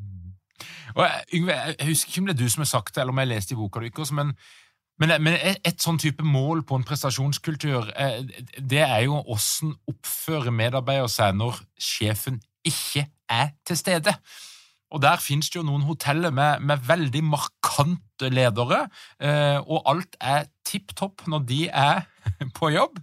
Mm. 0.00 0.32
Og 0.96 1.36
Yngve, 1.36 1.58
jeg 1.78 1.90
husker 1.90 2.10
ikke 2.10 2.22
om 2.22 2.30
det 2.30 2.36
er 2.38 2.44
du 2.44 2.54
som 2.54 2.64
har 2.64 2.72
sagt 2.72 2.94
det, 2.94 3.02
eller 3.02 3.12
om 3.12 3.20
jeg 3.20 3.28
har 3.28 3.34
lest 3.34 3.52
i 3.52 3.60
boka 3.60 3.84
di, 3.84 3.92
men, 4.16 4.32
men, 5.00 5.14
men 5.24 5.34
et, 5.38 5.58
et 5.66 5.82
sånn 5.82 5.98
type 6.00 6.24
mål 6.26 6.62
på 6.68 6.76
en 6.78 6.86
prestasjonskultur, 6.86 7.90
eh, 7.96 8.22
det 8.58 8.82
er 8.84 9.06
jo 9.06 9.22
åssen 9.32 9.74
oppfører 9.90 10.54
medarbeider 10.54 11.10
seg 11.10 11.36
når 11.38 11.62
sjefen 11.80 12.40
ikke 12.66 13.06
er 13.32 13.54
til 13.66 13.78
stede. 13.80 14.14
Og 14.92 15.00
Der 15.00 15.16
finnes 15.24 15.48
det 15.48 15.56
jo 15.56 15.64
noen 15.64 15.86
hoteller 15.88 16.32
med, 16.34 16.60
med 16.68 16.82
veldig 16.84 17.22
markante 17.24 18.28
ledere, 18.28 18.84
eh, 19.24 19.58
og 19.64 19.88
alt 19.88 20.18
er 20.20 20.50
tipp 20.68 20.92
topp 20.98 21.24
når 21.32 21.46
de 21.48 21.62
er 21.68 22.04
på 22.58 22.74
jobb. 22.74 23.00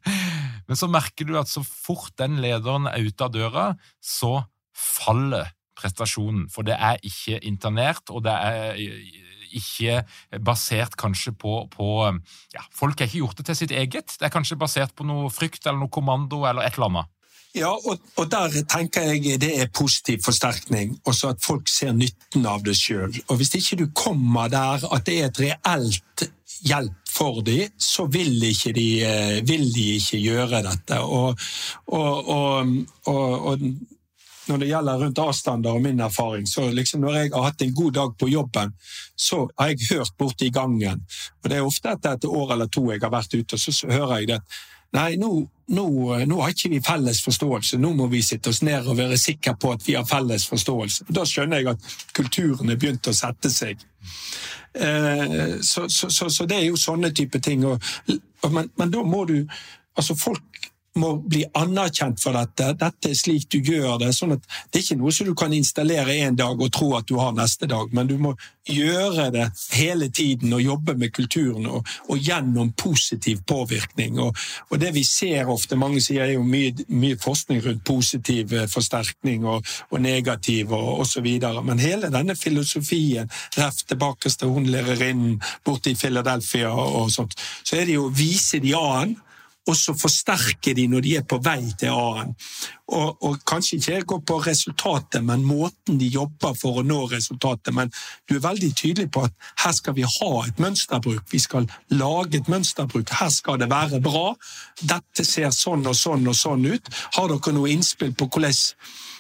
Men 0.70 0.78
så 0.78 0.90
merker 0.92 1.26
du 1.26 1.34
at 1.40 1.50
så 1.50 1.66
fort 1.66 2.14
den 2.22 2.38
lederen 2.44 2.86
er 2.92 3.02
ute 3.02 3.26
av 3.26 3.34
døra, 3.34 3.72
så 3.98 4.44
faller 4.78 5.50
prestasjonen. 5.80 6.46
For 6.54 6.68
det 6.68 6.78
er 6.78 7.02
ikke 7.02 7.42
internert, 7.48 8.06
og 8.14 8.24
det 8.28 8.36
er 8.38 8.78
ikke 9.56 10.02
basert 10.46 10.98
kanskje 11.00 11.34
på, 11.38 11.62
på 11.74 11.88
ja, 12.54 12.66
Folk 12.76 13.00
har 13.00 13.10
ikke 13.10 13.24
gjort 13.24 13.40
det 13.40 13.50
til 13.50 13.62
sitt 13.64 13.72
eget. 13.72 14.18
Det 14.20 14.28
er 14.28 14.34
kanskje 14.34 14.60
basert 14.60 14.96
på 14.96 15.08
noe 15.08 15.32
frykt 15.34 15.66
eller 15.66 15.82
noe 15.82 15.94
kommando 15.94 16.44
eller 16.50 16.68
et 16.68 16.78
eller 16.78 16.92
annet. 16.92 17.16
Ja, 17.58 17.72
og, 17.74 17.98
og, 18.16 18.28
der 18.30 18.54
tenker 18.70 19.08
jeg 19.10 19.40
det 19.42 19.56
er 19.58 19.72
positiv 19.74 20.22
forsterkning, 20.22 21.00
også 21.10 21.32
at 21.34 21.42
folk 21.42 21.70
ser 21.70 21.96
nytten 21.98 22.46
av 22.46 22.62
det 22.66 22.76
sjøl. 22.78 23.16
Og 23.28 23.40
hvis 23.40 23.56
ikke 23.58 23.80
du 23.80 23.88
kommer 23.96 24.52
der 24.54 24.86
at 24.86 25.08
det 25.08 25.16
er 25.18 25.32
et 25.32 25.42
reelt 25.42 26.28
hjelp 26.62 27.10
for 27.10 27.42
dem, 27.46 27.72
så 27.80 28.06
vil 28.12 28.44
ikke 28.44 28.74
de, 28.76 28.88
eh, 29.06 29.40
vil 29.48 29.66
de 29.74 29.86
ikke 29.98 30.22
gjøre 30.22 30.62
dette. 30.66 31.00
Og, 31.02 31.40
og, 31.88 32.70
når 34.50 34.64
det 34.64 34.72
gjelder 34.72 35.04
rundt 35.04 35.22
avstander 35.24 35.78
og 35.78 35.84
min 35.86 36.02
erfaring, 36.04 36.48
så 36.50 36.68
liksom 36.74 37.06
når 37.06 37.20
jeg 37.20 37.32
har 37.36 37.46
hatt 37.50 37.62
en 37.66 37.76
god 37.76 37.94
dag 38.00 38.18
på 38.20 38.30
jobben, 38.32 38.74
så 39.16 39.46
har 39.60 39.72
jeg 39.72 39.92
hørt 39.92 40.18
borte 40.18 40.48
i 40.48 40.54
gangen. 40.54 41.06
Og 41.44 41.50
det 41.50 41.60
er 41.60 41.68
ofte 41.68 41.94
etter 41.94 42.18
et 42.18 42.28
år 42.30 42.56
eller 42.56 42.68
to 42.72 42.88
jeg 42.92 43.04
har 43.04 43.14
vært 43.14 43.38
ute, 43.38 43.56
og 43.56 43.62
så 43.62 43.92
hører 43.92 44.18
jeg 44.20 44.34
det. 44.34 44.42
Nei, 44.98 45.20
nå, 45.22 45.30
nå, 45.70 45.86
nå, 46.26 46.38
har 46.42 46.54
ikke 46.54 46.72
vi 46.72 46.80
felles 46.82 47.22
forståelse. 47.22 47.78
Nå 47.78 47.92
må 47.94 48.08
vi 48.10 48.24
sitte 48.26 48.50
oss 48.50 48.64
ned 48.66 48.88
og 48.90 48.98
være 48.98 49.20
sikre 49.22 49.54
på 49.60 49.76
at 49.76 49.86
vi 49.86 49.94
har 49.94 50.08
felles 50.10 50.48
forståelse. 50.50 51.06
Da 51.14 51.26
skjønner 51.30 51.62
jeg 51.62 51.76
at 51.76 51.98
kulturen 52.18 52.74
er 52.74 52.80
begynt 52.82 53.10
å 53.10 53.14
sette 53.14 53.52
seg. 53.54 53.84
Eh, 54.74 55.60
så, 55.62 55.86
så, 55.90 56.10
så, 56.10 56.30
så, 56.30 56.48
det 56.50 56.58
er 56.58 56.72
jo 56.72 56.80
sånne 56.80 57.12
type 57.14 57.42
ting. 57.46 57.68
Og, 57.70 57.86
men, 58.50 58.72
men, 58.78 58.90
da 58.94 59.06
må 59.06 59.26
du 59.30 59.44
Altså, 60.00 60.14
folk 60.16 60.49
må 61.00 61.16
bli 61.24 61.44
anerkjent 61.58 62.22
for 62.22 62.36
dette. 62.38 62.74
Dette 62.80 63.12
er 63.12 63.18
slik 63.18 63.48
du 63.52 63.60
gjør 63.60 64.00
det. 64.04 64.14
sånn 64.16 64.36
at 64.36 64.44
Det 64.70 64.80
er 64.80 64.86
ikke 64.86 65.02
noe 65.02 65.12
som 65.16 65.28
du 65.28 65.36
kan 65.36 65.54
installere 65.54 66.16
en 66.26 66.36
dag 66.36 66.60
og 66.60 66.72
tro 66.76 66.94
at 66.98 67.08
du 67.08 67.18
har 67.20 67.34
neste 67.34 67.68
dag, 67.68 67.94
men 67.94 68.08
du 68.08 68.18
må 68.18 68.36
gjøre 68.70 69.30
det 69.34 69.48
hele 69.74 70.10
tiden 70.14 70.54
og 70.54 70.62
jobbe 70.62 70.96
med 71.00 71.14
kulturen 71.14 71.66
og, 71.66 71.88
og 72.10 72.18
gjennom 72.18 72.72
positiv 72.78 73.42
påvirkning. 73.48 74.20
Og, 74.20 74.36
og, 74.70 74.80
Det 74.80 74.94
vi 74.94 75.04
ser 75.04 75.50
ofte, 75.50 75.76
mange 75.76 76.02
sier 76.02 76.24
er 76.28 76.34
jo 76.36 76.44
mye, 76.44 76.74
mye 76.88 77.18
forskning 77.20 77.64
rundt 77.66 77.84
positiv 77.84 78.54
eh, 78.54 78.68
forsterkning 78.70 79.46
og, 79.46 79.66
og 79.90 80.02
negativ 80.02 80.74
og 80.76 81.02
osv., 81.06 81.28
men 81.64 81.82
hele 81.82 82.12
denne 82.14 82.36
filosofien, 82.36 83.30
ref 83.58 83.84
tilbake 83.88 84.30
til 84.30 84.54
hun 84.54 84.70
lærerinnen 84.70 85.40
borte 85.66 85.92
i 85.92 85.98
Philadelphia 85.98 86.72
og 86.72 87.10
sånt, 87.12 87.36
så 87.64 87.80
er 87.80 87.88
det 87.88 87.98
jo 87.98 88.08
å 88.08 88.14
vise 88.14 88.62
de 88.64 88.76
an 88.78 89.18
og 89.70 89.78
så 89.78 89.94
forsterker 89.98 90.74
de 90.78 90.88
når 90.90 91.06
de 91.06 91.16
er 91.20 91.26
på 91.30 91.38
vei 91.46 91.62
til 91.78 91.94
A-en. 91.94 92.34
Og, 92.90 93.20
og, 93.22 93.36
kanskje 93.46 93.78
ikke 93.78 94.00
gå 94.10 94.18
på 94.26 94.38
resultatet, 94.48 95.22
men 95.26 95.44
måten 95.46 96.00
de 96.02 96.08
jobber 96.10 96.56
for 96.58 96.80
å 96.82 96.86
nå 96.86 97.04
resultatet. 97.12 97.70
Men 97.78 97.92
du 98.26 98.40
er 98.40 98.46
veldig 98.48 98.72
tydelig 98.74 99.12
på 99.14 99.28
at 99.28 99.36
her 99.64 99.76
skal 99.78 99.94
vi 99.98 100.08
ha 100.10 100.32
et 100.48 100.62
mønsterbruk. 100.64 101.28
Vi 101.30 101.42
skal 101.44 101.70
lage 101.94 102.42
et 102.42 102.50
mønsterbruk. 102.50 103.14
Her 103.20 103.30
skal 103.34 103.62
det 103.62 103.70
være 103.70 104.02
bra. 104.02 104.34
Dette 104.82 105.26
ser 105.28 105.54
sånn 105.54 105.86
og 105.86 105.98
sånn 106.00 106.26
og 106.26 106.38
sånn 106.38 106.66
ut. 106.66 106.90
Har 107.20 107.30
dere 107.30 107.54
noe 107.60 107.70
innspill 107.76 108.16
på 108.18 108.30
hvordan 108.32 108.58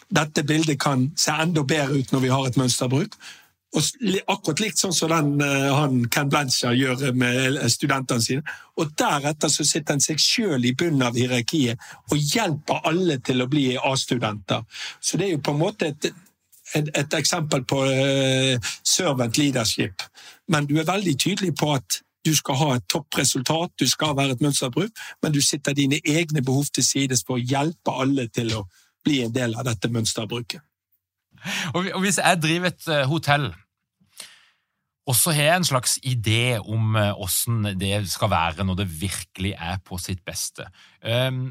dette 0.09 0.41
bildet 0.41 0.79
kan 0.81 1.11
se 1.19 1.35
enda 1.37 1.61
bedre 1.61 2.01
ut 2.01 2.15
når 2.15 2.25
vi 2.25 2.33
har 2.33 2.49
et 2.49 2.57
mønsterbruk? 2.57 3.13
Og 3.77 3.85
akkurat 4.33 4.63
likt 4.63 4.79
sånn 4.81 4.95
som 4.95 5.11
den, 5.13 5.41
eh, 5.45 5.67
han 5.73 6.07
Ken 6.09 6.29
Blanchard 6.29 6.77
gjør 6.77 7.13
med 7.13 7.59
studentene 7.69 8.21
sine. 8.21 8.41
Og 8.81 8.95
deretter 8.97 9.51
så 9.53 9.63
sitter 9.63 9.93
han 9.93 10.01
seg 10.01 10.17
sjøl 10.17 10.65
i 10.65 10.73
bunnen 10.73 11.05
av 11.05 11.17
hierarkiet 11.19 11.77
og 12.09 12.17
hjelper 12.17 12.81
alle 12.89 13.19
til 13.19 13.41
å 13.41 13.47
bli 13.47 13.77
A-studenter. 13.77 14.65
Så 14.99 15.17
det 15.17 15.27
er 15.27 15.31
jo 15.35 15.43
på 15.45 15.53
en 15.53 15.61
måte 15.61 15.91
et, 15.93 16.09
et, 16.73 16.89
et 16.97 17.13
eksempel 17.13 17.63
på 17.63 17.83
uh, 17.85 18.71
servant 18.83 19.37
leadership. 19.37 20.01
Men 20.47 20.65
du 20.65 20.79
er 20.79 20.89
veldig 20.89 21.17
tydelig 21.19 21.53
på 21.59 21.73
at 21.75 22.01
du 22.25 22.33
skal 22.35 22.55
ha 22.55 22.69
et 22.75 22.87
toppresultat, 22.89 23.75
du 23.79 23.87
skal 23.87 24.15
være 24.17 24.35
et 24.35 24.41
mønsterbruk, 24.41 24.91
men 25.21 25.31
du 25.31 25.41
sitter 25.41 25.77
dine 25.77 26.01
egne 26.05 26.41
behov 26.41 26.71
til 26.73 26.83
sides 26.83 27.23
for 27.27 27.37
å 27.37 27.43
hjelpe 27.43 27.93
alle 27.93 28.27
til 28.33 28.55
å 28.57 28.65
bli 29.05 29.21
en 29.23 29.33
del 29.33 29.55
av 29.55 29.69
dette 29.69 29.91
mønsterbruket. 29.93 30.61
Og 31.73 31.99
hvis 32.03 32.19
jeg 32.21 32.41
driver 32.43 32.71
et 32.71 32.87
eh, 32.91 33.07
hotell, 33.09 33.49
og 35.09 35.15
så 35.17 35.33
har 35.33 35.47
jeg 35.47 35.57
en 35.57 35.65
slags 35.65 35.95
idé 36.05 36.59
om 36.61 36.93
åssen 37.17 37.71
eh, 37.71 37.77
det 37.79 38.03
skal 38.11 38.29
være 38.29 38.65
når 38.67 38.81
det 38.83 38.89
virkelig 39.01 39.55
er 39.57 39.79
på 39.85 39.97
sitt 40.01 40.21
beste. 40.27 40.67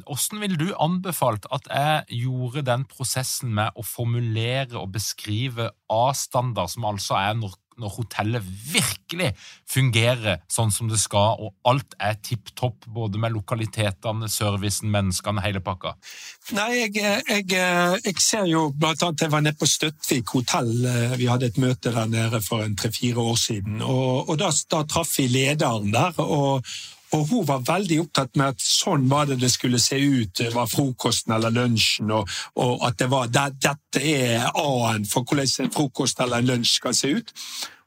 Åssen 0.07 0.43
ville 0.43 0.59
du 0.61 0.68
anbefalt 0.78 1.49
at 1.55 1.66
jeg 1.72 2.20
gjorde 2.26 2.66
den 2.68 2.84
prosessen 2.91 3.55
med 3.57 3.74
å 3.74 3.82
formulere 3.86 4.78
og 4.78 4.93
beskrive 4.95 5.72
A-standard, 5.91 6.70
som 6.70 6.86
altså 6.86 7.18
er 7.18 7.39
når 7.41 7.57
når 7.79 7.95
hotellet 7.97 8.49
virkelig 8.72 9.31
fungerer 9.68 10.43
sånn 10.51 10.72
som 10.74 10.91
det 10.91 11.01
skal, 11.01 11.39
og 11.41 11.55
alt 11.68 11.97
er 12.03 12.18
tipp 12.24 12.53
topp, 12.59 12.87
både 12.87 13.20
med 13.20 13.35
lokalitetene, 13.37 14.29
servicen, 14.33 14.91
menneskene, 14.93 15.45
hele 15.45 15.62
pakka? 15.64 15.95
Nei, 16.57 16.68
jeg, 16.81 16.95
jeg, 17.29 17.47
jeg, 17.53 18.14
ser 18.24 18.47
jo 18.49 18.68
blant 18.72 19.03
annet 19.05 19.26
Jeg 19.26 19.33
var 19.35 19.43
nede 19.45 19.59
på 19.61 19.68
Støttvik 19.68 20.35
hotell. 20.37 20.70
Vi 21.20 21.29
hadde 21.29 21.51
et 21.51 21.59
møte 21.61 21.93
der 21.95 22.09
nede 22.11 22.41
for 22.45 22.64
en 22.64 22.76
tre-fire 22.79 23.20
år 23.20 23.41
siden. 23.41 23.83
Og, 23.85 24.31
og 24.31 24.39
da, 24.41 24.53
da 24.72 24.85
traff 24.89 25.18
vi 25.18 25.29
lederen 25.33 25.93
der. 25.95 26.16
og 26.22 26.64
og 27.17 27.25
hun 27.31 27.47
var 27.49 27.65
veldig 27.67 28.01
opptatt 28.03 28.37
med 28.37 28.55
at 28.55 28.65
sånn 28.65 29.09
var 29.09 29.29
det 29.29 29.39
det 29.41 29.51
skulle 29.53 29.81
se 29.81 29.97
ut, 29.97 30.35
det 30.39 30.53
var 30.55 30.69
frokosten 30.71 31.35
eller 31.37 31.55
lunsjen, 31.55 32.13
og, 32.13 32.29
og 32.61 32.85
at 32.89 32.99
det 33.01 33.09
var, 33.13 33.33
det, 33.33 33.49
dette 33.65 34.03
er 34.05 34.47
A-en 34.53 35.09
for 35.09 35.25
hvordan 35.25 35.65
en 35.65 35.75
frokost 35.75 36.21
eller 36.21 36.43
en 36.43 36.53
lunsj 36.53 36.77
skal 36.81 36.97
se 36.97 37.13
ut. 37.19 37.35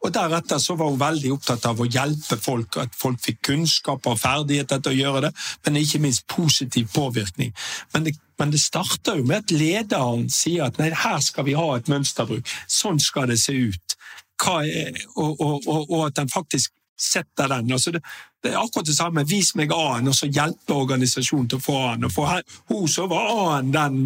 Og 0.02 0.10
Deretter 0.14 0.58
så 0.58 0.74
var 0.80 0.90
hun 0.90 1.00
veldig 1.00 1.36
opptatt 1.36 1.66
av 1.70 1.82
å 1.82 1.86
hjelpe 1.86 2.38
folk, 2.42 2.80
at 2.82 2.96
folk 2.98 3.22
fikk 3.22 3.42
kunnskap 3.52 4.08
og 4.10 4.18
ferdigheter 4.18 4.82
til 4.82 4.96
å 4.96 4.98
gjøre 4.98 5.24
det, 5.28 5.32
men 5.66 5.78
ikke 5.84 6.02
minst 6.02 6.26
positiv 6.32 6.90
påvirkning. 6.96 7.54
Men 7.94 8.08
det, 8.08 8.16
men 8.42 8.54
det 8.54 8.64
starter 8.64 9.22
jo 9.22 9.28
med 9.30 9.44
at 9.44 9.54
lederen 9.54 10.26
sier 10.34 10.66
at 10.66 10.82
nei, 10.82 10.90
her 10.90 11.22
skal 11.22 11.46
vi 11.46 11.58
ha 11.58 11.68
et 11.78 11.92
mønsterbruk, 11.92 12.50
sånn 12.66 13.02
skal 13.02 13.30
det 13.30 13.38
se 13.44 13.54
ut. 13.54 13.98
Er, 14.42 14.96
og, 15.22 15.36
og, 15.38 15.68
og, 15.70 15.84
og, 15.92 16.00
at 16.08 16.16
den 16.18 16.32
faktisk 16.32 16.74
setter 17.02 17.50
den. 17.50 17.72
Altså 17.74 17.92
det, 17.92 18.02
det, 18.44 18.52
er 18.54 18.60
akkurat 18.62 18.88
det 18.88 18.96
samme. 18.96 19.26
Vis 19.28 19.54
meg 19.60 19.74
A-en, 19.76 20.10
og 20.12 20.16
så 20.18 20.30
hjelpe 20.30 20.78
organisasjonen 20.78 21.50
til 21.52 21.62
å 21.62 21.66
få 21.66 21.78
A-en. 21.86 22.08
Og 22.08 22.14
for 22.14 22.42
hun 22.72 22.88
så 22.92 23.08
var 23.12 23.32
A-en 23.36 23.72
den 23.74 24.02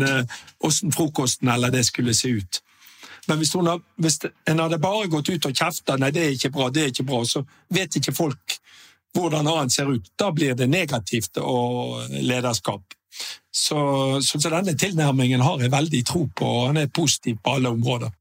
åssen 0.63 0.93
uh, 0.93 0.95
frokosten 0.95 1.51
eller 1.51 1.73
det 1.73 1.85
skulle 1.87 2.15
se 2.17 2.33
ut. 2.35 2.61
Men 3.27 3.41
hvis, 3.41 3.55
hun, 3.57 3.69
hvis 4.01 4.19
en 4.25 4.61
hadde 4.61 4.81
bare 4.81 5.09
gått 5.09 5.31
ut 5.33 5.47
og 5.49 5.55
kjefta 5.57 5.97
nei, 5.97 6.11
det 6.13 6.23
er 6.23 6.35
ikke 6.35 6.53
bra, 6.53 6.69
det 6.69 6.83
er 6.83 6.91
ikke 6.93 7.07
bra, 7.07 7.23
så 7.25 7.41
vet 7.73 7.97
ikke 7.97 8.13
folk 8.13 8.59
hvordan 9.15 9.47
A-en 9.47 9.71
ser 9.71 9.89
ut. 9.89 10.11
Da 10.19 10.31
blir 10.35 10.55
det 10.59 10.67
negativt 10.67 11.39
og 11.41 12.03
lederskap. 12.11 12.83
Så, 13.51 13.79
så 14.21 14.39
denne 14.43 14.75
tilnærmingen 14.75 15.41
har 15.41 15.61
jeg 15.63 15.71
veldig 15.71 16.01
tro 16.05 16.25
på, 16.35 16.45
og 16.45 16.67
han 16.67 16.81
er 16.81 16.91
positiv 16.91 17.39
på 17.43 17.55
alle 17.55 17.71
områder. 17.71 18.11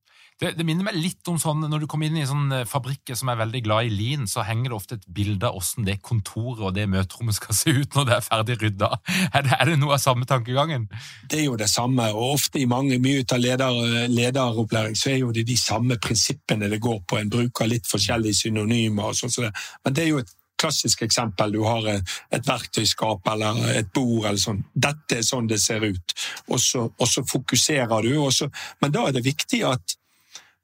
Det, 0.45 0.51
det, 0.59 0.65
minner 0.67 0.85
meg 0.85 0.97
litt 0.99 1.29
om 1.31 1.39
sånn, 1.41 1.65
Når 1.71 1.85
du 1.85 1.87
kommer 1.89 2.11
inn 2.11 2.19
i 2.21 2.27
sånne 2.29 2.61
eh, 2.63 2.69
fabrikker 2.69 3.17
som 3.17 3.31
er 3.33 3.39
veldig 3.41 3.63
glad 3.65 3.89
i 3.89 3.93
lin, 3.95 4.27
så 4.29 4.45
henger 4.45 4.71
det 4.73 4.77
ofte 4.77 4.99
et 4.99 5.07
bilde 5.17 5.49
av 5.49 5.57
hvordan 5.57 5.87
det 5.89 5.97
kontoret 6.05 6.67
og 6.69 6.75
det 6.77 6.85
møterommet 6.93 7.39
skal 7.39 7.57
se 7.57 7.73
ut 7.73 7.97
når 7.97 8.09
det 8.11 8.17
er 8.19 8.27
ferdig 8.27 8.59
rydda. 8.61 8.91
Er 9.35 9.47
det, 9.47 9.55
er 9.57 9.71
det 9.71 9.79
noe 9.81 9.97
av 9.97 10.03
samme 10.03 10.29
tankegangen? 10.29 10.87
Det 11.31 11.41
er 11.41 11.47
jo 11.47 11.57
det 11.61 11.71
samme, 11.73 12.11
og 12.13 12.37
ofte 12.37 12.61
i 12.61 12.69
mange, 12.69 12.99
mye 13.03 13.25
av 13.25 13.41
leder, 13.41 13.81
lederopplæring 14.13 14.99
så 14.99 15.15
er 15.15 15.21
jo 15.23 15.33
det 15.35 15.47
de 15.49 15.57
samme 15.59 15.97
prinsippene 16.03 16.69
det 16.71 16.83
går 16.85 17.01
på. 17.09 17.19
En 17.19 17.33
bruker 17.33 17.71
litt 17.71 17.89
forskjellige 17.89 18.45
synonymer 18.45 19.15
og 19.15 19.19
sånn. 19.19 19.49
Men 19.85 19.97
det 19.97 20.05
er 20.05 20.13
jo 20.13 20.23
et 20.23 20.37
klassisk 20.61 21.03
eksempel. 21.09 21.57
Du 21.57 21.65
har 21.65 21.89
et 21.89 22.47
verktøyskap 22.47 23.27
eller 23.33 23.65
et 23.75 23.91
bord 23.97 24.29
eller 24.29 24.41
sånn. 24.41 24.63
Dette 24.75 25.21
er 25.21 25.27
sånn 25.27 25.49
det 25.51 25.61
ser 25.63 25.85
ut. 25.85 26.17
Og 26.53 26.61
så, 26.63 26.87
og 26.93 27.11
så 27.11 27.25
fokuserer 27.29 28.07
du. 28.07 28.15
Så, 28.33 28.53
men 28.85 28.95
da 28.95 29.09
er 29.09 29.17
det 29.17 29.27
viktig 29.27 29.65
at 29.73 29.99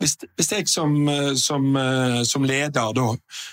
hvis, 0.00 0.16
hvis 0.36 0.52
jeg 0.52 0.68
som, 0.68 0.94
eh, 1.08 1.34
som, 1.36 1.66
eh, 1.76 2.22
som 2.24 2.44
leder 2.48 2.94
da, 2.96 3.08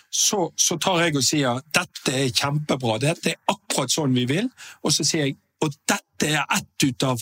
så, 0.10 0.46
så, 0.56 0.78
tar 0.80 1.02
jeg 1.04 1.18
og 1.20 1.26
sier 1.26 1.60
dette 1.76 2.14
er 2.16 2.32
kjempebra, 2.32 2.96
dette 3.04 3.34
er 3.34 3.42
akkurat 3.52 3.92
sånn 3.92 4.16
vi 4.16 4.24
vil, 4.30 4.48
og 4.84 4.96
så 4.96 5.06
sier 5.08 5.28
jeg 5.28 5.38
og 5.64 5.74
dette 5.90 6.30
er 6.30 6.44
ett 6.54 6.84
ut 6.86 7.04
av 7.04 7.22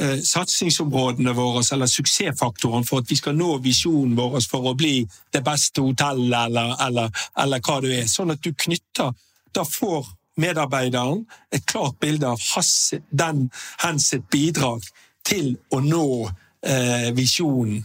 eh, 0.00 0.18
satsingsområdene 0.24 1.32
våre, 1.36 1.62
eller 1.72 1.90
suksessfaktoren 1.90 2.86
for 2.86 3.02
at 3.02 3.10
vi 3.10 3.18
skal 3.18 3.36
nå 3.38 3.56
visjonen 3.64 4.16
vår 4.18 4.40
for 4.50 4.72
å 4.72 4.76
bli 4.78 4.98
det 5.32 5.42
beste 5.46 5.84
hotellet, 5.84 6.36
eller, 6.48 6.74
eller, 6.86 7.26
eller 7.42 7.62
hva 7.62 7.80
det 7.84 7.94
er. 8.00 8.08
Sånn 8.10 8.34
at 8.34 8.42
du 8.42 8.52
knytter 8.52 9.14
Da 9.56 9.62
får 9.64 10.10
medarbeideren 10.36 11.22
et 11.54 11.64
klart 11.64 11.96
bilde 12.02 12.28
av 12.28 12.42
hans, 12.52 12.92
den, 13.08 13.46
hans 13.80 14.10
bidrag 14.28 14.84
til 15.24 15.54
å 15.72 15.80
nå 15.80 16.08
eh, 16.60 17.08
visjonen. 17.16 17.80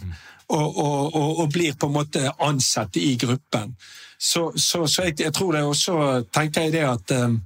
Og, 0.52 0.78
og, 0.78 1.16
og, 1.16 1.40
og, 1.40 1.46
blir 1.52 1.78
på 1.80 1.88
en 1.88 1.94
måte 1.96 2.32
ansatt 2.44 2.98
i 3.00 3.14
gruppen. 3.16 3.76
Så, 4.20 4.52
så, 4.56 4.82
så 4.88 5.06
jeg, 5.08 5.20
jeg, 5.22 5.34
tror 5.34 5.54
det 5.56 5.62
også 5.64 5.94
tenker 6.34 6.66
jeg 6.66 6.74
det 6.74 6.82
at 6.84 7.14
um, 7.24 7.38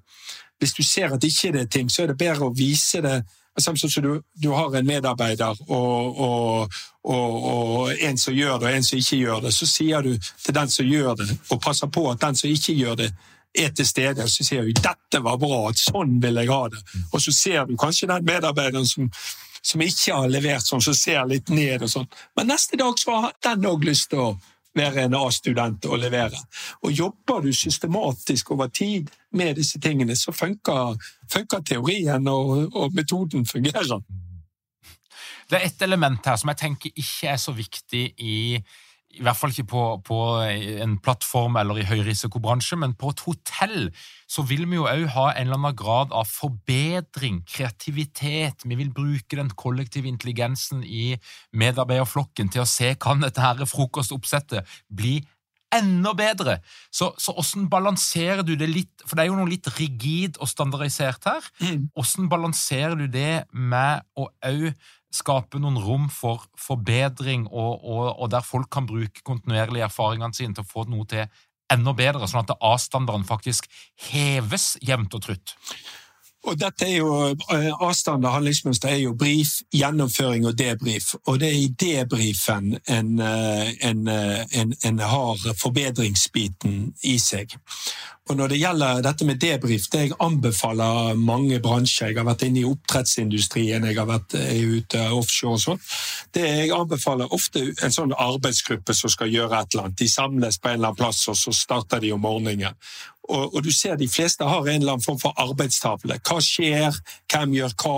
hvis 0.59 0.73
du 0.73 0.83
ser 0.83 1.13
at 1.13 1.23
ikke 1.23 1.51
det 1.53 1.61
er 1.61 1.69
ting, 1.71 1.91
så 1.91 2.03
er 2.03 2.07
det 2.07 2.17
bedre 2.17 2.47
å 2.47 2.55
vise 2.55 3.01
det. 3.05 3.19
Samtidig 3.57 3.91
som 3.93 4.03
du, 4.03 4.15
du 4.43 4.49
har 4.51 4.73
en 4.75 4.87
medarbeider 4.87 5.61
og, 5.69 6.17
og, 7.05 7.93
en 8.01 8.17
som 8.17 8.33
gjør 8.33 8.57
det, 8.59 8.67
og 8.67 8.73
en 8.75 8.83
som 8.83 8.99
ikke 8.99 9.21
gjør 9.21 9.45
det. 9.45 9.53
Så 9.53 9.69
sier 9.69 10.01
du 10.01 10.17
til 10.17 10.57
den 10.57 10.73
som 10.73 10.89
gjør 10.89 11.15
det, 11.21 11.29
og 11.53 11.61
passer 11.63 11.87
på 11.87 12.09
at 12.11 12.21
den 12.25 12.35
som 12.35 12.49
ikke 12.49 12.75
gjør 12.75 12.99
det, 13.03 13.13
er 13.55 13.71
til 13.71 13.87
stede. 13.87 14.23
Og 14.23 14.29
så 14.29 14.43
sier 14.43 14.65
du 14.65 14.73
'dette 14.73 15.23
var 15.23 15.37
bra, 15.39 15.71
sånn 15.71 16.19
vil 16.21 16.35
jeg 16.35 16.51
ha 16.51 16.67
det'. 16.67 16.83
Og 17.13 17.21
så 17.21 17.31
ser 17.31 17.65
du 17.65 17.77
kanskje 17.77 18.07
den 18.07 18.25
medarbeideren 18.25 18.87
som 18.87 19.09
som 19.65 19.81
ikke 19.81 20.13
har 20.13 20.29
levert 20.29 20.65
sånn, 20.65 20.83
som 20.83 20.95
ser 20.97 21.23
litt 21.29 21.49
ned 21.49 21.85
og 21.85 21.91
sånn. 21.91 22.09
Men 22.37 22.51
neste 22.53 22.77
dag 22.77 22.99
så 23.01 23.21
har 23.25 23.33
den 23.47 23.65
òg 23.69 23.87
lyst 23.87 24.11
til 24.11 24.21
å 24.21 24.35
være 24.75 25.05
en 25.05 25.15
A-student 25.17 25.87
og 25.87 26.01
levere. 26.03 26.39
Og 26.83 26.91
jobber 26.91 27.45
du 27.45 27.53
systematisk 27.55 28.51
over 28.51 28.67
tid 28.67 29.09
med 29.31 29.55
disse 29.59 29.79
tingene, 29.81 30.17
så 30.19 30.35
funker, 30.35 30.99
funker 31.31 31.63
teorien, 31.65 32.27
og, 32.27 32.75
og 32.75 32.95
metoden 32.95 33.47
fungerer. 33.47 34.03
Det 35.49 35.59
er 35.59 35.67
ett 35.67 35.81
element 35.85 36.25
her 36.25 36.37
som 36.41 36.49
jeg 36.51 36.61
tenker 36.61 36.91
ikke 36.95 37.31
er 37.31 37.39
så 37.41 37.53
viktig 37.55 38.05
i 38.17 38.37
i 39.15 39.23
hvert 39.23 39.37
fall 39.39 39.53
ikke 39.53 39.67
på, 39.71 39.83
på 40.05 40.17
en 40.43 40.97
plattform 41.03 41.55
eller 41.59 41.79
i 41.79 41.87
høyrisikobransje, 41.87 42.77
men 42.81 42.95
på 42.99 43.13
et 43.13 43.23
hotell 43.25 43.77
så 44.31 44.43
vil 44.47 44.65
vi 44.69 44.79
jo 44.79 44.87
òg 44.89 45.05
ha 45.15 45.27
en 45.31 45.47
eller 45.47 45.59
annen 45.59 45.77
grad 45.77 46.15
av 46.15 46.27
forbedring, 46.29 47.41
kreativitet. 47.49 48.65
Vi 48.65 48.79
vil 48.79 48.91
bruke 48.95 49.39
den 49.39 49.53
kollektive 49.55 50.09
intelligensen 50.11 50.83
i 50.83 51.15
medarbeiderflokken 51.55 52.51
til 52.51 52.65
å 52.65 52.69
se 52.69 52.93
kan 52.99 53.23
dette 53.23 53.43
her 53.43 53.63
frokostoppsettet 53.69 54.77
bli 54.89 55.19
enda 55.75 56.13
bedre. 56.17 56.59
Så, 56.93 57.11
så 57.17 57.33
hvordan 57.35 57.69
balanserer 57.71 58.43
du 58.45 58.55
det 58.59 58.69
litt 58.71 59.05
For 59.05 59.17
det 59.17 59.25
er 59.25 59.31
jo 59.31 59.39
noe 59.39 59.51
litt 59.51 59.67
rigid 59.77 60.39
og 60.41 60.49
standardisert 60.49 61.27
her. 61.29 61.49
Mm. 61.61 61.89
Hvordan 61.93 62.29
balanserer 62.31 62.95
du 62.99 63.07
det 63.11 63.45
med 63.51 64.05
å 64.17 64.29
òg 64.45 64.69
skape 65.15 65.59
noen 65.61 65.79
rom 65.81 66.07
for 66.11 66.45
forbedring, 66.59 67.47
og, 67.47 67.83
og, 67.83 68.05
og, 68.13 68.29
der 68.33 68.45
folk 68.45 68.69
kan 68.73 68.87
bruke 68.89 69.23
kontinuerlig 69.25 69.85
erfaringene 69.85 70.35
sine 70.35 70.55
til 70.55 70.65
å 70.65 70.71
få 70.71 70.85
noe 70.91 71.07
til 71.09 71.25
enda 71.71 71.95
bedre, 71.97 72.27
sånn 72.29 72.43
at 72.43 72.57
A-standarden 72.59 73.25
faktisk 73.27 73.69
heves 74.11 74.75
jevnt 74.85 75.15
og 75.17 75.25
trutt? 75.25 75.55
Og 76.45 76.59
dette 76.59 76.85
er 76.85 76.97
jo, 76.97 77.35
eh, 77.53 77.71
Avstand 77.81 78.25
og 78.25 78.33
handlingsmønster 78.33 78.89
er 78.89 78.99
jo 79.01 79.13
brief, 79.17 79.61
gjennomføring 79.73 80.45
og 80.45 80.57
debrief. 80.57 81.15
Og 81.25 81.39
det 81.39 81.49
er 81.49 81.57
i 81.57 81.71
debrifen 81.85 82.77
en, 82.87 83.19
eh, 83.19 83.73
en, 83.81 84.07
eh, 84.07 84.45
en, 84.51 84.73
en 84.83 84.99
har 84.99 85.55
forbedringsbiten 85.57 86.93
i 87.03 87.17
seg. 87.17 87.57
Og 88.29 88.35
Når 88.37 88.47
det 88.47 88.57
gjelder 88.57 89.01
dette 89.01 89.25
med 89.25 89.35
debrief, 89.35 89.81
det 89.91 89.99
jeg 89.99 90.11
anbefaler 90.19 91.13
mange 91.13 91.59
bransjer 91.59 92.07
Jeg 92.07 92.17
har 92.17 92.25
vært 92.25 92.41
inne 92.41 92.59
i 92.59 92.65
oppdrettsindustrien, 92.65 93.85
jeg 93.85 93.97
har 93.99 94.07
vært 94.09 94.33
ute 94.33 95.03
offshore 95.13 95.53
og 95.53 95.61
sånn. 95.61 95.83
Det 96.33 96.41
jeg 96.41 96.71
anbefaler 96.73 97.33
ofte 97.33 97.61
en 97.83 97.93
sånn 97.93 98.13
arbeidsgruppe 98.17 98.93
som 98.97 99.13
skal 99.13 99.29
gjøre 99.29 99.59
et 99.61 99.73
eller 99.73 99.85
annet. 99.85 99.99
De 99.99 100.09
samles 100.09 100.57
på 100.57 100.69
en 100.69 100.73
eller 100.73 100.87
annen 100.87 100.97
plass, 100.97 101.27
og 101.29 101.37
så 101.37 101.53
starter 101.53 102.01
de 102.01 102.11
om 102.11 102.21
morgenen. 102.25 102.73
Og, 103.25 103.55
og, 103.55 103.61
du 103.63 103.71
ser 103.73 103.97
de 103.97 104.07
fleste 104.09 104.45
har 104.45 104.67
en 104.67 104.81
eller 104.81 104.97
annen 104.97 105.05
form 105.05 105.19
for 105.21 105.33
arbeidstavle. 105.41 106.19
Hva 106.25 106.41
skjer, 106.43 106.97
hvem 107.31 107.55
gjør 107.57 107.73
hva, 107.81 107.95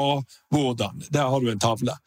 hvordan. 0.56 1.04
Der 1.12 1.34
har 1.34 1.44
du 1.44 1.52
en 1.52 1.64
tavle. 1.64 1.98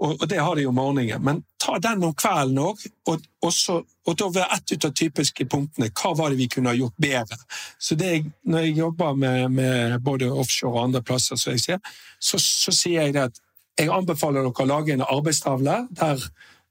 Og, 0.00 0.14
og 0.16 0.28
det 0.30 0.38
har 0.40 0.56
de 0.56 0.66
om 0.66 0.78
morgenen. 0.78 1.22
Men 1.24 1.42
ta 1.60 1.76
den 1.82 2.04
om 2.06 2.14
kvelden 2.16 2.60
òg, 2.62 2.84
og, 3.10 3.26
og, 3.44 4.14
da 4.16 4.28
være 4.32 4.56
ett 4.56 4.72
ut 4.72 4.86
av 4.88 4.94
typiske 4.96 5.46
punktene. 5.50 5.90
Hva 5.92 6.14
var 6.16 6.32
det 6.32 6.40
vi 6.40 6.48
kunne 6.52 6.72
ha 6.72 6.78
gjort 6.78 6.96
bedre? 6.96 7.36
Så 7.78 7.98
det, 8.00 8.24
Når 8.42 8.66
jeg 8.66 8.78
jobber 8.78 9.14
med, 9.14 9.50
med 9.50 9.98
både 10.04 10.30
offshore 10.30 10.78
og 10.78 10.84
andre 10.84 11.02
plasser, 11.02 11.36
så, 11.36 11.50
jeg 11.50 11.60
ser, 11.60 11.82
så, 12.20 12.38
så 12.38 12.72
sier 12.72 13.10
jeg 13.10 13.16
at 13.16 13.42
jeg 13.78 13.92
anbefaler 13.92 14.44
dere 14.44 14.64
å 14.64 14.68
lage 14.68 14.94
en 14.94 15.04
arbeidstavle 15.04 15.76
der 15.90 16.24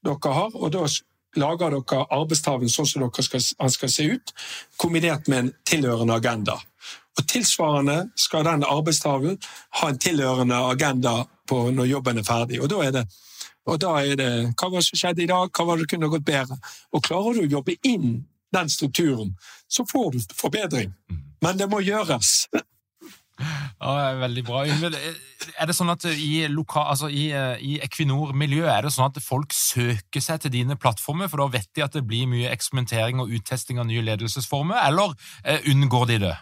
dere 0.06 0.34
har, 0.34 0.56
og 0.56 0.74
da 0.74 0.88
lager 1.40 1.76
dere 1.76 2.06
arbeidstavlen 2.16 2.72
sånn 2.72 2.88
som 2.88 3.08
skal, 3.22 3.46
han 3.60 3.72
skal 3.74 3.94
se 3.94 4.08
ut, 4.16 4.34
kombinert 4.78 5.28
med 5.28 5.40
en 5.40 5.54
tilhørende 5.68 6.20
agenda. 6.20 6.60
Og 7.20 7.26
Tilsvarende 7.28 7.98
skal 8.16 8.46
den 8.48 8.64
arbeidstavlen 8.64 9.40
ha 9.82 9.90
en 9.90 10.00
tilhørende 10.00 10.60
agenda 10.70 11.24
på 11.50 11.66
når 11.76 11.90
jobben 11.92 12.22
er 12.22 12.28
ferdig. 12.28 12.62
Og 12.64 12.70
da 12.72 12.84
er 12.86 12.96
det 13.00 13.08
da 13.78 13.92
er 14.02 14.16
det 14.18 14.30
hva 14.58 14.70
var 14.72 14.80
det 14.80 14.88
som 14.88 14.98
skjedde 14.98 15.22
i 15.22 15.30
dag, 15.30 15.52
hva 15.54 15.66
var 15.68 15.78
det 15.78 15.90
kunne 15.92 16.10
gått 16.10 16.26
bedre? 16.26 16.56
Og 16.96 17.04
klarer 17.06 17.38
du 17.38 17.44
å 17.44 17.52
jobbe 17.60 17.76
inn 17.86 18.24
den 18.56 18.70
strukturen, 18.70 19.36
så 19.70 19.86
får 19.86 20.12
du 20.16 20.20
forbedring. 20.34 20.94
Mm. 21.12 21.20
Men 21.46 21.60
det 21.60 21.68
må 21.70 21.84
gjøres. 21.86 22.48
Ja, 23.40 24.14
veldig 24.20 24.44
bra. 24.48 24.66
Er 24.68 25.70
det 25.70 25.76
sånn 25.78 25.92
at 25.94 26.04
i, 26.12 26.44
loka, 26.52 26.84
altså 26.92 27.08
i, 27.08 27.30
i 27.32 27.78
Equinor-miljøet 27.86 28.72
er 28.74 28.88
det 28.88 28.94
sånn 28.96 29.08
at 29.08 29.22
folk 29.24 29.56
søker 29.56 30.24
seg 30.24 30.44
til 30.44 30.54
dine 30.58 30.78
plattformer, 30.80 31.32
for 31.32 31.44
da 31.44 31.50
vet 31.58 31.70
de 31.78 31.86
at 31.86 31.96
det 31.96 32.06
blir 32.08 32.28
mye 32.30 32.52
eksperimentering 32.52 33.24
og 33.24 33.32
uttesting 33.40 33.80
av 33.80 33.88
nye 33.90 34.04
ledelsesformer, 34.04 34.82
eller 34.90 35.16
eh, 35.46 35.64
unngår 35.72 36.10
de 36.12 36.22
det? 36.28 36.36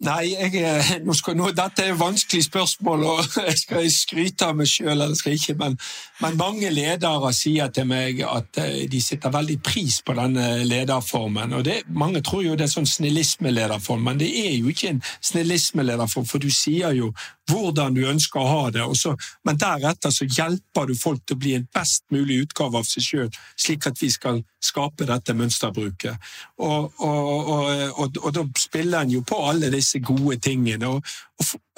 Nei, 0.00 0.30
jeg, 0.32 0.54
eh, 0.64 0.90
nå 1.04 1.12
skal, 1.12 1.34
nå, 1.36 1.50
dette 1.52 1.84
er 1.84 1.90
et 1.92 2.00
vanskelig 2.00 2.46
spørsmål, 2.46 3.02
og 3.04 3.34
jeg 3.50 3.58
skal 3.60 3.88
skryte 3.92 4.46
av 4.48 4.56
meg 4.56 4.70
sjøl 4.70 4.94
eller 4.94 5.12
skal 5.18 5.34
ikke, 5.36 5.54
men, 5.60 5.76
men, 6.22 6.38
mange 6.40 6.70
ledere 6.72 7.32
sier 7.36 7.68
til 7.68 7.84
meg 7.90 8.22
at 8.24 8.62
eh, 8.62 8.86
de 8.88 9.00
sitter 9.04 9.34
veldig 9.34 9.58
pris 9.60 9.98
på 10.00 10.16
denne 10.16 10.62
lederformen. 10.64 11.52
og 11.52 11.66
det, 11.68 11.82
Mange 11.92 12.22
tror 12.24 12.46
jo 12.46 12.56
det 12.56 12.64
er 12.64 12.72
sånn 12.72 12.88
snillismelederform, 12.88 14.08
men 14.08 14.22
det 14.22 14.30
er 14.40 14.56
jo 14.56 14.72
ikke 14.72 14.94
en 14.94 15.02
snillismelederform, 15.20 16.24
for 16.32 16.40
du 16.40 16.48
sier 16.48 16.96
jo 16.96 17.12
hvordan 17.50 17.92
du 17.92 18.06
ønsker 18.08 18.40
å 18.40 18.48
ha 18.48 18.64
det, 18.72 18.86
så, 18.96 19.12
men 19.44 19.60
deretter 19.60 20.14
så 20.14 20.24
hjelper 20.24 20.88
du 20.88 20.96
folk 20.96 21.26
til 21.26 21.36
å 21.36 21.44
bli 21.44 21.58
en 21.58 21.68
best 21.76 22.06
mulig 22.14 22.46
utgave 22.46 22.80
av 22.80 22.88
seg 22.88 23.04
sjøl, 23.04 23.30
slik 23.58 23.90
at 23.90 24.00
vi 24.00 24.08
skal 24.16 24.40
skape 24.60 25.06
dette 25.08 25.34
mønsterbruket. 25.34 26.16
Og, 26.58 26.92
og, 27.00 27.50
og, 27.98 28.18
og 28.20 28.34
da 28.34 28.44
spiller 28.58 29.00
en 29.04 29.14
jo 29.16 29.22
på 29.26 29.38
alle 29.48 29.70
disse 29.72 30.00
gode 30.04 30.36
tingene. 30.36 30.88
Og, 30.88 31.02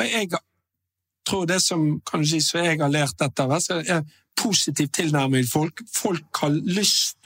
jeg 0.01 0.28
tror 1.28 1.47
det 1.47 1.61
som 1.62 2.01
kan 2.11 2.22
du 2.22 2.28
si, 2.28 2.41
så 2.41 2.59
jeg 2.59 2.80
har 2.83 2.91
lært 2.91 3.18
dette, 3.22 3.43
er 3.87 4.03
positiv 4.37 4.89
tilnærming 4.89 5.45
til 5.45 5.53
folk. 5.53 5.83
Folk 5.95 6.43
har 6.43 6.51
lyst 6.51 7.21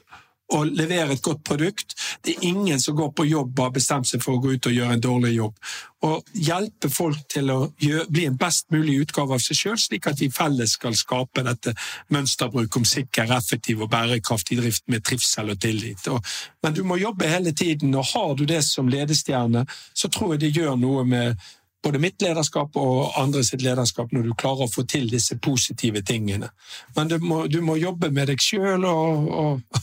å 0.54 0.62
levere 0.64 1.16
et 1.16 1.22
godt 1.22 1.42
produkt. 1.46 1.96
Det 2.22 2.36
er 2.36 2.46
ingen 2.50 2.80
som 2.80 2.96
går 2.96 3.10
på 3.16 3.26
jobb 3.26 3.58
og 3.58 3.64
har 3.64 3.74
bestemt 3.74 4.08
seg 4.08 4.22
for 4.22 4.36
å 4.36 4.42
gå 4.42 4.54
ut 4.54 4.68
og 4.70 4.76
gjøre 4.76 4.96
en 4.96 5.02
dårlig 5.02 5.32
jobb. 5.34 5.58
Å 6.06 6.12
hjelpe 6.38 6.90
folk 6.92 7.24
til 7.32 7.50
å 7.50 7.58
bli 7.80 8.26
en 8.28 8.38
best 8.38 8.68
mulig 8.70 9.00
utgave 9.02 9.34
av 9.34 9.42
seg 9.42 9.58
sjøl, 9.58 9.78
slik 9.80 10.06
at 10.06 10.22
vi 10.22 10.30
felles 10.30 10.76
skal 10.78 10.94
skape 10.94 11.42
dette 11.46 11.74
mønsterbruk 12.14 12.78
om 12.78 12.86
sikker, 12.86 13.32
effektiv 13.34 13.82
og 13.82 13.90
bærekraftig 13.90 14.60
drift 14.60 14.86
med 14.92 15.04
trivsel 15.06 15.50
og 15.56 15.60
tillit. 15.62 16.06
Og, 16.12 16.22
men 16.62 16.76
du 16.76 16.84
må 16.86 17.00
jobbe 17.02 17.30
hele 17.30 17.54
tiden, 17.56 17.94
og 17.98 18.12
har 18.12 18.34
du 18.38 18.46
det 18.46 18.62
som 18.66 18.90
ledestjerne, 18.92 19.66
så 19.94 20.12
tror 20.12 20.36
jeg 20.36 20.46
det 20.46 20.56
gjør 20.60 20.76
noe 20.78 21.06
med 21.08 21.46
både 21.86 21.98
mitt 22.02 22.22
lederskap 22.22 22.76
og 22.80 23.18
andre 23.20 23.44
sitt 23.46 23.62
lederskap 23.62 24.10
når 24.10 24.26
du 24.26 24.32
klarer 24.38 24.66
å 24.66 24.72
få 24.72 24.82
til 24.90 25.06
disse 25.10 25.36
positive 25.38 26.02
tingene. 26.06 26.48
Men 26.96 27.10
du 27.12 27.18
må, 27.22 27.44
du 27.46 27.60
må 27.62 27.76
jobbe 27.78 28.10
med 28.10 28.26
deg 28.32 28.42
sjøl 28.42 28.86
og, 28.88 29.28
og, 29.30 29.78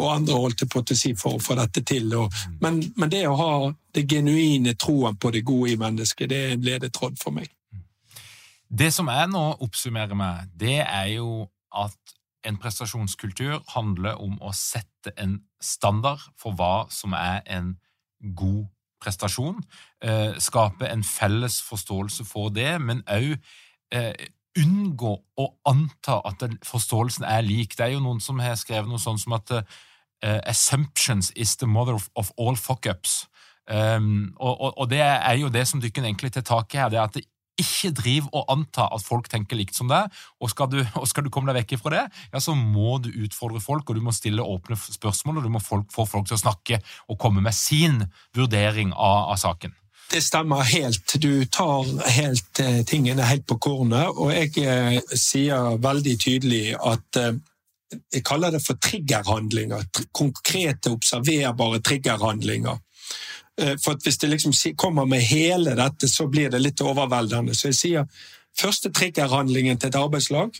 og, 0.00 0.10
andre 0.14 0.38
holdt 0.40 0.64
på 0.70 0.82
til 0.82 0.96
å 0.96 1.00
si 1.00 1.12
for 1.18 1.36
å 1.36 1.42
få 1.42 1.56
dette 1.58 1.84
til. 1.86 2.10
Og, 2.18 2.34
men, 2.62 2.80
men, 2.96 3.12
det 3.12 3.26
å 3.28 3.36
ha 3.38 3.52
det 3.94 4.06
genuine 4.10 4.74
troen 4.80 5.18
på 5.20 5.32
det 5.34 5.44
gode 5.46 5.74
i 5.74 5.80
mennesket, 5.80 6.30
det 6.30 6.40
er 6.40 6.54
en 6.56 6.66
ledetråd 6.66 7.20
for 7.22 7.36
meg. 7.36 7.50
Det 8.70 8.92
som 8.94 9.10
jeg 9.10 9.30
nå 9.32 9.44
oppsummerer 9.66 10.16
med, 10.18 10.50
det 10.58 10.78
er 10.84 11.14
jo 11.16 11.44
at 11.74 12.16
en 12.46 12.56
prestasjonskultur 12.60 13.60
handler 13.74 14.20
om 14.22 14.38
å 14.40 14.52
sette 14.56 15.12
en 15.20 15.40
standard 15.60 16.22
for 16.40 16.56
hva 16.56 16.86
som 16.92 17.14
er 17.16 17.42
en 17.50 17.74
god 18.36 18.68
prestasjon, 19.00 19.60
eh, 20.04 20.36
skape 20.38 20.88
en 20.88 21.02
felles 21.04 21.60
forståelse 21.64 22.24
for 22.28 22.52
det, 22.52 22.72
men 22.80 23.02
òg 23.08 23.36
eh, 23.92 24.28
unngå 24.58 25.12
å 25.40 25.46
anta 25.68 26.20
at 26.26 26.42
forståelsen 26.66 27.24
er 27.24 27.44
lik. 27.46 27.76
Det 27.76 27.86
er 27.86 27.94
jo 27.94 28.04
noen 28.04 28.20
som 28.20 28.40
har 28.42 28.58
skrevet 28.58 28.90
noe 28.90 29.00
sånt 29.00 29.22
som 29.22 29.36
at 29.38 29.52
uh, 30.24 30.40
'assumptions 30.46 31.32
is 31.36 31.56
the 31.56 31.66
mother 31.66 31.94
of, 31.94 32.10
of 32.16 32.32
all 32.38 32.56
fuckups'. 32.56 33.26
Um, 33.70 34.34
og, 34.36 34.60
og, 34.60 34.78
og, 34.78 34.90
det 34.90 35.00
er 35.00 35.36
jo 35.38 35.48
det 35.48 35.68
som 35.68 35.80
dykken 35.80 36.04
egentlig 36.04 36.32
tar 36.32 36.42
tak 36.42 36.74
i 36.74 36.80
her, 36.80 36.88
det 36.90 36.98
er 36.98 37.06
at 37.06 37.14
det 37.14 37.28
ikke 37.60 37.92
driv 37.94 38.28
og 38.32 38.48
anta 38.52 38.88
at 38.94 39.04
folk 39.04 39.28
tenker 39.30 39.58
likt 39.58 39.76
som 39.76 39.90
deg, 39.90 40.08
og 40.40 40.50
skal, 40.50 40.70
du, 40.72 40.80
og 41.00 41.06
skal 41.08 41.26
du 41.26 41.30
komme 41.32 41.52
deg 41.52 41.62
vekk 41.62 41.76
fra 41.82 41.92
det, 41.94 42.04
ja, 42.32 42.40
så 42.42 42.54
må 42.56 42.98
du 43.04 43.10
utfordre 43.24 43.60
folk, 43.62 43.90
og 43.90 43.98
du 43.98 44.02
må 44.04 44.14
stille 44.16 44.42
åpne 44.42 44.78
spørsmål, 44.80 45.38
og 45.38 45.46
du 45.46 45.52
må 45.54 45.62
folk, 45.62 45.90
få 45.92 46.06
folk 46.08 46.30
til 46.30 46.38
å 46.38 46.42
snakke 46.44 46.80
og 47.08 47.20
komme 47.20 47.44
med 47.44 47.54
sin 47.56 48.02
vurdering 48.36 48.94
av, 48.96 49.30
av 49.34 49.38
saken. 49.42 49.76
Det 50.10 50.24
stemmer 50.26 50.66
helt. 50.66 51.12
Du 51.22 51.44
tar 51.46 51.86
helt 52.10 52.58
eh, 52.58 52.80
tingene 52.82 53.28
helt 53.28 53.44
på 53.46 53.60
kornet. 53.62 54.08
Og 54.18 54.32
jeg 54.34 54.56
eh, 54.66 54.96
sier 55.14 55.76
veldig 55.78 56.16
tydelig 56.18 56.64
at 56.74 57.20
eh, 57.20 57.36
jeg 58.12 58.24
kaller 58.24 58.50
det 58.54 58.62
for 58.64 58.78
triggerhandlinger. 58.78 59.84
Konkrete, 60.12 60.90
observerbare 60.90 61.80
triggerhandlinger. 61.80 62.78
Eh, 63.60 63.76
for 63.84 63.98
hvis 64.02 64.18
det 64.18 64.30
liksom 64.30 64.52
kommer 64.76 65.04
med 65.04 65.20
hele 65.20 65.74
dette, 65.76 66.08
så 66.08 66.28
blir 66.28 66.50
det 66.50 66.58
litt 66.58 66.80
overveldende. 66.80 67.54
Så 67.54 67.68
jeg 67.68 67.74
sier 67.74 68.04
første 68.58 68.92
triggerhandlingen 68.92 69.78
til 69.78 69.88
et 69.88 69.98
arbeidslag 70.00 70.50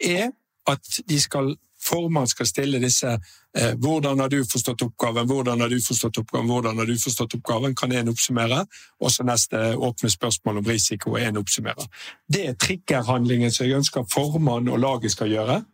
er 0.00 0.32
at 0.66 1.00
de 1.08 1.20
skal, 1.20 1.54
formann 1.84 2.26
skal 2.28 2.46
stille 2.46 2.80
disse 2.80 3.18
eh, 3.56 3.74
'Hvordan 3.74 4.20
har 4.20 4.28
du 4.28 4.44
forstått 4.44 4.82
oppgaven?' 4.82 5.26
'Hvordan 5.26 5.60
har 5.60 5.68
du 5.68 5.80
forstått 5.80 6.18
oppgaven?' 6.18 6.46
'Hvordan 6.46 6.78
har 6.78 6.86
du 6.86 6.98
forstått 6.98 7.34
oppgaven?' 7.34 7.74
Kan 7.74 7.92
en 7.92 8.08
oppsummere. 8.08 8.66
Og 9.00 9.10
så 9.10 9.22
neste 9.22 9.56
åpne 9.76 10.10
spørsmål 10.10 10.58
om 10.58 10.64
risiko 10.64 11.16
en 11.16 11.36
oppsummerer. 11.36 11.86
Det 12.32 12.48
er 12.48 12.52
triggerhandlingen 12.54 13.50
som 13.50 13.66
jeg 13.66 13.76
ønsker 13.76 14.04
formann 14.12 14.68
og 14.68 14.78
laget 14.78 15.12
skal 15.12 15.28
gjøre. 15.28 15.64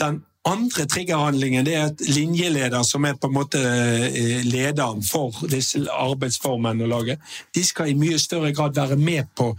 Den 0.00 0.22
andre 0.44 0.86
triggerhandlingen 0.86 1.66
er 1.66 1.86
at 1.88 2.00
linjeleder, 2.00 2.82
som 2.82 3.04
er 3.04 3.16
på 3.20 3.30
en 3.30 3.36
måte 3.36 3.60
eh, 3.60 4.42
lederen 4.44 5.02
for 5.06 5.46
disse 5.50 5.80
arbeidsformene 5.90 6.84
å 6.84 6.90
lage, 6.90 7.16
de 7.54 7.64
skal 7.64 7.92
i 7.92 7.98
mye 7.98 8.18
større 8.20 8.52
grad 8.52 8.76
være 8.76 8.98
med 9.00 9.30
på 9.36 9.52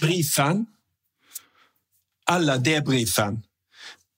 brifen 0.00 0.64
eller 2.30 2.62
debrifen. 2.62 3.42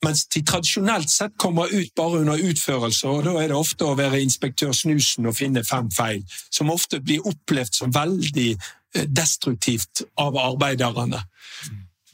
Mens 0.05 0.29
de 0.31 0.45
tradisjonelt 0.47 1.11
sett 1.11 1.35
kommer 1.37 1.73
ut 1.75 1.91
bare 1.99 2.21
under 2.21 2.39
utførelse, 2.51 3.09
og 3.09 3.25
da 3.27 3.35
er 3.41 3.51
det 3.51 3.59
ofte 3.59 3.89
å 3.89 3.97
være 3.99 4.21
inspektør 4.23 4.71
Snusen 4.77 5.27
og 5.27 5.35
finne 5.35 5.65
fem 5.67 5.91
feil, 5.91 6.23
som 6.55 6.71
ofte 6.71 7.01
blir 7.03 7.27
opplevd 7.27 7.75
som 7.81 7.95
veldig 7.95 8.53
eh, 8.55 9.09
destruktivt 9.11 10.05
av 10.23 10.39
arbeiderne. 10.39 11.25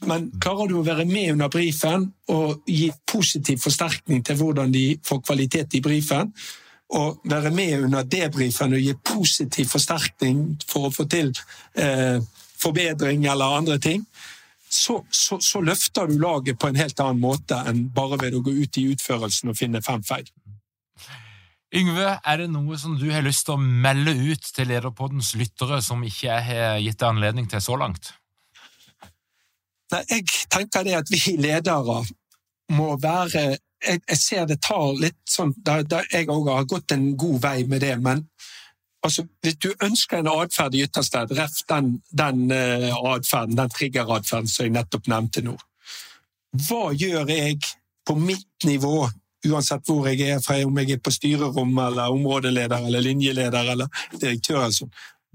Men 0.09 0.27
klarer 0.41 0.69
du 0.69 0.77
å 0.79 0.85
være 0.85 1.05
med 1.09 1.33
under 1.33 1.49
brifen 1.51 2.09
og 2.33 2.67
gi 2.69 2.91
positiv 3.07 3.63
forsterkning 3.63 4.23
til 4.25 4.37
hvordan 4.39 4.71
de 4.73 4.85
får 5.05 5.23
kvalitet 5.25 5.77
i 5.79 5.83
brifen, 5.85 6.31
og 6.95 7.21
være 7.25 7.51
med 7.51 7.87
under 7.87 8.05
debrifen 8.05 8.75
og 8.77 8.83
gi 8.83 8.93
positiv 9.05 9.71
forsterkning 9.73 10.43
for 10.69 10.87
å 10.87 10.93
få 10.93 11.07
til 11.09 11.31
eh, 11.81 12.19
forbedring 12.61 13.25
eller 13.25 13.57
andre 13.57 13.79
ting, 13.81 14.05
så, 14.69 14.99
så, 15.09 15.39
så, 15.41 15.61
løfter 15.61 16.07
du 16.09 16.17
laget 16.19 16.59
på 16.59 16.67
en 16.67 16.77
helt 16.79 16.99
annen 16.99 17.21
måte 17.21 17.57
enn 17.69 17.85
bare 17.95 18.19
ved 18.21 18.35
å 18.35 18.43
gå 18.43 18.53
ut 18.53 18.77
i 18.81 18.89
utførelsen 18.91 19.51
og 19.51 19.57
finne 19.57 19.81
fem 19.85 20.03
feil. 20.03 20.27
Yngve, 21.75 22.19
er 22.23 22.39
det 22.39 22.49
noe 22.51 22.77
som 22.79 22.95
du 22.99 23.07
har 23.11 23.25
lyst 23.25 23.47
til 23.47 23.57
å 23.57 23.61
melde 23.61 24.13
ut 24.13 24.51
til 24.55 24.69
Lederpoddens 24.69 25.33
lyttere 25.39 25.81
som 25.83 26.03
ikke 26.05 26.27
jeg 26.27 26.45
har 26.49 26.77
gitt 26.83 26.99
deg 27.01 27.09
anledning 27.09 27.49
til 27.51 27.63
så 27.63 27.77
langt? 27.79 28.13
Jeg 29.93 30.25
tenker 30.49 30.83
det 30.83 30.95
at 30.97 31.11
vi 31.11 31.37
ledere 31.37 32.01
må 32.73 32.95
være 32.97 33.57
Jeg, 33.85 33.99
jeg 34.09 34.17
ser 34.17 34.45
det 34.49 34.61
tar 34.65 34.95
litt 34.97 35.19
sånn 35.29 35.51
da, 35.61 35.81
da 35.83 36.01
Jeg 36.11 36.29
òg 36.31 36.49
har 36.49 36.65
gått 36.65 36.95
en 36.95 37.11
god 37.17 37.41
vei 37.43 37.59
med 37.69 37.83
det, 37.85 37.93
men 38.01 38.23
altså, 39.05 39.27
hvis 39.43 39.59
du 39.61 39.67
ønsker 39.83 40.23
en 40.23 40.31
atferd 40.31 40.73
i 40.73 40.81
yttersted, 40.87 41.35
ref 41.37 41.59
den, 41.69 41.99
den 42.09 42.47
uh, 42.49 42.89
atferden, 43.11 43.57
den 43.59 43.69
triggeratferden 43.69 44.49
som 44.49 44.65
jeg 44.65 44.73
nettopp 44.73 45.11
nevnte 45.11 45.43
nå, 45.45 45.53
hva 46.65 46.89
gjør 46.95 47.29
jeg 47.29 47.59
på 48.07 48.15
mitt 48.17 48.65
nivå 48.65 49.05
uansett 49.45 49.85
hvor 49.89 50.07
jeg 50.09 50.21
er, 50.25 50.41
fra 50.41 50.57
om 50.65 50.77
jeg 50.81 50.95
er 50.95 51.01
på 51.03 51.13
styrerom 51.13 51.77
eller 51.77 52.13
områdeleder 52.13 52.87
eller 52.87 53.03
linjeleder 53.03 53.71
eller 53.75 54.05
direktør. 54.17 54.63
Altså. 54.67 54.87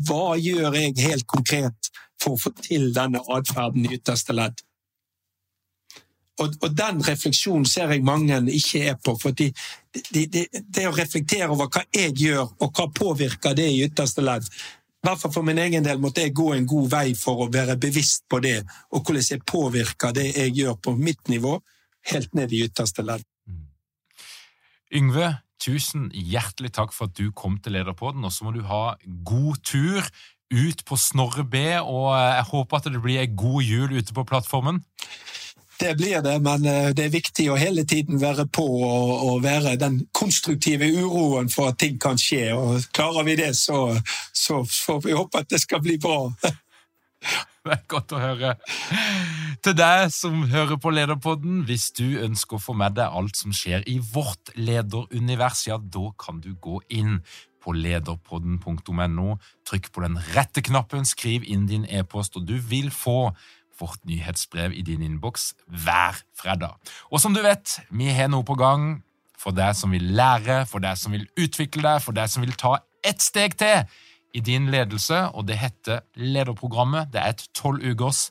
Hva 0.08 0.34
gjør 0.40 0.74
jeg 0.78 0.96
helt 1.04 1.26
konkret 1.30 1.90
for 2.20 2.36
å 2.36 2.40
få 2.40 2.52
til 2.60 2.90
denne 2.96 3.22
atferden 3.32 3.86
i 3.86 3.96
ytterste 3.98 4.36
ledd. 4.36 4.60
og, 6.40 6.54
og, 6.62 6.70
den 6.76 7.00
refleksjonen 7.04 7.66
ser 7.68 7.92
jeg 7.92 8.04
mange 8.04 8.38
ikke 8.48 8.82
er 8.92 8.98
på. 9.04 9.16
for 9.20 9.36
de, 9.36 9.50
de, 9.92 10.26
de, 10.26 10.46
Det 10.62 10.86
å 10.88 10.96
reflektere 10.96 11.50
over 11.52 11.68
hva 11.68 11.84
jeg 11.92 12.14
gjør, 12.16 12.46
og 12.60 12.70
hva 12.76 12.86
påvirker 12.94 13.56
det 13.56 13.68
i 13.68 13.82
ytterste 13.84 14.24
ledd. 14.24 14.48
I 15.00 15.08
hvert 15.08 15.20
fall 15.22 15.32
For 15.32 15.46
min 15.46 15.58
egen 15.58 15.84
del 15.84 16.00
måtte 16.00 16.24
jeg 16.24 16.36
gå 16.36 16.50
en 16.54 16.66
god 16.68 16.90
vei 16.92 17.06
for 17.16 17.44
å 17.44 17.50
være 17.52 17.78
bevisst 17.80 18.26
på 18.28 18.40
det, 18.44 18.58
og 18.92 19.04
hvordan 19.04 19.28
jeg 19.30 19.44
påvirker 19.48 20.16
det 20.16 20.26
jeg 20.34 20.56
gjør 20.60 20.74
på 20.76 20.96
mitt 20.96 21.28
nivå, 21.32 21.58
helt 22.12 22.34
ned 22.36 22.52
i 22.52 22.64
ytterste 22.66 23.04
ledd. 23.04 23.24
Mm. 23.48 23.64
Yngve, 25.00 25.30
tusen 25.60 26.10
hjertelig 26.12 26.72
takk 26.76 26.92
for 26.96 27.08
at 27.08 27.16
du 27.16 27.32
kom 27.36 27.56
til 27.60 27.76
Lederpodden, 27.76 28.24
og 28.24 28.32
så 28.32 28.44
må 28.44 28.52
du 28.56 28.60
ha 28.68 28.96
god 29.24 29.64
tur 29.64 30.04
ut 30.50 30.84
på 30.84 30.98
Snorre 30.98 31.44
B, 31.46 31.62
og 31.78 32.10
jeg 32.18 32.46
håper 32.50 32.80
at 32.80 32.88
det 32.90 33.02
blir 33.02 33.22
ei 33.22 33.30
god 33.30 33.62
jul 33.62 33.98
ute 33.98 34.14
på 34.14 34.26
plattformen. 34.26 34.82
Det 35.80 35.94
blir 35.96 36.20
det, 36.20 36.34
men 36.44 36.64
eh, 36.68 36.90
det 36.92 37.06
er 37.06 37.12
viktig 37.14 37.46
å 37.48 37.56
hele 37.56 37.86
tiden 37.88 38.20
være 38.20 38.44
på 38.52 38.64
og, 38.84 39.12
og 39.30 39.44
være 39.46 39.78
den 39.80 40.02
konstruktive 40.12 40.90
uroen 40.92 41.48
for 41.48 41.72
at 41.72 41.78
ting 41.80 41.96
kan 42.02 42.20
skje. 42.20 42.50
og 42.52 42.84
Klarer 42.92 43.24
vi 43.24 43.38
det, 43.40 43.54
så, 43.56 43.94
så 44.36 44.60
får 44.68 45.00
vi 45.06 45.16
håpe 45.16 45.40
at 45.40 45.48
det 45.48 45.62
skal 45.62 45.80
bli 45.84 45.96
bra. 46.00 46.26
Det 47.60 47.74
er 47.74 47.80
godt 47.92 48.12
å 48.16 48.18
høre. 48.22 48.54
Til 49.60 49.74
deg 49.76 50.06
som 50.14 50.46
hører 50.48 50.78
på 50.80 50.92
Lederpodden, 50.96 51.58
hvis 51.68 51.90
du 51.92 52.16
ønsker 52.24 52.56
å 52.56 52.62
få 52.64 52.72
med 52.72 52.94
deg 52.96 53.12
alt 53.12 53.36
som 53.36 53.52
skjer 53.52 53.84
i 53.84 53.98
vårt 54.00 54.54
lederunivers, 54.56 55.66
ja, 55.68 55.76
da 55.76 56.06
kan 56.16 56.40
du 56.40 56.54
gå 56.56 56.80
inn 56.88 57.18
på 57.62 57.74
lederpodden.no. 57.76 59.36
Trykk 59.68 59.90
på 59.94 60.04
den 60.04 60.18
rette 60.34 60.64
knappen, 60.64 61.06
skriv 61.08 61.46
inn 61.46 61.68
din 61.70 61.86
e-post, 61.88 62.36
og 62.36 62.48
du 62.48 62.56
vil 62.58 62.90
få 62.94 63.32
vårt 63.80 64.02
nyhetsbrev 64.04 64.74
i 64.76 64.82
din 64.84 65.02
innboks 65.02 65.54
hver 65.66 66.18
fredag. 66.36 66.76
Og 67.08 67.20
som 67.22 67.34
du 67.34 67.40
vet, 67.44 67.78
vi 67.88 68.10
har 68.12 68.28
noe 68.28 68.44
på 68.44 68.58
gang 68.60 69.00
for 69.40 69.56
deg 69.56 69.72
som 69.78 69.94
vil 69.94 70.12
lære, 70.16 70.66
for 70.68 70.84
deg 70.84 70.98
som 71.00 71.16
vil 71.16 71.26
utvikle 71.40 71.84
deg, 71.86 72.04
for 72.04 72.16
deg 72.16 72.28
som 72.28 72.44
vil 72.44 72.56
ta 72.60 72.76
ett 73.06 73.24
steg 73.24 73.56
til 73.60 73.88
i 74.36 74.42
din 74.44 74.68
ledelse, 74.70 75.24
og 75.34 75.48
det 75.48 75.58
heter 75.58 76.04
Lederprogrammet. 76.14 77.10
Det 77.12 77.22
er 77.22 77.34
et 77.34 77.46
tolv 77.56 77.82
ukers 77.82 78.28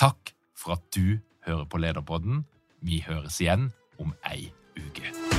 Takk 0.00 0.34
for 0.56 0.72
at 0.76 0.84
du 0.96 1.20
hører 1.46 1.64
på 1.64 1.78
Lederpodden. 1.80 2.44
Vi 2.84 3.00
høres 3.04 3.40
igjen 3.40 3.72
om 4.00 4.14
ei 4.28 4.52
uke. 4.76 5.29